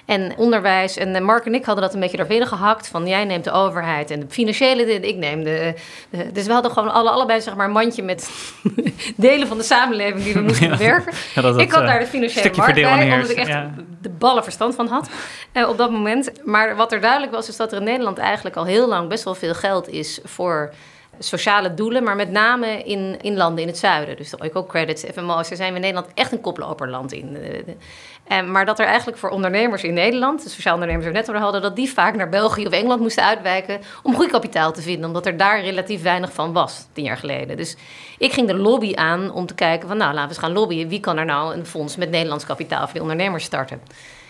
En 0.05 0.33
onderwijs. 0.37 0.97
En 0.97 1.15
eh, 1.15 1.21
Mark 1.21 1.45
en 1.45 1.53
ik 1.53 1.65
hadden 1.65 1.83
dat 1.83 1.93
een 1.93 1.99
beetje 1.99 2.17
doorheen 2.17 2.47
gehakt. 2.47 2.87
Van 2.87 3.07
jij 3.07 3.25
neemt 3.25 3.43
de 3.43 3.51
overheid 3.51 4.11
en 4.11 4.19
de 4.19 4.25
financiële, 4.29 4.83
ik 4.85 5.15
neem 5.15 5.43
de, 5.43 5.73
de- 6.09 6.31
Dus 6.31 6.45
we 6.45 6.53
hadden 6.53 6.71
gewoon 6.71 6.91
alle, 6.93 7.09
allebei 7.09 7.41
zeg 7.41 7.55
maar 7.55 7.65
een 7.65 7.71
mandje 7.71 8.03
met 8.03 8.29
delen 9.15 9.47
van 9.47 9.57
de 9.57 9.63
samenleving 9.63 10.23
die 10.23 10.33
we 10.33 10.41
moesten 10.41 10.77
Ja. 11.33 11.41
dat 11.41 11.59
ik 11.59 11.71
had 11.71 11.81
eh, 11.81 11.87
daar 11.87 11.99
de 11.99 12.05
financiële 12.05 12.51
markt 12.55 12.73
bij, 12.73 13.13
omdat 13.13 13.29
ik 13.29 13.37
echt 13.37 13.47
ja. 13.47 13.73
de 14.01 14.09
ballen 14.09 14.43
verstand 14.43 14.75
van 14.75 14.87
had 14.87 15.09
eh, 15.51 15.69
op 15.69 15.77
dat 15.77 15.91
moment. 15.91 16.31
Maar 16.45 16.75
wat 16.75 16.91
er 16.91 17.01
duidelijk 17.01 17.31
was, 17.31 17.47
is 17.49 17.57
dat 17.57 17.71
er 17.71 17.77
in 17.77 17.83
Nederland 17.83 18.17
eigenlijk 18.17 18.55
al 18.55 18.65
heel 18.65 18.87
lang 18.87 19.09
best 19.09 19.23
wel 19.23 19.35
veel 19.35 19.53
geld 19.53 19.87
is 19.89 20.19
voor 20.23 20.73
sociale 21.19 21.73
doelen, 21.73 22.03
maar 22.03 22.15
met 22.15 22.31
name 22.31 22.83
in, 22.83 23.17
in 23.21 23.37
landen 23.37 23.61
in 23.61 23.67
het 23.67 23.77
zuiden. 23.77 24.17
Dus 24.17 24.33
ik 24.33 24.55
ook 24.55 24.69
credits, 24.69 25.03
FMO's, 25.13 25.47
daar 25.49 25.57
zijn 25.57 25.69
we 25.69 25.75
in 25.75 25.81
Nederland 25.81 26.07
echt 26.13 26.31
een 26.31 26.41
koploperland 26.41 27.11
in. 27.11 27.37
Maar 28.27 28.65
dat 28.65 28.79
er 28.79 28.85
eigenlijk 28.85 29.17
voor 29.17 29.29
ondernemers 29.29 29.83
in 29.83 29.93
Nederland, 29.93 30.43
de 30.43 30.49
sociaal 30.49 30.73
ondernemers 30.73 31.05
die 31.05 31.13
we 31.13 31.19
net 31.19 31.29
over 31.29 31.41
hadden, 31.41 31.61
dat 31.61 31.75
die 31.75 31.93
vaak 31.93 32.15
naar 32.15 32.29
België 32.29 32.65
of 32.65 32.73
Engeland 32.73 33.01
moesten 33.01 33.23
uitwijken 33.23 33.81
om 34.03 34.13
groeikapitaal 34.13 34.71
te 34.71 34.81
vinden, 34.81 35.05
omdat 35.05 35.25
er 35.25 35.37
daar 35.37 35.61
relatief 35.61 36.01
weinig 36.01 36.33
van 36.33 36.53
was, 36.53 36.87
tien 36.93 37.03
jaar 37.03 37.17
geleden. 37.17 37.57
Dus 37.57 37.77
ik 38.17 38.33
ging 38.33 38.47
de 38.47 38.55
lobby 38.55 38.95
aan 38.95 39.31
om 39.31 39.45
te 39.45 39.55
kijken 39.55 39.87
van, 39.87 39.97
nou, 39.97 40.09
laten 40.13 40.23
we 40.23 40.35
eens 40.35 40.43
gaan 40.43 40.53
lobbyen. 40.53 40.87
Wie 40.87 40.99
kan 40.99 41.17
er 41.17 41.25
nou 41.25 41.53
een 41.53 41.65
fonds 41.65 41.95
met 41.95 42.09
Nederlands 42.09 42.45
kapitaal 42.45 42.83
voor 42.83 42.93
die 42.93 43.01
ondernemers 43.01 43.43
starten? 43.43 43.81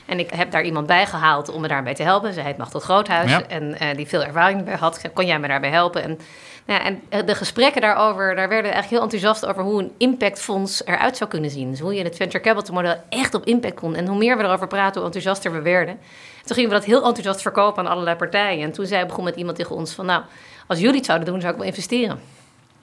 En 0.06 0.20
ik 0.20 0.30
heb 0.30 0.52
daar 0.52 0.64
iemand 0.64 0.88
bij 0.88 1.06
gehaald 1.06 1.50
om 1.50 1.62
me 1.62 1.68
daarbij 1.68 1.94
te 1.94 2.04
helpen. 2.04 2.34
Zij 2.34 2.44
heet 2.44 2.58
Machtel 2.58 2.80
Groothuis 2.80 3.38
en 3.48 3.64
uh, 3.82 3.96
die 3.96 4.08
veel 4.08 4.24
ervaring 4.24 4.64
bij 4.64 4.76
had. 4.76 5.02
Kon 5.14 5.26
jij 5.26 5.40
me 5.40 5.48
daarbij 5.48 5.70
helpen? 5.70 6.04
En, 6.04 6.20
nou 6.65 6.80
ja, 6.80 6.86
en 6.86 7.02
eh, 7.10 7.26
de 7.26 7.36
gesprekken 7.36 7.82
daarover, 7.82 8.36
daar 8.36 8.49
werden 8.49 8.71
eigenlijk 8.71 8.89
heel 8.89 9.02
enthousiast 9.02 9.45
over 9.45 9.63
hoe 9.63 9.82
een 9.82 9.91
impactfonds 9.97 10.86
eruit 10.86 11.17
zou 11.17 11.30
kunnen 11.30 11.49
zien. 11.49 11.69
Dus 11.69 11.80
hoe 11.80 11.93
je 11.93 12.04
het 12.04 12.15
venture 12.15 12.43
capital 12.43 12.76
model 12.76 12.95
echt 13.10 13.34
op 13.34 13.45
impact 13.45 13.80
kon. 13.80 13.95
En 13.95 14.08
hoe 14.08 14.17
meer 14.17 14.38
we 14.38 14.43
erover 14.43 14.67
praten, 14.67 14.95
hoe 14.95 15.06
enthousiaster 15.06 15.52
we 15.52 15.62
werden. 15.62 15.99
Toen 16.43 16.56
gingen 16.56 16.69
we 16.69 16.76
dat 16.76 16.86
heel 16.86 17.04
enthousiast 17.04 17.41
verkopen 17.41 17.84
aan 17.84 17.91
allerlei 17.91 18.15
partijen. 18.15 18.63
En 18.63 18.71
toen 18.71 18.86
zei 18.86 19.06
begon 19.06 19.23
met 19.23 19.36
iemand 19.36 19.58
tegen 19.58 19.76
ons 19.76 19.93
van, 19.93 20.06
nou, 20.06 20.23
als 20.67 20.80
jullie 20.80 20.95
het 20.95 21.06
zouden 21.06 21.28
doen, 21.28 21.41
zou 21.41 21.54
ik 21.54 21.60
wel 21.60 21.67
investeren. 21.67 22.19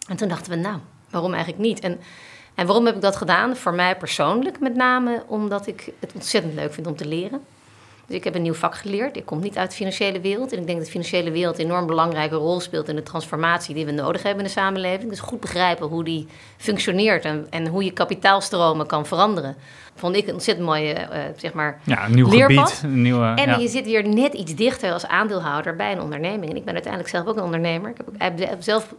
En 0.09 0.17
toen 0.17 0.29
dachten 0.29 0.53
we, 0.53 0.59
nou, 0.59 0.79
waarom 1.11 1.35
eigenlijk 1.35 1.63
niet? 1.63 1.81
En 1.81 2.01
en 2.61 2.67
waarom 2.67 2.87
heb 2.87 2.95
ik 2.95 3.01
dat 3.01 3.17
gedaan? 3.17 3.57
Voor 3.57 3.75
mij 3.75 3.97
persoonlijk 3.97 4.61
met 4.61 4.75
name 4.75 5.23
omdat 5.27 5.67
ik 5.67 5.93
het 5.99 6.13
ontzettend 6.15 6.55
leuk 6.55 6.73
vind 6.73 6.87
om 6.87 6.97
te 6.97 7.07
leren. 7.07 7.41
Dus 8.11 8.19
ik 8.19 8.25
heb 8.25 8.35
een 8.35 8.43
nieuw 8.43 8.55
vak 8.55 8.75
geleerd. 8.75 9.17
Ik 9.17 9.27
kom 9.27 9.41
niet 9.41 9.57
uit 9.57 9.71
de 9.71 9.77
financiële 9.77 10.21
wereld. 10.21 10.53
En 10.53 10.59
ik 10.59 10.67
denk 10.67 10.77
dat 10.77 10.87
de 10.87 10.93
financiële 10.93 11.31
wereld 11.31 11.59
een 11.59 11.65
enorm 11.65 11.87
belangrijke 11.87 12.35
rol 12.35 12.61
speelt 12.61 12.89
in 12.89 12.97
de 12.97 13.03
transformatie 13.03 13.75
die 13.75 13.87
we 13.87 13.93
nodig 13.93 14.23
hebben 14.23 14.41
in 14.43 14.47
de 14.47 14.59
samenleving. 14.61 15.11
Dus 15.11 15.21
goed 15.21 15.41
begrijpen 15.41 15.87
hoe 15.87 16.05
die 16.05 16.27
functioneert 16.57 17.25
en, 17.25 17.47
en 17.51 17.67
hoe 17.67 17.85
je 17.85 17.91
kapitaalstromen 17.91 18.87
kan 18.87 19.07
veranderen. 19.07 19.57
Vond 19.95 20.17
ik 20.17 20.27
een 20.27 20.33
ontzettend 20.33 20.67
mooie, 20.67 20.95
uh, 20.95 21.19
zeg 21.37 21.53
maar, 21.53 21.81
ja, 21.85 22.05
een 22.05 22.15
nieuw 22.15 22.29
leerpad. 22.29 22.73
gebied. 22.73 22.93
Een 22.93 23.03
nieuwe, 23.03 23.27
en 23.27 23.61
je 23.61 23.69
zit 23.69 23.85
weer 23.85 24.09
net 24.09 24.33
iets 24.33 24.55
dichter 24.55 24.93
als 24.93 25.07
aandeelhouder 25.07 25.77
bij 25.77 25.93
een 25.93 26.01
onderneming. 26.01 26.51
En 26.51 26.57
ik 26.57 26.65
ben 26.65 26.75
uiteindelijk 26.75 27.13
zelf 27.13 27.27
ook 27.27 27.37
een 27.37 27.43
ondernemer. 27.43 27.91
Ik 27.91 27.97
heb, 28.19 28.41
ik 28.41 28.49
heb 28.49 28.63
zelf 28.63 28.95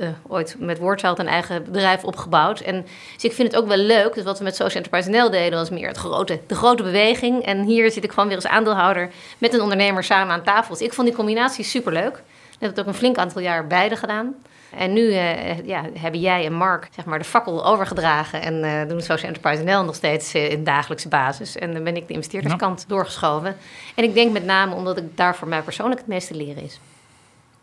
uh, 0.00 0.08
ooit 0.28 0.56
met 0.58 0.78
Wordchild 0.78 1.18
een 1.18 1.28
eigen 1.28 1.64
bedrijf 1.64 2.04
opgebouwd. 2.04 2.60
En, 2.60 2.86
dus 3.14 3.24
ik 3.24 3.32
vind 3.32 3.52
het 3.52 3.62
ook 3.62 3.68
wel 3.68 3.76
leuk. 3.76 4.14
Dus 4.14 4.24
wat 4.24 4.38
we 4.38 4.44
met 4.44 4.56
Social 4.56 4.82
Enterprise 4.82 5.10
NL 5.10 5.30
deden, 5.30 5.58
was 5.58 5.70
meer 5.70 5.88
het 5.88 5.96
grote, 5.96 6.40
de 6.46 6.54
grote 6.54 6.82
beweging. 6.82 7.44
En 7.44 7.62
hier 7.62 7.90
zit 7.90 8.04
ik 8.04 8.10
gewoon 8.10 8.28
weer 8.28 8.36
als 8.36 8.46
aandeelhouder 8.46 9.10
met 9.38 9.54
een 9.54 9.60
ondernemer 9.60 10.04
samen 10.04 10.34
aan 10.34 10.42
tafel. 10.42 10.74
Dus 10.74 10.86
ik 10.86 10.92
vond 10.92 11.06
die 11.06 11.16
combinatie 11.16 11.64
superleuk. 11.64 12.22
Ik 12.50 12.66
heb 12.66 12.70
het 12.70 12.80
ook 12.80 12.86
een 12.86 12.94
flink 12.94 13.16
aantal 13.16 13.42
jaar 13.42 13.66
beide 13.66 13.96
gedaan. 13.96 14.34
En 14.76 14.92
nu 14.92 15.00
uh, 15.00 15.66
ja, 15.66 15.84
hebben 15.94 16.20
jij 16.20 16.46
en 16.46 16.52
Mark 16.52 16.88
zeg 16.94 17.04
maar, 17.04 17.18
de 17.18 17.24
fakkel 17.24 17.66
overgedragen 17.66 18.42
en 18.42 18.64
uh, 18.64 18.88
doen 18.88 19.00
Social 19.00 19.32
Enterprise 19.32 19.62
NL 19.62 19.84
nog 19.84 19.94
steeds 19.94 20.34
uh, 20.34 20.50
in 20.50 20.64
dagelijkse 20.64 21.08
basis. 21.08 21.56
En 21.56 21.72
dan 21.72 21.84
ben 21.84 21.96
ik 21.96 22.06
de 22.06 22.14
investeerderskant 22.14 22.84
doorgeschoven. 22.88 23.56
En 23.94 24.04
ik 24.04 24.14
denk 24.14 24.32
met 24.32 24.44
name 24.44 24.74
omdat 24.74 24.96
ik 24.96 25.16
daar 25.16 25.36
voor 25.36 25.48
mij 25.48 25.62
persoonlijk 25.62 26.00
het 26.00 26.08
meeste 26.08 26.34
leren 26.34 26.62
is. 26.62 26.80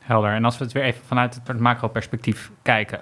Helder. 0.08 0.34
En 0.34 0.46
als 0.46 0.58
we 0.58 0.64
het 0.64 0.74
weer 0.74 0.84
even 0.84 1.06
vanuit 1.06 1.42
het 1.44 1.60
macro-perspectief 1.60 2.52
kijken, 2.62 3.00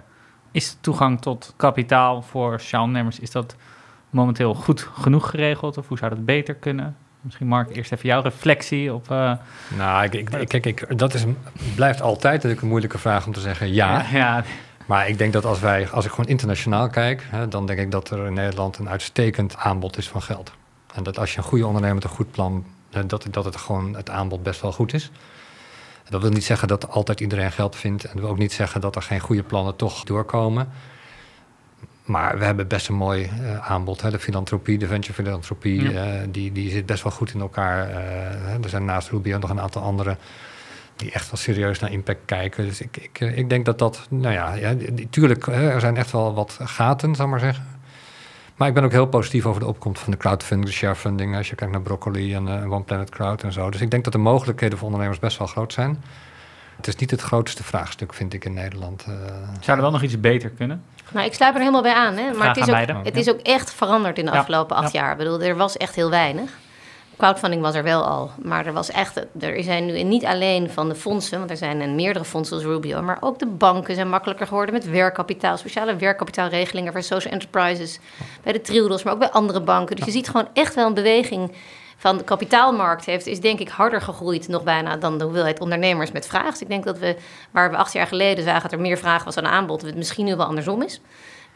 is 0.52 0.78
toegang 0.82 1.22
tot 1.22 1.54
kapitaal 1.58 2.22
voor 2.22 2.60
sjaalnemers, 2.60 3.20
is 3.20 3.32
dat 3.32 3.56
momenteel 4.10 4.54
goed 4.54 4.90
genoeg 4.94 5.30
geregeld 5.30 5.78
of 5.78 5.88
hoe 5.88 5.98
zou 5.98 6.10
dat 6.10 6.26
beter 6.26 6.56
kunnen? 6.56 6.96
Misschien 7.22 7.48
Mark, 7.48 7.76
eerst 7.76 7.92
even 7.92 8.06
jouw 8.06 8.22
reflectie 8.22 8.94
op... 8.94 9.12
Uh... 9.12 9.34
Nou, 9.78 10.04
ik, 10.04 10.14
ik, 10.14 10.48
kijk, 10.48 10.66
ik, 10.66 10.98
dat 10.98 11.14
is 11.14 11.24
een, 11.24 11.38
blijft 11.76 12.02
altijd 12.02 12.34
natuurlijk 12.34 12.62
een 12.62 12.68
moeilijke 12.68 12.98
vraag 12.98 13.26
om 13.26 13.34
te 13.34 13.40
zeggen 13.40 13.74
ja. 13.74 14.06
ja. 14.12 14.44
Maar 14.86 15.10
ik 15.10 15.18
denk 15.18 15.34
dat 15.34 15.46
als, 15.46 15.60
wij, 15.60 15.90
als 15.90 16.06
ik 16.06 16.12
gewoon 16.12 16.28
internationaal 16.30 16.90
kijk, 16.90 17.28
hè, 17.30 17.48
dan 17.48 17.66
denk 17.66 17.80
ik 17.80 17.92
dat 17.92 18.10
er 18.10 18.26
in 18.26 18.34
Nederland 18.34 18.78
een 18.78 18.90
uitstekend 18.90 19.58
aanbod 19.58 19.98
is 19.98 20.08
van 20.08 20.22
geld. 20.22 20.52
En 20.94 21.04
dat 21.04 21.20
als 21.20 21.32
je 21.32 21.38
een 21.38 21.44
goede 21.44 21.66
ondernemer 21.66 21.96
met 21.96 22.04
een 22.04 22.10
goed 22.10 22.32
plan, 22.32 22.66
dat, 23.06 23.28
dat 23.32 23.46
het 23.46 23.56
gewoon 23.56 23.96
het 23.96 24.10
aanbod 24.10 24.44
best 24.44 24.62
wel 24.62 24.72
goed 24.72 24.94
is. 24.94 25.12
Dat 26.10 26.22
wil 26.22 26.30
niet 26.30 26.44
zeggen 26.44 26.68
dat 26.68 26.90
altijd 26.90 27.20
iedereen 27.20 27.52
geld 27.52 27.76
vindt. 27.76 28.04
En 28.04 28.10
dat 28.14 28.22
wil 28.22 28.30
ook 28.30 28.38
niet 28.38 28.54
zeggen 28.54 28.82
dat 28.82 28.96
er 28.96 29.02
geen 29.02 29.20
goede 29.20 29.44
plannen 29.44 29.76
toch 29.76 30.04
doorkomen. 30.04 30.70
Maar 32.06 32.38
we 32.38 32.46
hebben 32.46 32.68
best 32.68 32.88
een 32.88 32.96
mooi 32.96 33.30
uh, 33.42 33.72
aanbod. 33.72 34.02
Hè? 34.02 34.12
De 34.12 34.20
filantropie, 34.20 34.78
de 34.78 34.88
venture 34.88 35.14
filantropie, 35.14 35.82
uh, 35.82 36.04
die, 36.30 36.52
die 36.52 36.72
zit 36.72 36.86
best 36.86 37.04
wel 37.04 37.12
goed 37.12 37.34
in 37.34 37.40
elkaar. 37.40 37.90
Uh, 37.90 38.64
er 38.64 38.70
zijn 38.70 38.86
naast 38.86 39.10
Rubio 39.10 39.38
nog 39.38 39.50
een 39.50 39.62
aantal 39.62 39.82
andere 39.82 40.18
die 40.96 41.12
echt 41.12 41.32
wel 41.32 41.40
serieus 41.40 41.80
naar 41.80 41.92
impact 41.92 42.20
kijken. 42.26 42.66
Dus 42.66 42.82
ik, 42.82 42.98
ik, 42.98 43.20
ik 43.20 43.50
denk 43.50 43.66
dat 43.66 43.80
dat, 43.80 44.08
nou 44.10 44.34
ja, 44.34 44.54
ja 44.54 44.76
tuurlijk, 45.10 45.48
er 45.48 45.80
zijn 45.80 45.98
echt 45.98 46.12
wel 46.12 46.34
wat 46.34 46.58
gaten, 46.64 47.16
zal 47.16 47.28
maar 47.28 47.40
zeggen. 47.40 47.66
Maar 48.56 48.68
ik 48.68 48.74
ben 48.74 48.84
ook 48.84 48.92
heel 48.92 49.08
positief 49.08 49.46
over 49.46 49.60
de 49.60 49.68
opkomst 49.68 50.02
van 50.02 50.12
de 50.12 50.18
crowdfunding, 50.18 50.70
de 50.70 50.76
sharefunding. 50.76 51.36
Als 51.36 51.50
je 51.50 51.56
kijkt 51.56 51.74
naar 51.74 51.82
Broccoli 51.82 52.34
en 52.34 52.48
uh, 52.48 52.72
One 52.72 52.84
Planet 52.84 53.10
Crowd 53.10 53.44
en 53.44 53.54
zo. 53.54 53.70
Dus 53.70 53.82
ik 53.82 53.92
denk 53.92 54.04
dat 54.04 54.14
de 54.14 54.20
mogelijkheden 54.20 54.78
voor 54.78 54.88
ondernemers 54.88 55.20
best 55.20 55.38
wel 55.38 55.48
groot 55.48 55.74
zijn. 55.74 56.04
Het 56.76 56.88
is 56.88 56.96
niet 56.96 57.12
het 57.12 57.22
grootste 57.22 57.64
vraagstuk, 57.64 58.14
vind 58.14 58.34
ik, 58.34 58.46
in 58.46 58.54
Nederland. 58.54 59.06
Uh, 59.10 59.16
Zou 59.60 59.78
er 59.78 59.84
wel 59.84 59.92
nog 59.92 60.02
iets 60.02 60.20
beter 60.20 60.50
kunnen? 60.50 60.84
Nou, 61.12 61.26
ik 61.26 61.34
sluit 61.34 61.54
er 61.54 61.60
helemaal 61.60 61.82
bij 61.82 61.94
aan. 61.94 62.16
Hè? 62.16 62.34
Maar 62.34 62.48
het 62.48 62.58
is, 62.58 62.70
ook, 62.70 63.06
het 63.06 63.18
is 63.18 63.30
ook 63.30 63.40
echt 63.40 63.74
veranderd 63.74 64.18
in 64.18 64.26
de 64.26 64.32
afgelopen 64.32 64.76
acht 64.76 64.92
jaar. 64.92 65.12
Ik 65.12 65.18
bedoel, 65.18 65.42
er 65.42 65.56
was 65.56 65.78
echt 65.78 65.96
heel 65.96 66.10
weinig. 66.10 66.52
Crowdfunding 67.18 67.62
was 67.62 67.76
er 67.76 67.84
wel 67.84 68.04
al, 68.04 68.32
maar 68.42 68.66
er 68.66 68.74
was 68.74 68.92
echt, 68.92 69.18
er 69.40 69.64
zijn 69.64 69.86
nu 69.86 70.04
niet 70.04 70.26
alleen 70.26 70.70
van 70.70 70.90
de 70.90 70.96
fondsen, 70.96 71.38
want 71.38 71.50
er 71.50 71.58
zijn 71.58 71.96
meerdere 71.96 72.26
fondsen 72.26 72.56
als 72.56 72.66
Rubio, 72.66 73.02
maar 73.02 73.18
ook 73.20 73.40
de 73.40 73.46
banken 73.46 73.96
zijn 73.96 74.10
makkelijker 74.10 74.48
geworden 74.48 74.74
met 74.74 74.90
werkkapitaal, 74.90 75.58
speciale 75.58 75.96
werkkapitaalregelingen 75.96 76.92
voor 76.92 77.04
social 77.04 77.34
enterprises, 77.34 78.00
bij 78.44 78.54
de 78.54 78.62
Triodos, 78.62 79.04
maar 79.04 79.14
ook 79.14 79.20
bij 79.20 79.30
andere 79.30 79.62
banken. 79.62 79.96
Dus 79.96 80.06
je 80.06 80.12
ziet 80.12 80.30
gewoon 80.30 80.48
echt 80.54 80.76
wel 80.76 80.88
een 80.88 80.94
beweging 80.94 81.52
van 81.98 82.18
de 82.18 82.24
kapitaalmarkt 82.24 83.06
heeft, 83.06 83.28
is 83.28 83.40
denk 83.40 83.60
ik 83.60 83.70
harder 83.70 84.02
gegroeid 84.02 84.48
nog 84.48 84.64
bijna 84.64 84.98
dan 84.98 85.18
de 85.18 85.24
hoeveelheid 85.24 85.60
ondernemers 85.60 86.12
met 86.12 86.28
vragen. 86.28 86.52
Dus 86.52 86.62
ik 86.62 86.70
denk 86.70 86.84
dat 86.84 87.00
we, 87.00 87.16
waar 87.52 87.72
we 87.72 87.78
acht 87.78 87.94
jaar 87.94 88.08
geleden 88.08 88.44
zagen 88.44 88.62
dat 88.62 88.72
er 88.72 88.80
meer 88.80 88.98
vraag 88.98 89.24
was 89.24 89.36
dan 89.36 89.46
aanbod, 89.46 89.82
het 89.82 89.96
misschien 89.96 90.26
nu 90.26 90.36
wel 90.36 90.46
andersom 90.46 90.82
is. 90.82 91.02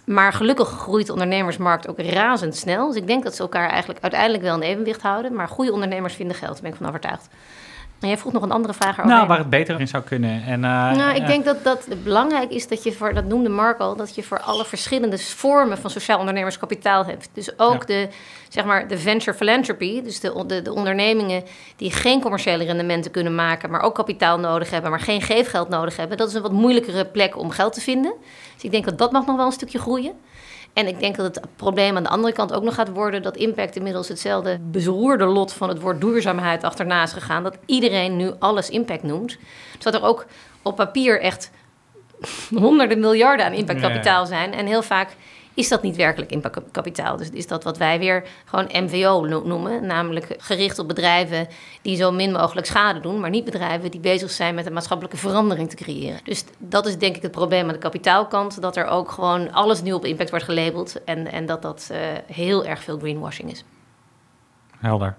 Maar 0.10 0.34
gelukkig 0.34 0.70
groeit 0.70 1.06
de 1.06 1.12
ondernemersmarkt 1.12 1.88
ook 1.88 2.00
razendsnel. 2.00 2.88
Dus 2.88 2.96
ik 2.96 3.08
denk 3.08 3.24
dat 3.24 3.36
ze 3.36 3.42
elkaar 3.42 3.70
eigenlijk 3.70 4.02
uiteindelijk 4.02 4.44
wel 4.44 4.56
in 4.56 4.62
evenwicht 4.62 5.02
houden. 5.02 5.34
Maar 5.34 5.48
goede 5.48 5.74
ondernemers 5.74 6.14
vinden 6.14 6.36
geld, 6.36 6.54
daar 6.54 6.62
ben 6.62 6.72
ik 6.72 6.78
van 6.78 6.88
overtuigd. 6.88 7.28
Jij 8.08 8.18
vroeg 8.18 8.34
nog 8.34 8.44
een 8.44 8.52
andere 8.52 8.74
vraag 8.74 8.98
over. 9.00 9.12
Nou, 9.12 9.28
waar 9.28 9.38
het 9.38 9.50
beter 9.50 9.80
in 9.80 9.88
zou 9.88 10.04
kunnen. 10.04 10.44
En, 10.44 10.60
uh, 10.64 10.92
nou, 10.92 11.16
ik 11.16 11.28
denk 11.28 11.46
dat, 11.46 11.64
dat 11.64 11.88
belangrijk 12.04 12.52
is 12.52 12.68
dat 12.68 12.84
je 12.84 12.92
voor, 12.92 13.14
dat 13.14 13.26
noemde 13.26 13.50
Mark 13.50 13.80
al, 13.80 13.96
dat 13.96 14.16
je 14.16 14.24
voor 14.24 14.40
alle 14.40 14.66
verschillende 14.66 15.18
vormen 15.18 15.78
van 15.78 15.90
sociaal 15.90 16.20
ondernemerskapitaal 16.20 17.06
hebt. 17.06 17.30
Dus 17.34 17.60
ook 17.60 17.88
de, 17.88 18.08
zeg 18.50 18.66
maar, 18.66 18.88
de 18.88 18.98
venture 18.98 19.38
philanthropy, 19.38 20.02
dus 20.02 20.20
de, 20.20 20.44
de, 20.48 20.62
de, 20.62 20.74
ondernemingen 20.74 21.44
die 21.76 21.92
geen 21.92 22.22
commerciële 22.22 22.64
rendementen 22.64 23.12
kunnen 23.12 23.36
maken, 23.36 23.70
maar 23.70 23.82
ook 23.82 23.96
kapitaal 23.96 24.40
nodig 24.40 24.70
hebben, 24.70 24.90
maar 24.90 25.00
geen 25.00 25.22
geefgeld 25.22 25.70
nodig 25.70 25.98
hebben. 25.98 26.18
Dat 26.18 26.28
is 26.28 26.34
een 26.34 26.42
wat 26.42 26.52
moeilijkere 26.52 27.06
plek 27.06 27.38
om 27.38 27.50
geld 27.50 27.74
te 27.74 27.82
vinden. 27.82 28.14
Dus 28.54 28.64
ik 28.64 28.72
denk 28.72 28.86
dat 28.86 28.98
dat 28.98 29.12
mag 29.12 29.26
nog 29.26 29.36
wel 29.36 29.46
een 29.46 29.52
stukje 29.52 29.80
groeien. 29.80 30.14
En 30.80 30.88
ik 30.88 31.00
denk 31.00 31.16
dat 31.16 31.36
het 31.36 31.46
probleem 31.56 31.98
aan 31.98 32.04
de 32.04 32.10
andere 32.10 32.34
kant 32.34 32.54
ook 32.54 32.64
nog 32.64 32.76
gaat 32.76 32.90
worden 32.90 33.22
dat 33.22 33.38
impact 33.38 33.76
inmiddels 33.76 34.08
hetzelfde 34.08 34.60
bezroerde 34.62 35.26
lot 35.26 35.54
van 35.54 35.70
het 35.70 35.82
woord 35.82 36.02
duurzaamheid 36.02 36.64
achterna 36.64 37.04
is 37.04 37.12
gegaan. 37.12 37.44
Dat 37.44 37.58
iedereen 37.66 38.16
nu 38.16 38.32
alles 38.40 38.70
impact 38.70 39.04
noemt. 39.04 39.38
Dus 39.74 39.84
dat 39.84 39.94
er 39.94 40.04
ook 40.04 40.26
op 40.62 40.76
papier 40.76 41.22
echt 41.22 41.52
honderden 42.56 43.00
miljarden 43.00 43.46
aan 43.46 43.54
impactkapitaal 43.54 44.26
zijn. 44.26 44.54
En 44.54 44.66
heel 44.66 44.82
vaak 44.82 45.10
is 45.60 45.70
dat 45.70 45.82
niet 45.82 45.96
werkelijk 45.96 46.32
impactkapitaal. 46.32 47.18
Dus 47.18 47.30
is 47.30 47.48
dat 47.48 47.64
wat 47.64 47.78
wij 47.78 48.00
weer 48.00 48.24
gewoon 48.46 48.70
MVO 48.72 49.26
noemen. 49.46 49.86
Namelijk 49.86 50.36
gericht 50.38 50.80
op 50.80 50.88
bedrijven 50.88 51.48
die 51.82 51.96
zo 51.96 52.12
min 52.12 52.32
mogelijk 52.32 52.68
schade 52.68 53.00
doen. 53.00 53.20
Maar 53.20 53.30
niet 53.30 53.46
bedrijven 53.46 53.92
die 53.92 54.00
bezig 54.00 54.32
zijn 54.32 54.56
met 54.56 54.66
een 54.66 54.74
maatschappelijke 54.74 55.18
verandering 55.18 55.70
te 55.70 55.76
creëren. 55.76 56.20
Dus 56.24 56.46
dat 56.58 56.86
is 56.86 56.98
denk 56.98 57.16
ik 57.16 57.22
het 57.22 57.32
probleem 57.32 57.68
aan 57.68 57.74
de 57.74 57.78
kapitaalkant. 57.78 58.62
Dat 58.62 58.78
er 58.78 58.86
ook 58.86 59.12
gewoon 59.12 59.52
alles 59.52 59.82
nu 59.82 59.92
op 59.92 60.06
impact 60.06 60.30
wordt 60.30 60.46
gelabeld. 60.46 61.04
En, 61.04 61.32
en 61.32 61.46
dat 61.46 61.62
dat 61.62 61.90
uh, 61.92 61.98
heel 62.26 62.66
erg 62.66 62.84
veel 62.84 62.98
greenwashing 62.98 63.52
is. 63.52 63.64
Helder. 64.78 65.16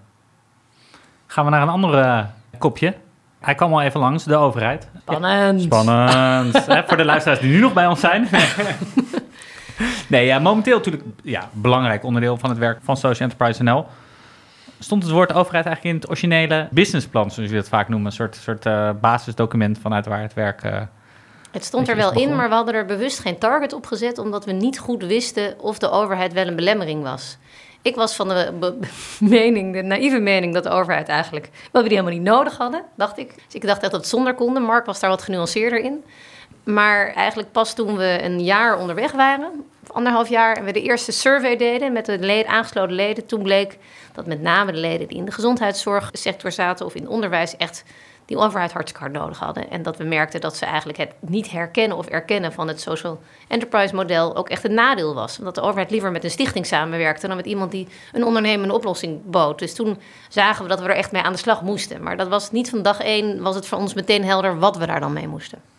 Gaan 1.27 1.45
we 1.45 1.51
naar 1.51 1.63
een 1.63 1.69
andere 1.69 2.27
kopje. 2.59 2.95
Hij 3.41 3.55
kwam 3.55 3.73
al 3.73 3.83
even 3.83 4.01
langs, 4.01 4.25
de 4.25 4.37
overheid. 4.37 4.89
Spannend. 5.01 5.63
Spannend. 5.63 6.65
voor 6.89 6.97
de 6.97 7.05
luisteraars 7.05 7.41
die 7.41 7.51
nu 7.51 7.61
nog 7.61 7.73
bij 7.73 7.87
ons 7.87 8.01
zijn. 8.01 8.29
nee, 10.09 10.27
ja, 10.27 10.39
momenteel 10.39 10.77
natuurlijk 10.77 11.05
ja, 11.23 11.49
belangrijk 11.53 12.05
onderdeel 12.05 12.37
van 12.37 12.51
het 12.51 12.59
werk 12.59 12.79
van 12.83 12.97
Social 12.97 13.29
Enterprise 13.29 13.63
NL. 13.63 13.87
Stond 14.79 15.03
het 15.03 15.13
woord 15.13 15.33
overheid 15.33 15.67
eigenlijk 15.67 15.95
in 15.95 16.01
het 16.01 16.11
originele 16.11 16.69
businessplan, 16.71 17.31
zoals 17.31 17.51
je 17.51 17.57
dat 17.57 17.69
vaak 17.69 17.89
noemen, 17.89 18.07
een 18.07 18.13
soort, 18.13 18.37
soort 18.37 18.67
uh, 18.67 18.91
basisdocument 19.01 19.79
vanuit 19.79 20.07
waar 20.07 20.23
het 20.23 20.35
werk. 20.35 20.65
Uh, 20.65 20.81
het 21.51 21.65
stond 21.65 21.89
er 21.89 21.97
wel 21.97 22.13
in, 22.13 22.37
maar 22.37 22.49
we 22.49 22.55
hadden 22.55 22.75
er 22.75 22.85
bewust 22.85 23.19
geen 23.19 23.39
target 23.39 23.73
op 23.73 23.87
gezet, 23.87 24.19
omdat 24.19 24.45
we 24.45 24.53
niet 24.53 24.79
goed 24.79 25.05
wisten 25.05 25.61
of 25.61 25.79
de 25.79 25.91
overheid 25.91 26.33
wel 26.33 26.47
een 26.47 26.57
belemmering 26.57 27.03
was. 27.03 27.39
Ik 27.83 27.95
was 27.95 28.17
van 28.17 28.29
de 28.29 28.79
mening, 29.19 29.73
de 29.73 29.83
naïeve 29.83 30.19
mening, 30.19 30.55
dat 30.55 30.63
de 30.63 30.71
overheid 30.71 31.09
eigenlijk. 31.09 31.51
wel 31.73 31.83
we 31.83 31.89
die 31.89 31.99
helemaal 31.99 32.19
niet 32.19 32.29
nodig 32.29 32.57
hadden, 32.57 32.83
dacht 32.97 33.19
ik. 33.19 33.35
Dus 33.35 33.55
ik 33.55 33.67
dacht 33.67 33.81
dat 33.81 33.93
het 33.93 34.07
zonder 34.07 34.35
konden. 34.35 34.63
Mark 34.63 34.87
was 34.87 35.01
daar 35.01 35.11
wat 35.11 35.23
genuanceerder 35.23 35.81
in. 35.81 36.05
Maar 36.73 37.13
eigenlijk 37.15 37.53
pas 37.53 37.75
toen 37.75 37.97
we 37.97 38.19
een 38.23 38.45
jaar 38.45 38.79
onderweg 38.79 39.13
waren, 39.13 39.65
of 39.83 39.91
anderhalf 39.93 40.29
jaar, 40.29 40.57
en 40.57 40.65
we 40.65 40.73
de 40.73 40.83
eerste 40.83 41.13
survey 41.13 41.57
deden 41.57 41.93
met 41.93 42.07
de 42.07 42.19
leden, 42.19 42.51
aangesloten 42.51 42.95
leden, 42.95 43.27
toen 43.27 43.43
bleek 43.43 43.79
dat 44.13 44.27
met 44.27 44.43
name 44.43 44.73
de 44.73 44.79
leden 44.79 45.09
die 45.09 45.17
in 45.17 45.25
de 45.25 45.33
gezondheidszorgsector 45.33 46.53
zaten 46.53 46.87
of 46.87 46.95
in 46.95 47.03
het 47.03 47.11
onderwijs 47.11 47.57
echt 47.57 47.85
die 48.31 48.39
overheid 48.39 48.73
hartstikke 48.73 49.05
hard 49.05 49.17
nodig 49.17 49.39
hadden. 49.39 49.71
En 49.71 49.83
dat 49.83 49.97
we 49.97 50.05
merkten 50.05 50.41
dat 50.41 50.57
ze 50.57 50.65
eigenlijk 50.65 50.99
het 50.99 51.13
niet 51.21 51.51
herkennen 51.51 51.97
of 51.97 52.07
erkennen 52.07 52.53
van 52.53 52.69
het 52.69 52.81
social 52.81 53.21
enterprise 53.49 53.95
model 53.95 54.37
ook 54.37 54.49
echt 54.49 54.65
een 54.65 54.75
nadeel 54.75 55.15
was. 55.15 55.39
Omdat 55.39 55.55
de 55.55 55.61
overheid 55.61 55.91
liever 55.91 56.11
met 56.11 56.25
een 56.25 56.31
stichting 56.31 56.67
samenwerkte 56.67 57.27
dan 57.27 57.37
met 57.37 57.47
iemand 57.47 57.71
die 57.71 57.89
een 58.13 58.25
ondernemende 58.25 58.75
oplossing 58.75 59.21
bood. 59.25 59.59
Dus 59.59 59.75
toen 59.75 59.99
zagen 60.29 60.63
we 60.63 60.69
dat 60.69 60.81
we 60.81 60.89
er 60.89 60.97
echt 60.97 61.13
mee 61.13 61.23
aan 61.23 61.33
de 61.33 61.39
slag 61.39 61.63
moesten. 61.63 62.03
Maar 62.03 62.17
dat 62.17 62.29
was 62.29 62.51
niet 62.51 62.71
van 62.71 62.83
dag 62.83 63.01
één, 63.01 63.43
was 63.43 63.55
het 63.55 63.67
voor 63.67 63.79
ons 63.79 63.95
meteen 63.95 64.25
helder 64.25 64.59
wat 64.59 64.77
we 64.77 64.87
daar 64.87 65.01
dan 65.01 65.13
mee 65.13 65.29
moesten. 65.29 65.70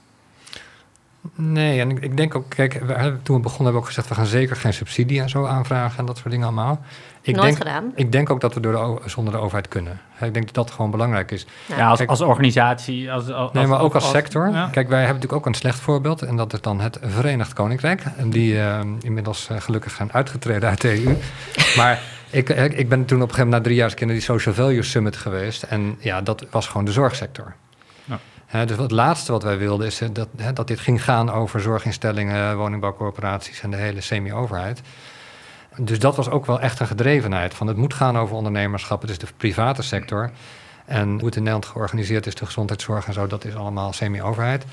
Nee, 1.35 1.79
en 1.79 1.89
ik, 1.89 1.99
ik 1.99 2.17
denk 2.17 2.35
ook, 2.35 2.49
kijk, 2.49 2.73
we, 2.73 3.17
toen 3.23 3.35
we 3.35 3.41
begonnen 3.41 3.47
hebben 3.47 3.73
we 3.73 3.77
ook 3.77 3.85
gezegd, 3.85 4.07
we 4.07 4.15
gaan 4.15 4.25
zeker 4.25 4.55
geen 4.55 4.73
subsidie 4.73 5.21
en 5.21 5.29
zo 5.29 5.45
aanvragen 5.45 5.99
en 5.99 6.05
dat 6.05 6.17
soort 6.17 6.29
dingen 6.29 6.45
allemaal. 6.45 6.81
Ik 7.21 7.35
Nooit 7.35 7.47
denk, 7.47 7.57
gedaan. 7.57 7.91
Ik 7.95 8.11
denk 8.11 8.29
ook 8.29 8.41
dat 8.41 8.53
we 8.53 8.59
door 8.59 8.71
de, 8.71 9.09
zonder 9.09 9.33
de 9.33 9.39
overheid 9.39 9.67
kunnen. 9.67 9.99
Ik 10.21 10.33
denk 10.33 10.45
dat 10.45 10.53
dat 10.53 10.71
gewoon 10.71 10.91
belangrijk 10.91 11.31
is. 11.31 11.45
Ja, 11.65 11.87
als, 11.87 11.97
Kijk- 11.97 12.09
als 12.09 12.21
organisatie. 12.21 13.11
Als, 13.11 13.31
als, 13.31 13.51
Nee, 13.51 13.67
maar 13.67 13.81
ook 13.81 13.93
als 13.93 14.09
sector. 14.09 14.49
ja. 14.49 14.69
Kijk, 14.71 14.87
wij 14.87 14.97
hebben 14.97 15.15
natuurlijk 15.15 15.41
ook 15.41 15.45
een 15.45 15.59
slecht 15.59 15.79
voorbeeld. 15.79 16.21
En 16.21 16.35
dat 16.35 16.53
is 16.53 16.61
dan 16.61 16.79
het 16.79 16.99
Verenigd 17.01 17.53
Koninkrijk. 17.53 18.03
En 18.17 18.29
die 18.29 18.59
eh, 18.59 18.79
inmiddels 19.01 19.47
eh, 19.49 19.61
gelukkig 19.61 19.91
zijn 19.91 20.13
uitgetreden 20.13 20.69
uit 20.69 20.81
de 20.81 21.03
EU. 21.03 21.15
maar 21.77 22.01
ik, 22.29 22.49
eh, 22.49 22.79
ik 22.79 22.89
ben 22.89 23.05
toen 23.05 23.21
op 23.21 23.29
een 23.29 23.35
gegeven 23.35 23.43
moment 23.43 23.51
na 23.51 23.61
drie 23.61 23.75
jaar 23.75 23.93
naar 23.99 24.07
die 24.07 24.21
Social 24.21 24.53
Value 24.53 24.83
Summit 24.83 25.15
geweest. 25.15 25.63
En 25.63 25.95
ja, 25.99 26.21
dat 26.21 26.45
was 26.49 26.67
gewoon 26.67 26.85
de 26.85 26.91
zorgsector. 26.91 27.53
Dus 28.51 28.77
het 28.77 28.91
laatste 28.91 29.31
wat 29.31 29.43
wij 29.43 29.57
wilden 29.57 29.87
is 29.87 30.01
dat, 30.13 30.27
dat 30.53 30.67
dit 30.67 30.79
ging 30.79 31.03
gaan 31.03 31.31
over 31.31 31.61
zorginstellingen, 31.61 32.57
woningbouwcorporaties 32.57 33.61
en 33.61 33.71
de 33.71 33.77
hele 33.77 34.01
semi-overheid. 34.01 34.81
Dus 35.77 35.99
dat 35.99 36.15
was 36.15 36.29
ook 36.29 36.45
wel 36.45 36.59
echt 36.59 36.79
een 36.79 36.87
gedrevenheid. 36.87 37.53
Van 37.53 37.67
het 37.67 37.77
moet 37.77 37.93
gaan 37.93 38.17
over 38.17 38.35
ondernemerschap. 38.35 39.01
Het 39.01 39.09
is 39.09 39.17
de 39.17 39.27
private 39.37 39.81
sector. 39.81 40.31
En 40.85 41.09
hoe 41.09 41.25
het 41.25 41.35
in 41.35 41.43
Nederland 41.43 41.65
georganiseerd 41.65 42.25
is, 42.25 42.35
de 42.35 42.45
gezondheidszorg 42.45 43.07
en 43.07 43.13
zo, 43.13 43.27
dat 43.27 43.45
is 43.45 43.55
allemaal 43.55 43.93
semi-overheid. 43.93 44.65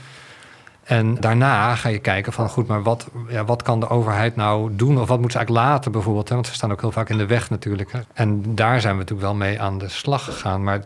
En 0.84 1.14
daarna 1.14 1.74
ga 1.74 1.88
je 1.88 1.98
kijken 1.98 2.32
van 2.32 2.48
goed, 2.48 2.66
maar 2.66 2.82
wat, 2.82 3.08
ja, 3.28 3.44
wat 3.44 3.62
kan 3.62 3.80
de 3.80 3.88
overheid 3.88 4.36
nou 4.36 4.70
doen? 4.76 5.00
Of 5.00 5.08
wat 5.08 5.20
moet 5.20 5.32
ze 5.32 5.38
eigenlijk 5.38 5.66
laten 5.66 5.92
bijvoorbeeld? 5.92 6.28
Hè? 6.28 6.34
Want 6.34 6.46
ze 6.46 6.54
staan 6.54 6.72
ook 6.72 6.80
heel 6.80 6.92
vaak 6.92 7.08
in 7.08 7.18
de 7.18 7.26
weg 7.26 7.50
natuurlijk. 7.50 7.92
Hè? 7.92 8.00
En 8.12 8.54
daar 8.54 8.80
zijn 8.80 8.92
we 8.92 8.98
natuurlijk 8.98 9.28
wel 9.28 9.36
mee 9.36 9.60
aan 9.60 9.78
de 9.78 9.88
slag 9.88 10.24
gegaan. 10.24 10.62
Maar 10.62 10.80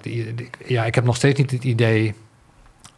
ja, 0.66 0.84
ik 0.84 0.94
heb 0.94 1.04
nog 1.04 1.16
steeds 1.16 1.38
niet 1.38 1.50
het 1.50 1.64
idee 1.64 2.14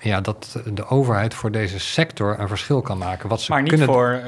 ja, 0.05 0.21
dat 0.21 0.59
de 0.75 0.87
overheid 0.87 1.35
voor 1.35 1.51
deze 1.51 1.79
sector 1.79 2.37
een 2.41 2.49
verschil 2.49 2.81
kan 2.81 2.99
maken. 2.99 3.29
Wat 3.29 3.41
ze 3.41 3.53
Maar 3.53 3.61
niet 3.61 3.71
kunnen 3.71 3.87
voor. 3.89 4.21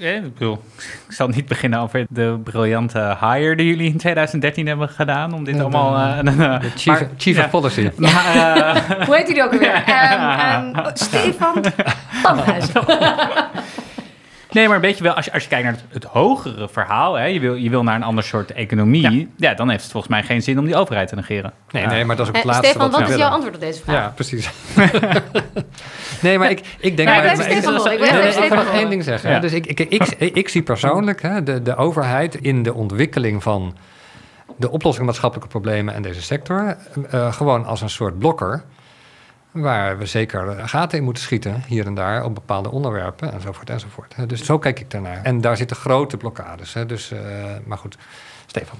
eh, 0.00 0.16
eh, 0.16 0.24
ik 0.24 0.32
bedoel, 0.34 0.62
ik 1.08 1.12
zal 1.14 1.28
niet 1.28 1.46
beginnen 1.46 1.78
over 1.80 2.06
de 2.08 2.40
briljante 2.44 3.16
hire 3.20 3.56
die 3.56 3.66
jullie 3.66 3.90
in 3.92 3.96
2013 3.98 4.66
hebben 4.66 4.88
gedaan. 4.88 5.34
Om 5.34 5.44
dit 5.44 5.54
de- 5.56 5.60
allemaal. 5.62 5.96
eh, 6.16 6.60
De 6.60 6.70
chief, 6.76 6.86
maar- 7.00 7.08
chief 7.16 7.36
ja. 7.36 7.44
of 7.44 7.50
Policy. 7.50 7.90
Maar, 7.96 9.04
Hoe 9.06 9.16
heet 9.16 9.26
jullie 9.28 9.42
ook 9.44 9.52
alweer? 9.52 9.72
Ehm, 9.86 10.74
ehm, 10.74 10.90
Stefan 10.94 11.64
Panhuis. 12.22 12.66
Nee, 14.56 14.66
maar 14.66 14.76
een 14.76 14.82
beetje 14.82 15.02
wel, 15.02 15.14
als 15.14 15.24
je, 15.24 15.32
als 15.32 15.42
je 15.42 15.48
kijkt 15.48 15.64
naar 15.64 15.72
het, 15.72 15.84
het 15.88 16.04
hogere 16.04 16.68
verhaal, 16.68 17.14
hè, 17.14 17.24
je, 17.24 17.40
wil, 17.40 17.54
je 17.54 17.70
wil 17.70 17.82
naar 17.82 17.94
een 17.94 18.02
ander 18.02 18.24
soort 18.24 18.52
economie, 18.52 19.28
ja. 19.36 19.54
dan 19.54 19.68
heeft 19.68 19.82
het 19.82 19.92
volgens 19.92 20.12
mij 20.12 20.22
geen 20.22 20.42
zin 20.42 20.58
om 20.58 20.64
die 20.64 20.76
overheid 20.76 21.08
te 21.08 21.14
negeren. 21.14 21.52
Nee, 21.70 21.86
nee, 21.86 22.04
maar 22.04 22.16
dat 22.16 22.26
is 22.26 22.32
ook 22.32 22.36
het 22.36 22.44
Eh, 22.44 22.50
laatste 22.50 22.70
Stefan, 22.70 22.90
wat 22.90 23.08
is 23.08 23.16
jouw 23.16 23.30
antwoord 23.30 23.54
op 23.54 23.60
deze 23.60 23.82
vraag? 23.82 23.96
Ja, 23.96 24.12
precies. 24.14 24.50
nee, 26.22 26.38
maar 26.38 26.50
ik, 26.50 26.60
ik 26.78 26.96
denk... 26.96 27.08
Ja, 27.08 27.14
maar, 27.16 27.50
ik 27.50 27.56
ik, 27.56 28.54
nog. 28.54 28.72
Één 28.72 28.90
ding 28.90 29.04
zeggen. 29.04 29.40
Dus 29.40 29.52
ik, 29.52 29.66
ik, 29.66 29.80
ik, 29.80 30.02
ik, 30.18 30.34
ik 30.34 30.48
zie 30.48 30.62
persoonlijk 30.62 31.22
hè, 31.22 31.42
de, 31.42 31.62
de 31.62 31.76
overheid 31.76 32.34
in 32.34 32.62
de 32.62 32.74
ontwikkeling 32.74 33.42
van 33.42 33.76
de 34.56 34.70
oplossing 34.70 34.96
van 34.96 35.06
maatschappelijke 35.06 35.50
problemen 35.50 35.94
en 35.94 36.02
deze 36.02 36.22
sector 36.22 36.76
eh, 37.10 37.32
gewoon 37.32 37.66
als 37.66 37.80
een 37.80 37.90
soort 37.90 38.18
blokker. 38.18 38.62
Waar 39.56 39.98
we 39.98 40.06
zeker 40.06 40.68
gaten 40.68 40.98
in 40.98 41.04
moeten 41.04 41.22
schieten, 41.22 41.62
hier 41.66 41.86
en 41.86 41.94
daar, 41.94 42.24
op 42.24 42.34
bepaalde 42.34 42.70
onderwerpen, 42.70 43.32
enzovoort, 43.32 43.70
enzovoort. 43.70 44.28
Dus 44.28 44.44
zo 44.44 44.58
kijk 44.58 44.80
ik 44.80 44.90
daarnaar. 44.90 45.22
En 45.22 45.40
daar 45.40 45.56
zitten 45.56 45.76
grote 45.76 46.16
blokkades. 46.16 46.74
Dus, 46.86 47.10
eh, 47.10 47.18
maar 47.64 47.78
goed, 47.78 47.96
Stefan. 48.46 48.78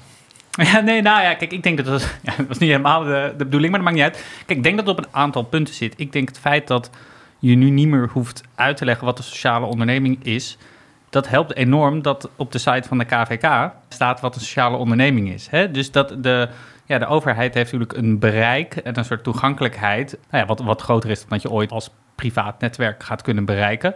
Ja, 0.73 0.81
nee, 0.81 1.03
nou 1.03 1.23
ja, 1.23 1.35
kijk, 1.35 1.53
ik 1.53 1.63
denk 1.63 1.77
dat 1.77 1.87
dat, 1.87 2.03
ja, 2.23 2.33
dat 2.37 2.47
was 2.47 2.59
niet 2.59 2.71
helemaal 2.71 3.05
de, 3.05 3.35
de 3.37 3.45
bedoeling, 3.45 3.73
maar 3.73 3.83
dat 3.83 3.93
maakt 3.93 4.03
niet 4.03 4.15
uit. 4.15 4.25
Kijk, 4.47 4.59
ik 4.59 4.65
denk 4.65 4.77
dat 4.77 4.87
het 4.87 4.99
op 4.99 5.05
een 5.05 5.15
aantal 5.15 5.43
punten 5.43 5.75
zit. 5.75 5.95
Ik 5.97 6.13
denk 6.13 6.29
het 6.29 6.39
feit 6.39 6.67
dat 6.67 6.91
je 7.39 7.55
nu 7.55 7.71
niet 7.71 7.89
meer 7.89 8.09
hoeft 8.13 8.43
uit 8.55 8.77
te 8.77 8.85
leggen 8.85 9.05
wat 9.05 9.19
een 9.19 9.25
sociale 9.25 9.67
onderneming 9.67 10.25
is, 10.25 10.59
dat 11.11 11.29
helpt 11.29 11.55
enorm 11.55 12.03
dat 12.03 12.31
op 12.37 12.53
de 12.53 12.59
site 12.59 12.89
van 12.89 12.99
de 12.99 13.05
KVK 13.05 13.71
staat 13.89 14.21
wat 14.21 14.35
een 14.35 14.41
sociale 14.41 14.77
onderneming 14.77 15.33
is. 15.33 15.47
Hè? 15.51 15.71
Dus 15.71 15.91
dat 15.91 16.23
de, 16.23 16.49
ja, 16.87 16.99
de 16.99 17.07
overheid 17.07 17.55
heeft 17.55 17.73
natuurlijk 17.73 17.99
een 17.99 18.19
bereik 18.19 18.77
en 18.77 18.99
een 18.99 19.05
soort 19.05 19.25
toegankelijkheid, 19.25 20.19
nou 20.31 20.43
ja, 20.43 20.47
wat, 20.47 20.61
wat 20.61 20.83
groter 20.83 21.11
is 21.11 21.21
dan 21.21 21.29
dat 21.29 21.43
je 21.43 21.51
ooit 21.51 21.73
als 21.73 21.91
privaat 22.15 22.61
netwerk 22.61 23.03
gaat 23.03 23.23
kunnen 23.23 23.45
bereiken. 23.45 23.95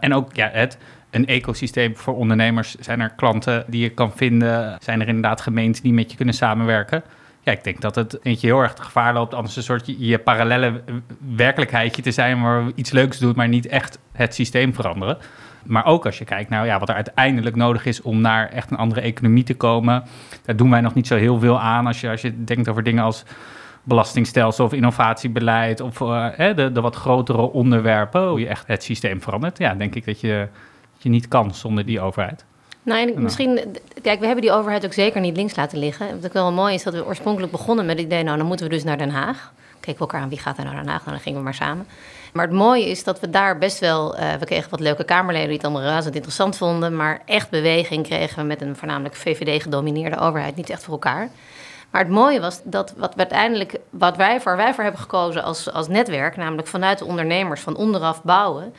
En 0.00 0.14
ook 0.14 0.36
ja, 0.36 0.48
het, 0.52 0.78
een 1.10 1.26
ecosysteem 1.26 1.96
voor 1.96 2.16
ondernemers. 2.16 2.74
Zijn 2.74 3.00
er 3.00 3.10
klanten 3.10 3.64
die 3.66 3.82
je 3.82 3.88
kan 3.88 4.12
vinden? 4.12 4.76
Zijn 4.80 5.00
er 5.00 5.08
inderdaad 5.08 5.40
gemeenten 5.40 5.82
die 5.82 5.92
met 5.92 6.10
je 6.10 6.16
kunnen 6.16 6.34
samenwerken? 6.34 7.02
Ja, 7.40 7.52
ik 7.52 7.64
denk 7.64 7.80
dat 7.80 7.94
het 7.94 8.18
eentje 8.22 8.46
heel 8.46 8.60
erg 8.60 8.74
gevaar 8.76 9.12
loopt 9.12 9.34
anders 9.34 9.56
een 9.56 9.62
soort 9.62 9.86
je, 9.86 10.06
je 10.06 10.18
parallele 10.18 10.82
werkelijkheidje 11.36 12.02
te 12.02 12.10
zijn 12.10 12.42
waar 12.42 12.66
we 12.66 12.72
iets 12.74 12.90
leuks 12.90 13.18
doen, 13.18 13.32
maar 13.36 13.48
niet 13.48 13.66
echt 13.66 13.98
het 14.12 14.34
systeem 14.34 14.74
veranderen. 14.74 15.18
Maar 15.64 15.84
ook 15.84 16.06
als 16.06 16.18
je 16.18 16.24
kijkt 16.24 16.50
naar 16.50 16.66
ja, 16.66 16.78
wat 16.78 16.88
er 16.88 16.94
uiteindelijk 16.94 17.56
nodig 17.56 17.86
is 17.86 18.02
om 18.02 18.20
naar 18.20 18.48
echt 18.48 18.70
een 18.70 18.76
andere 18.76 19.00
economie 19.00 19.44
te 19.44 19.54
komen. 19.54 20.04
Daar 20.44 20.56
doen 20.56 20.70
wij 20.70 20.80
nog 20.80 20.94
niet 20.94 21.06
zo 21.06 21.16
heel 21.16 21.38
veel 21.38 21.60
aan 21.60 21.86
als 21.86 22.00
je, 22.00 22.10
als 22.10 22.22
je 22.22 22.44
denkt 22.44 22.68
over 22.68 22.82
dingen 22.82 23.04
als 23.04 23.24
belastingstelsel 23.82 24.64
of 24.64 24.72
innovatiebeleid 24.72 25.80
of 25.80 26.00
eh, 26.00 26.54
de, 26.56 26.72
de 26.72 26.80
wat 26.80 26.96
grotere 26.96 27.52
onderwerpen, 27.52 28.28
hoe 28.28 28.40
je 28.40 28.48
echt 28.48 28.66
het 28.66 28.82
systeem 28.82 29.22
verandert. 29.22 29.58
Ja, 29.58 29.74
denk 29.74 29.94
ik 29.94 30.04
dat 30.04 30.20
je, 30.20 30.48
dat 30.92 31.02
je 31.02 31.08
niet 31.08 31.28
kan 31.28 31.54
zonder 31.54 31.86
die 31.86 32.00
overheid. 32.00 32.44
Nou, 32.82 33.00
en 33.00 33.08
Nou. 33.08 33.20
misschien, 33.20 33.60
kijk, 34.02 34.20
we 34.20 34.26
hebben 34.26 34.44
die 34.44 34.52
overheid 34.52 34.84
ook 34.84 34.92
zeker 34.92 35.20
niet 35.20 35.36
links 35.36 35.56
laten 35.56 35.78
liggen. 35.78 36.06
Wat 36.14 36.24
ook 36.24 36.32
wel 36.32 36.52
mooi 36.52 36.74
is 36.74 36.82
dat 36.82 36.94
we 36.94 37.06
oorspronkelijk 37.06 37.52
begonnen 37.52 37.86
met 37.86 37.96
het 37.96 38.06
idee, 38.06 38.22
nou, 38.22 38.36
dan 38.36 38.46
moeten 38.46 38.66
we 38.66 38.72
dus 38.72 38.84
naar 38.84 38.98
Den 38.98 39.10
Haag. 39.10 39.52
Keken 39.80 39.92
we 39.92 39.98
elkaar 39.98 40.20
aan, 40.20 40.28
wie 40.28 40.38
gaat 40.38 40.58
er 40.58 40.64
naar 40.64 40.74
Den 40.74 40.88
Haag? 40.88 41.00
Nou, 41.00 41.10
dan 41.10 41.20
gingen 41.20 41.38
we 41.38 41.44
maar 41.44 41.54
samen. 41.54 41.86
Maar 42.32 42.46
het 42.46 42.54
mooie 42.54 42.88
is 42.90 43.04
dat 43.04 43.20
we 43.20 43.30
daar 43.30 43.58
best 43.58 43.78
wel, 43.78 44.16
eh, 44.16 44.34
we 44.34 44.44
kregen 44.44 44.70
wat 44.70 44.80
leuke 44.80 45.04
Kamerleden 45.04 45.48
die 45.48 45.56
het 45.56 45.64
allemaal 45.64 45.82
razend 45.82 46.14
interessant 46.14 46.56
vonden, 46.56 46.96
maar 46.96 47.22
echt 47.24 47.50
beweging 47.50 48.06
kregen 48.06 48.36
we 48.36 48.42
met 48.42 48.62
een 48.62 48.76
voornamelijk 48.76 49.16
VVD-gedomineerde 49.16 50.18
overheid 50.18 50.56
niet 50.56 50.70
echt 50.70 50.84
voor 50.84 50.92
elkaar. 50.92 51.28
Maar 51.90 52.02
het 52.02 52.10
mooie 52.10 52.40
was 52.40 52.60
dat 52.64 52.94
wat 52.96 53.14
uiteindelijk, 53.16 53.78
wat 53.90 54.16
wij 54.16 54.40
voor, 54.40 54.56
wij 54.56 54.74
voor 54.74 54.82
hebben 54.82 55.00
gekozen 55.00 55.42
als, 55.42 55.72
als 55.72 55.88
netwerk, 55.88 56.36
namelijk 56.36 56.68
vanuit 56.68 56.98
de 56.98 57.04
ondernemers 57.04 57.60
van 57.60 57.76
onderaf 57.76 58.22
bouwen, 58.22 58.74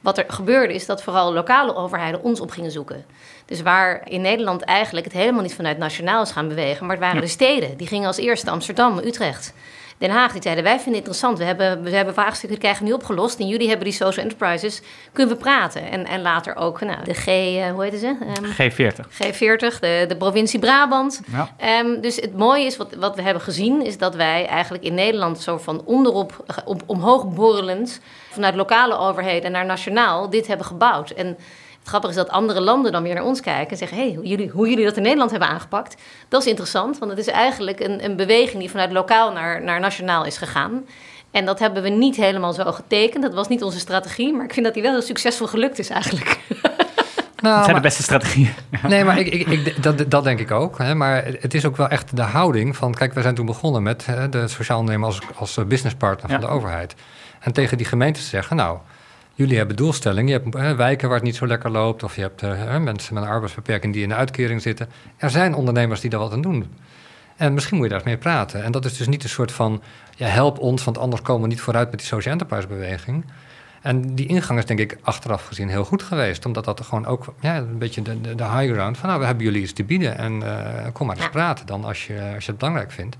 wat 0.00 0.18
er 0.18 0.24
gebeurde 0.28 0.74
is 0.74 0.86
dat 0.86 1.02
vooral 1.02 1.32
lokale 1.32 1.74
overheden 1.74 2.22
ons 2.22 2.40
op 2.40 2.50
gingen 2.50 2.70
zoeken. 2.70 3.04
Dus 3.44 3.62
waar 3.62 4.00
in 4.04 4.20
Nederland 4.20 4.62
eigenlijk 4.62 5.06
het 5.06 5.14
helemaal 5.14 5.42
niet 5.42 5.54
vanuit 5.54 5.78
nationaal 5.78 6.22
is 6.22 6.30
gaan 6.30 6.48
bewegen, 6.48 6.86
maar 6.86 6.96
het 6.96 7.04
waren 7.04 7.20
de 7.20 7.26
steden. 7.26 7.76
Die 7.76 7.86
gingen 7.86 8.06
als 8.06 8.16
eerste 8.16 8.50
Amsterdam, 8.50 8.98
Utrecht. 8.98 9.54
Den 10.00 10.10
Haag, 10.10 10.32
die 10.32 10.42
zeiden 10.42 10.64
wij 10.64 10.74
vinden 10.74 10.94
het 10.94 11.00
interessant. 11.00 11.38
We 11.38 11.44
hebben, 11.44 11.82
we 11.82 11.90
hebben 11.90 12.14
vraagstukken 12.14 12.48
die 12.48 12.58
krijgen 12.58 12.82
we 12.82 12.88
nu 12.88 12.94
opgelost. 12.94 13.38
En 13.38 13.46
jullie 13.46 13.68
hebben 13.68 13.84
die 13.84 13.94
social 13.94 14.24
enterprises. 14.24 14.82
Kunnen 15.12 15.34
we 15.34 15.40
praten? 15.40 15.90
En, 15.90 16.06
en 16.06 16.22
later 16.22 16.56
ook 16.56 16.80
nou, 16.80 17.04
de 17.04 17.14
G, 17.14 17.26
eh, 17.26 17.70
hoe 17.70 17.84
heet 17.84 18.00
ze? 18.00 18.16
Ehm, 18.20 18.70
G40. 18.70 19.06
G40, 19.08 19.78
de, 19.80 20.04
de 20.08 20.16
provincie 20.18 20.58
Brabant. 20.58 21.20
Ja. 21.32 21.54
Ehm, 21.56 22.00
dus 22.00 22.16
het 22.16 22.36
mooie 22.36 22.64
is, 22.64 22.76
wat, 22.76 22.94
wat 22.94 23.16
we 23.16 23.22
hebben 23.22 23.42
gezien, 23.42 23.86
is 23.86 23.98
dat 23.98 24.14
wij 24.14 24.46
eigenlijk 24.46 24.84
in 24.84 24.94
Nederland 24.94 25.40
zo 25.40 25.58
van 25.58 25.82
onderop, 25.84 26.44
eh, 26.46 26.56
om, 26.64 26.78
omhoog 26.86 27.34
borrelend, 27.34 28.00
vanuit 28.30 28.54
lokale 28.54 28.96
overheden 28.98 29.52
naar 29.52 29.66
nationaal, 29.66 30.30
dit 30.30 30.46
hebben 30.46 30.66
gebouwd. 30.66 31.10
En 31.10 31.38
het 31.80 31.88
grappige 31.88 32.12
is 32.12 32.18
dat 32.18 32.28
andere 32.28 32.60
landen 32.60 32.92
dan 32.92 33.02
weer 33.02 33.14
naar 33.14 33.24
ons 33.24 33.40
kijken 33.40 33.70
en 33.70 33.76
zeggen: 33.76 33.96
hé, 33.98 34.04
hey, 34.04 34.14
hoe, 34.14 34.24
jullie, 34.26 34.48
hoe 34.50 34.68
jullie 34.68 34.84
dat 34.84 34.96
in 34.96 35.02
Nederland 35.02 35.30
hebben 35.30 35.48
aangepakt, 35.48 35.96
dat 36.28 36.40
is 36.42 36.46
interessant, 36.48 36.98
want 36.98 37.10
het 37.10 37.20
is 37.20 37.26
eigenlijk 37.26 37.80
een, 37.80 38.04
een 38.04 38.16
beweging 38.16 38.58
die 38.58 38.70
vanuit 38.70 38.92
lokaal 38.92 39.32
naar, 39.32 39.62
naar 39.62 39.80
nationaal 39.80 40.24
is 40.24 40.36
gegaan. 40.36 40.84
En 41.30 41.44
dat 41.44 41.58
hebben 41.58 41.82
we 41.82 41.88
niet 41.88 42.16
helemaal 42.16 42.52
zo 42.52 42.72
getekend. 42.72 43.22
Dat 43.22 43.34
was 43.34 43.48
niet 43.48 43.62
onze 43.62 43.78
strategie, 43.78 44.32
maar 44.32 44.44
ik 44.44 44.52
vind 44.52 44.64
dat 44.64 44.74
die 44.74 44.82
wel 44.82 44.92
heel 44.92 45.02
succesvol 45.02 45.46
gelukt 45.46 45.78
is 45.78 45.88
eigenlijk. 45.88 46.38
Nou, 47.42 47.54
Dat 47.54 47.64
zijn 47.64 47.76
de 47.76 47.82
beste 47.82 48.02
strategieën. 48.02 48.52
Nee, 48.88 49.04
maar 49.04 49.18
ik, 49.18 49.26
ik, 49.26 49.46
ik, 49.46 49.82
dat, 49.82 50.10
dat 50.10 50.24
denk 50.24 50.40
ik 50.40 50.50
ook. 50.50 50.78
Hè. 50.78 50.94
Maar 50.94 51.24
het 51.40 51.54
is 51.54 51.64
ook 51.64 51.76
wel 51.76 51.88
echt 51.88 52.16
de 52.16 52.22
houding 52.22 52.76
van... 52.76 52.94
Kijk, 52.94 53.12
wij 53.14 53.22
zijn 53.22 53.34
toen 53.34 53.46
begonnen 53.46 53.82
met 53.82 54.06
hè, 54.06 54.28
de 54.28 54.48
sociaal 54.48 54.78
ondernemer 54.78 55.08
als, 55.08 55.20
als 55.34 55.58
businesspartner 55.66 56.30
van 56.30 56.40
Ja. 56.40 56.46
de 56.46 56.52
overheid. 56.52 56.94
En 57.40 57.52
tegen 57.52 57.76
die 57.76 57.86
gemeentes 57.86 58.28
zeggen, 58.28 58.56
nou, 58.56 58.78
jullie 59.40 59.58
hebben 59.58 59.76
doelstellingen. 59.76 60.26
Je 60.26 60.40
hebt 60.40 60.54
hè, 60.54 60.74
wijken 60.74 61.08
waar 61.08 61.16
het 61.16 61.26
niet 61.26 61.36
zo 61.36 61.46
lekker 61.46 61.70
loopt. 61.70 62.02
Of 62.02 62.16
je 62.16 62.20
hebt 62.20 62.42
eh, 62.42 62.78
mensen 62.78 63.14
met 63.14 63.22
een 63.22 63.28
arbeidsbeperking 63.28 63.92
die 63.92 64.02
in 64.02 64.08
de 64.08 64.14
uitkering 64.14 64.62
zitten. 64.62 64.88
Er 65.16 65.30
zijn 65.30 65.54
ondernemers 65.54 66.00
die 66.00 66.10
daar 66.10 66.20
wat 66.20 66.32
aan 66.32 66.40
doen. 66.40 66.66
En 67.36 67.54
misschien 67.54 67.76
moet 67.76 67.84
je 67.84 67.90
daar 67.90 68.00
eens 68.00 68.08
mee 68.08 68.18
praten. 68.18 68.64
En 68.64 68.72
dat 68.72 68.84
is 68.84 68.96
dus 68.96 69.08
niet 69.08 69.22
een 69.22 69.28
soort 69.28 69.52
van, 69.52 69.82
ja, 70.16 70.26
help 70.26 70.58
ons, 70.58 70.84
want 70.84 70.98
anders 70.98 71.22
komen 71.22 71.42
we 71.42 71.48
niet 71.48 71.60
vooruit 71.60 71.90
met 71.90 71.98
die 71.98 72.08
social 72.08 72.32
enterprise 72.32 72.66
beweging. 72.66 73.24
En 73.82 74.14
die 74.14 74.26
ingang 74.26 74.58
is 74.58 74.66
denk 74.66 74.80
ik 74.80 74.98
achteraf 75.02 75.46
gezien 75.46 75.68
heel 75.68 75.84
goed 75.84 76.02
geweest. 76.02 76.46
Omdat 76.46 76.64
dat 76.64 76.80
gewoon 76.80 77.06
ook 77.06 77.34
ja, 77.40 77.56
een 77.56 77.78
beetje 77.78 78.02
de, 78.02 78.20
de, 78.20 78.34
de 78.34 78.44
high 78.44 78.72
ground 78.72 78.98
van... 78.98 79.08
nou, 79.08 79.20
we 79.20 79.26
hebben 79.26 79.44
jullie 79.44 79.62
iets 79.62 79.72
te 79.72 79.84
bieden 79.84 80.18
en 80.18 80.32
uh, 80.32 80.86
kom 80.92 81.06
maar 81.06 81.16
eens 81.16 81.30
praten 81.30 81.66
dan 81.66 81.84
als 81.84 82.06
je, 82.06 82.32
als 82.34 82.44
je 82.44 82.50
het 82.50 82.60
belangrijk 82.60 82.90
vindt. 82.90 83.16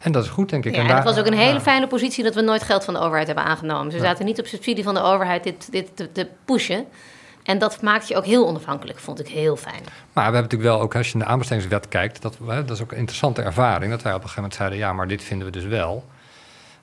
En 0.00 0.12
dat 0.12 0.24
is 0.24 0.30
goed, 0.30 0.48
denk 0.48 0.64
ik. 0.64 0.74
Ja, 0.74 0.80
en 0.80 0.94
het 0.94 1.04
was 1.04 1.18
ook 1.18 1.26
een 1.26 1.32
hele 1.32 1.52
ja. 1.52 1.60
fijne 1.60 1.86
positie 1.86 2.24
dat 2.24 2.34
we 2.34 2.40
nooit 2.40 2.62
geld 2.62 2.84
van 2.84 2.94
de 2.94 3.00
overheid 3.00 3.26
hebben 3.26 3.44
aangenomen. 3.44 3.92
Ja. 3.92 3.98
zaten 3.98 4.24
niet 4.24 4.38
op 4.38 4.46
subsidie 4.46 4.84
van 4.84 4.94
de 4.94 5.00
overheid 5.00 5.44
dit, 5.44 5.72
dit 5.72 5.96
te, 5.96 6.12
te 6.12 6.28
pushen. 6.44 6.84
En 7.42 7.58
dat 7.58 7.82
maakt 7.82 8.08
je 8.08 8.16
ook 8.16 8.24
heel 8.24 8.46
onafhankelijk, 8.46 8.98
vond 8.98 9.20
ik 9.20 9.28
heel 9.28 9.56
fijn. 9.56 9.82
Maar 9.82 9.92
we 10.12 10.20
hebben 10.20 10.42
natuurlijk 10.42 10.70
wel 10.70 10.80
ook, 10.80 10.96
als 10.96 11.10
je 11.10 11.16
naar 11.16 11.26
de 11.26 11.32
aanbestedingswet 11.32 11.88
kijkt... 11.88 12.22
Dat, 12.22 12.36
dat 12.46 12.70
is 12.70 12.82
ook 12.82 12.92
een 12.92 12.98
interessante 12.98 13.42
ervaring... 13.42 13.90
dat 13.90 14.02
wij 14.02 14.14
op 14.14 14.22
een 14.22 14.28
gegeven 14.28 14.42
moment 14.42 14.54
zeiden... 14.54 14.78
ja, 14.78 14.92
maar 14.92 15.08
dit 15.08 15.22
vinden 15.22 15.46
we 15.46 15.52
dus 15.52 15.64
wel... 15.64 16.04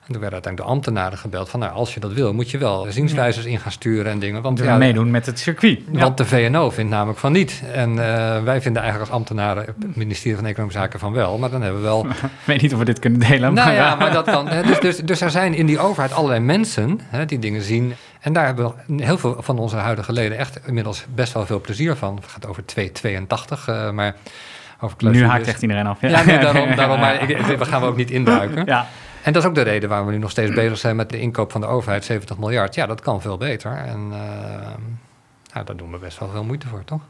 En 0.08 0.14
toen 0.14 0.22
werden 0.22 0.42
uiteindelijk 0.42 0.72
de 0.72 0.76
ambtenaren 0.76 1.18
gebeld 1.18 1.48
van... 1.48 1.60
nou, 1.60 1.72
als 1.72 1.94
je 1.94 2.00
dat 2.00 2.12
wil, 2.12 2.34
moet 2.34 2.50
je 2.50 2.58
wel 2.58 2.86
zienswijzers 2.88 3.46
in 3.46 3.58
gaan 3.58 3.72
sturen 3.72 4.12
en 4.12 4.18
dingen. 4.18 4.42
Want, 4.42 4.58
Want 4.58 4.70
ja, 4.70 4.76
meedoen 4.76 5.10
met 5.10 5.26
het 5.26 5.38
circuit. 5.38 5.80
Ja. 5.92 6.00
want 6.00 6.16
de 6.16 6.24
VNO 6.24 6.70
vindt 6.70 6.90
namelijk 6.90 7.18
van 7.18 7.32
niet. 7.32 7.62
En 7.72 7.90
eh, 7.90 8.42
wij 8.42 8.60
vinden 8.60 8.82
eigenlijk 8.82 9.10
als 9.10 9.20
ambtenaren... 9.20 9.64
het 9.64 9.96
ministerie 9.96 10.36
van 10.36 10.46
Economische 10.46 10.80
Zaken 10.80 10.98
van 10.98 11.12
wel. 11.12 11.38
Maar 11.38 11.50
dan 11.50 11.62
hebben 11.62 11.80
we 11.80 11.86
wel... 11.86 12.06
Ik 12.06 12.44
weet 12.44 12.62
niet 12.62 12.72
of 12.72 12.78
we 12.78 12.84
dit 12.84 12.98
kunnen 12.98 13.20
delen. 13.20 13.54
nou 13.54 13.54
maar 13.54 13.74
ja, 13.74 13.94
maar 13.94 14.12
dat 14.12 14.24
kan. 14.24 14.48
Dus, 14.66 14.80
dus, 14.80 14.96
dus 14.96 15.20
er 15.20 15.30
zijn 15.30 15.54
in 15.54 15.66
die 15.66 15.78
overheid 15.78 16.12
allerlei 16.12 16.40
mensen 16.40 17.00
hè, 17.04 17.24
die 17.24 17.38
dingen 17.38 17.62
zien. 17.62 17.94
En 18.20 18.32
daar 18.32 18.46
hebben 18.46 18.72
we 18.86 19.04
heel 19.04 19.18
veel 19.18 19.36
van 19.38 19.58
onze 19.58 19.76
huidige 19.76 20.12
leden 20.12 20.38
echt 20.38 20.60
inmiddels 20.66 21.04
best 21.14 21.32
wel 21.32 21.46
veel 21.46 21.60
plezier 21.60 21.96
van. 21.96 22.16
Het 22.16 22.26
gaat 22.26 22.46
over 22.46 22.66
282, 22.66 23.68
eh 23.68 23.90
maar 23.90 24.14
over 24.80 24.96
Nu 24.98 25.24
haakt 25.24 25.46
echt 25.46 25.62
iedereen 25.62 25.86
af. 25.86 26.00
Ja, 26.00 26.24
nee, 26.24 26.38
daarom, 26.38 26.74
daarom 26.76 27.00
maar 27.00 27.30
ik, 27.30 27.58
daar 27.58 27.66
gaan 27.66 27.80
we 27.80 27.86
ook 27.86 27.96
niet 27.96 28.10
induiken. 28.10 28.64
Ja. 28.66 28.86
En 29.28 29.34
dat 29.34 29.42
is 29.42 29.48
ook 29.48 29.54
de 29.54 29.62
reden 29.62 29.88
waarom 29.88 30.06
we 30.06 30.12
nu 30.12 30.18
nog 30.18 30.30
steeds 30.30 30.54
bezig 30.54 30.78
zijn 30.78 30.96
met 30.96 31.10
de 31.10 31.20
inkoop 31.20 31.52
van 31.52 31.60
de 31.60 31.66
overheid, 31.66 32.04
70 32.04 32.38
miljard. 32.38 32.74
Ja, 32.74 32.86
dat 32.86 33.00
kan 33.00 33.20
veel 33.20 33.36
beter. 33.36 33.72
En 33.72 34.08
eh, 34.12 34.74
nou, 35.52 35.64
daar 35.64 35.76
doen 35.76 35.90
we 35.90 35.98
best 35.98 36.18
wel 36.18 36.28
veel 36.28 36.44
moeite 36.44 36.66
voor, 36.66 36.84
toch? 36.84 37.00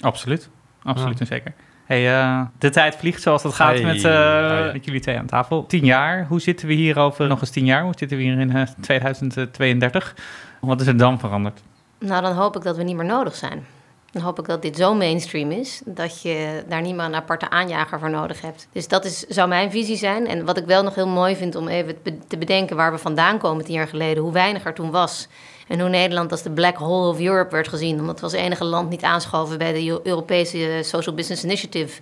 Absoluut. 0.00 0.48
Absoluut 0.82 1.14
Ja. 1.14 1.20
en 1.20 1.26
zeker. 1.26 1.52
Hey, 1.84 2.20
eh, 2.20 2.40
de 2.58 2.70
tijd 2.70 2.96
vliegt 2.96 3.22
zoals 3.22 3.42
dat 3.42 3.54
gaat 3.54 3.74
Hey, 3.74 3.82
met, 3.84 4.04
eh, 4.04 4.12
hey. 4.12 4.72
met 4.72 4.84
jullie 4.84 5.00
twee 5.00 5.18
aan 5.18 5.26
tafel. 5.26 5.66
Tien 5.66 5.84
jaar. 5.84 6.26
Hoe 6.26 6.40
zitten 6.40 6.66
we 6.66 6.74
hier 6.74 6.98
over 6.98 7.28
nog 7.28 7.40
eens 7.40 7.50
tien 7.50 7.64
jaar? 7.64 7.82
Hoe 7.82 7.94
zitten 7.96 8.16
we 8.16 8.22
hier 8.22 8.38
in 8.38 8.56
eh, 8.56 8.62
2032? 8.80 10.16
Wat 10.60 10.80
is 10.80 10.86
er 10.86 10.96
dan 10.96 11.18
veranderd? 11.18 11.62
Nou, 11.98 12.22
dan 12.22 12.32
hoop 12.32 12.56
ik 12.56 12.62
dat 12.62 12.76
we 12.76 12.82
niet 12.82 12.96
meer 12.96 13.04
nodig 13.04 13.34
zijn. 13.34 13.66
Dan 14.12 14.22
hoop 14.22 14.38
ik 14.38 14.44
dat 14.46 14.62
dit 14.62 14.76
zo 14.76 14.94
mainstream 14.94 15.50
is 15.50 15.80
dat 15.84 16.22
je 16.22 16.64
daar 16.68 16.80
niet 16.80 16.94
meer 16.94 17.04
een 17.04 17.14
aparte 17.14 17.50
aanjager 17.50 17.98
voor 17.98 18.10
nodig 18.10 18.40
hebt. 18.40 18.68
Dus 18.72 18.88
dat 18.88 19.04
is, 19.04 19.18
zou 19.20 19.48
mijn 19.48 19.70
visie 19.70 19.96
zijn. 19.96 20.26
En 20.26 20.44
wat 20.44 20.56
ik 20.56 20.64
wel 20.66 20.82
nog 20.82 20.94
heel 20.94 21.06
mooi 21.08 21.36
vind 21.36 21.54
om 21.56 21.68
even 21.68 21.94
te 21.94 22.00
be- 22.02 22.18
te 22.26 22.38
bedenken 22.38 22.76
waar 22.76 22.92
we 22.92 22.98
vandaan 22.98 23.38
komen 23.38 23.64
tien 23.64 23.74
jaar 23.74 23.88
geleden, 23.88 24.22
hoe 24.22 24.32
weinig 24.32 24.64
er 24.64 24.74
toen 24.74 24.90
was. 24.90 25.28
En 25.68 25.80
hoe 25.80 25.88
Nederland 25.88 26.30
als 26.30 26.42
de 26.42 26.50
black 26.50 26.76
hole 26.76 27.08
of 27.08 27.20
Europe 27.20 27.50
werd 27.54 27.68
gezien. 27.68 28.00
Omdat 28.00 28.18
we 28.18 28.24
als 28.24 28.32
enige 28.32 28.64
land 28.64 28.88
niet 28.88 29.02
aanschoven 29.02 29.58
bij 29.58 29.72
de 29.72 29.84
Eu- 29.86 30.00
Europese 30.02 30.80
Social 30.82 31.14
Business 31.14 31.44
Initiative. 31.44 32.00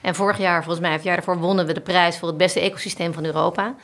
En 0.00 0.14
vorig 0.14 0.38
jaar, 0.38 0.62
volgens 0.64 0.80
mij, 0.80 0.90
vijf 0.90 1.04
jaar 1.04 1.16
daarvoor, 1.16 1.38
wonnen 1.38 1.66
we 1.66 1.72
de 1.72 1.80
prijs 1.80 2.18
voor 2.18 2.28
het 2.28 2.36
beste 2.36 2.60
ecosysteem 2.60 3.12
van 3.12 3.24
Europa. 3.24 3.74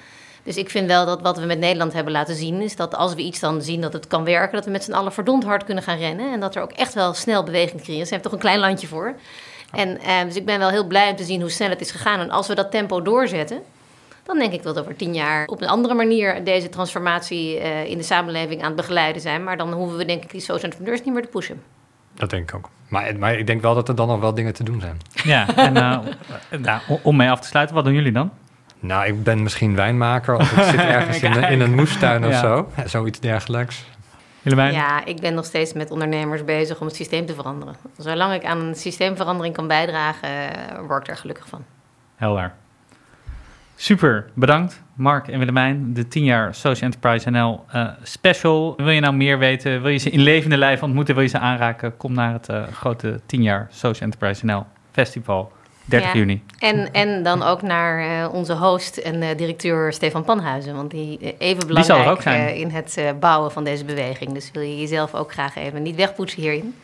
Dus 0.43 0.57
ik 0.57 0.71
vind 0.71 0.87
wel 0.87 1.07
dat 1.07 1.23
wat 1.23 1.39
we 1.39 1.47
met 1.47 1.59
Nederland 1.59 1.93
hebben 1.93 2.13
laten 2.13 2.35
zien, 2.35 2.61
is 2.61 2.77
dat 2.77 2.95
als 2.95 3.15
we 3.15 3.23
iets 3.23 3.41
dan 3.41 3.63
zien 3.63 3.81
dat 3.81 3.93
het 3.93 4.07
kan 4.07 4.25
werken, 4.25 4.55
dat 4.55 4.65
we 4.65 4.71
met 4.71 4.85
z'n 4.85 4.93
allen 4.93 5.13
verdomd 5.13 5.45
hard 5.45 5.65
kunnen 5.65 5.85
gaan 5.85 5.99
rennen. 5.99 6.33
En 6.33 6.41
dat 6.41 6.55
er 6.55 6.63
ook 6.63 6.73
echt 6.73 6.95
wel 6.95 7.15
snel 7.15 7.43
beweging 7.43 7.83
creëren. 7.83 8.07
Ze 8.07 8.13
hebben 8.13 8.31
toch 8.31 8.41
een 8.41 8.47
klein 8.47 8.61
landje 8.61 8.87
voor. 8.87 9.15
En, 9.73 10.01
eh, 10.01 10.23
dus 10.25 10.37
ik 10.37 10.45
ben 10.45 10.59
wel 10.59 10.71
heel 10.71 10.87
blij 10.87 11.11
om 11.11 11.17
te 11.17 11.25
zien 11.25 11.41
hoe 11.41 11.51
snel 11.51 11.69
het 11.69 11.81
is 11.81 11.91
gegaan. 11.91 12.21
En 12.21 12.31
als 12.31 12.47
we 12.47 12.55
dat 12.55 12.71
tempo 12.71 13.03
doorzetten, 13.03 13.63
dan 14.23 14.39
denk 14.39 14.53
ik 14.53 14.63
dat 14.63 14.79
over 14.79 14.97
tien 14.97 15.15
jaar 15.15 15.47
op 15.47 15.61
een 15.61 15.69
andere 15.69 15.95
manier 15.95 16.45
deze 16.45 16.69
transformatie 16.69 17.59
eh, 17.59 17.85
in 17.85 17.99
de 17.99 18.05
samenleving 18.05 18.61
aan 18.61 18.67
het 18.67 18.77
begeleiden 18.77 19.23
zijn. 19.23 19.45
Maar 19.45 19.57
dan 19.57 19.73
hoeven 19.73 19.97
we 19.97 20.05
denk 20.05 20.23
ik 20.25 20.31
die 20.31 20.41
social 20.41 20.63
entrepreneurs 20.63 21.05
niet 21.05 21.15
meer 21.15 21.23
te 21.23 21.29
pushen. 21.29 21.63
Dat 22.15 22.31
denk 22.31 22.49
ik 22.49 22.57
ook. 22.57 22.69
Maar, 22.89 23.17
maar 23.19 23.39
ik 23.39 23.47
denk 23.47 23.63
wel 23.63 23.75
dat 23.75 23.89
er 23.89 23.95
dan 23.95 24.09
nog 24.09 24.21
wel 24.21 24.35
dingen 24.35 24.55
te 24.55 24.63
doen 24.63 24.81
zijn. 24.81 25.01
Ja, 25.25 25.57
en 25.57 25.77
eh, 25.77 25.99
nou, 26.59 26.81
om 27.03 27.17
mee 27.17 27.31
af 27.31 27.41
te 27.41 27.49
sluiten, 27.49 27.75
wat 27.75 27.85
doen 27.85 27.95
jullie 27.95 28.13
dan? 28.13 28.31
Nou, 28.81 29.07
ik 29.07 29.23
ben 29.23 29.43
misschien 29.43 29.75
wijnmaker 29.75 30.35
of 30.37 30.53
ik 30.53 30.63
zit 30.65 30.81
ergens 30.97 31.21
in, 31.23 31.33
een- 31.33 31.51
in 31.51 31.61
een 31.61 31.75
moestuin 31.75 32.25
of 32.25 32.31
Ja. 32.31 32.41
zo. 32.41 32.71
Zoiets 32.85 33.21
dergelijks. 33.21 33.85
Willemijn? 34.43 34.73
Ja, 34.73 35.05
ik 35.05 35.21
ben 35.21 35.35
nog 35.35 35.45
steeds 35.45 35.73
met 35.73 35.91
ondernemers 35.91 36.45
bezig 36.45 36.81
om 36.81 36.87
het 36.87 36.97
systeem 36.97 37.27
te 37.27 37.35
veranderen. 37.35 37.75
Zolang 37.97 38.35
ik 38.35 38.45
aan 38.45 38.61
een 38.61 38.75
systeemverandering 38.75 39.55
kan 39.55 39.67
bijdragen, 39.69 40.29
eh, 40.29 40.79
word 40.87 41.03
ik 41.03 41.09
er 41.09 41.17
gelukkig 41.17 41.49
van. 41.49 41.65
Helder. 42.17 42.53
Super, 43.77 44.27
bedankt 44.35 44.83
Mark 44.95 45.29
en 45.29 45.39
Willemijn. 45.39 45.95
De 45.95 46.09
10 46.09 46.25
jaar 46.25 46.55
Social 46.55 46.91
Enterprise 46.91 47.31
NL 47.31 47.65
eh, 47.69 47.89
special. 48.03 48.75
Wil 48.77 48.91
je 48.91 49.01
nou 49.01 49.15
meer 49.15 49.39
weten? 49.39 49.83
Wil 49.83 49.91
je 49.91 49.99
ze 49.99 50.11
in 50.11 50.21
levende 50.21 50.57
lijf 50.57 50.83
ontmoeten? 50.83 51.15
Wil 51.15 51.23
je 51.23 51.29
ze 51.31 51.39
aanraken? 51.39 51.97
Kom 51.97 52.13
naar 52.13 52.33
het 52.33 52.49
eh, 52.49 52.63
grote 52.73 53.21
10 53.27 53.43
jaar 53.43 53.67
Social 53.71 54.11
Enterprise 54.11 54.45
NL 54.47 54.67
festival. 54.93 55.53
30 55.89 56.13
Ja. 56.13 56.19
juni. 56.19 56.43
En, 56.59 56.93
en 56.93 57.23
dan 57.23 57.43
ook 57.43 57.63
naar 57.63 58.23
eh, 58.25 58.35
onze 58.35 58.55
host 58.55 58.97
en 58.97 59.23
eh, 59.23 59.37
directeur 59.37 59.93
Stefan 59.93 60.25
Panhuizen. 60.25 60.75
Want 60.77 60.91
die 60.91 61.19
eh, 61.19 61.33
even 61.39 61.63
zal 61.63 61.71
er 61.71 61.85
belangrijk 61.85 62.09
ook 62.11 62.23
zijn. 62.23 62.55
in 62.57 62.71
het 62.71 62.99
bouwen 63.21 63.53
van 63.53 63.65
deze 63.65 63.85
beweging. 63.85 64.33
Dus 64.33 64.51
wil 64.53 64.63
je 64.63 64.79
jezelf 64.81 65.15
ook 65.15 65.33
graag 65.33 65.57
even 65.57 65.83
niet 65.83 65.97
wegpoetsen 65.97 66.41
hierin. 66.43 66.75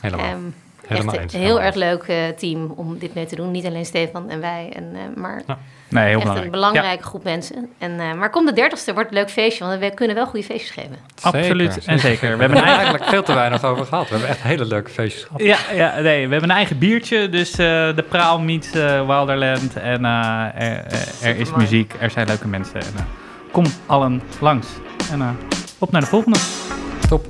Helemaal. 0.00 0.26
Ehm, 0.26 0.40
Helemaal 0.88 1.14
echt 1.14 1.32
een 1.34 1.40
heel 1.40 1.60
erg 1.60 1.74
leuk 1.74 2.02
eh, 2.02 2.16
team 2.36 2.72
om 2.76 2.98
dit 2.98 3.14
mee 3.14 3.26
te 3.26 3.36
doen. 3.36 3.50
Niet 3.50 3.66
alleen 3.66 3.84
Stefan 3.86 4.30
en 4.30 4.40
wij, 4.40 4.72
en, 4.76 4.90
eh, 4.94 5.00
maar 5.22 5.42
Nee, 5.90 6.04
heel 6.04 6.12
echt 6.12 6.18
belangrijk. 6.22 6.44
een 6.44 6.50
belangrijke 6.50 7.02
groep 7.02 7.24
mensen. 7.24 7.68
En, 7.78 8.00
eh, 8.00 8.12
maar 8.14 8.30
kom 8.30 8.46
de 8.46 8.52
dertigste, 8.52 8.94
wordt 8.94 9.08
een 9.08 9.14
leuk 9.14 9.30
feestje. 9.30 9.64
Want 9.64 9.80
we 9.80 9.90
kunnen 9.94 10.16
wel 10.16 10.26
goede 10.26 10.44
feestjes 10.46 10.70
geven. 10.70 10.90
Ja, 10.90 11.30
absoluut 11.30 11.84
en 11.84 11.98
zeker. 12.08 12.34
We 12.36 12.40
hebben 12.42 12.58
er 12.58 12.64
eigenlijk 12.68 13.04
veel 13.04 13.22
te 13.22 13.34
weinig 13.34 13.64
over 13.64 13.84
gehad. 13.86 14.04
We 14.04 14.10
hebben 14.10 14.28
echt 14.28 14.42
hele 14.42 14.64
leuke 14.64 14.90
feestjes 14.90 15.24
gehad. 15.24 15.42
Ja, 15.42 15.56
ja, 15.74 16.00
nee, 16.00 16.26
we 16.26 16.32
hebben 16.32 16.50
een 16.50 16.56
eigen 16.56 16.78
biertje. 16.78 17.28
Dus 17.28 17.50
eh, 17.50 17.56
de 17.96 18.04
Praal 18.08 18.40
meets 18.40 18.70
eh, 18.72 19.06
Wilderland. 19.06 19.76
En 19.76 20.04
eh, 20.04 20.44
er, 20.54 20.84
er- 20.86 21.08
er 21.22 21.36
is 21.36 21.52
muziek, 21.54 21.94
er 22.00 22.10
zijn 22.10 22.26
leuke 22.26 22.48
mensen. 22.48 22.80
En, 22.80 23.06
kom 23.52 23.64
allen 23.86 24.22
langs. 24.40 24.66
En 25.12 25.20
eh, 25.20 25.28
op 25.78 25.90
naar 25.92 26.00
de 26.00 26.06
volgende. 26.06 26.38
Top. 27.08 27.26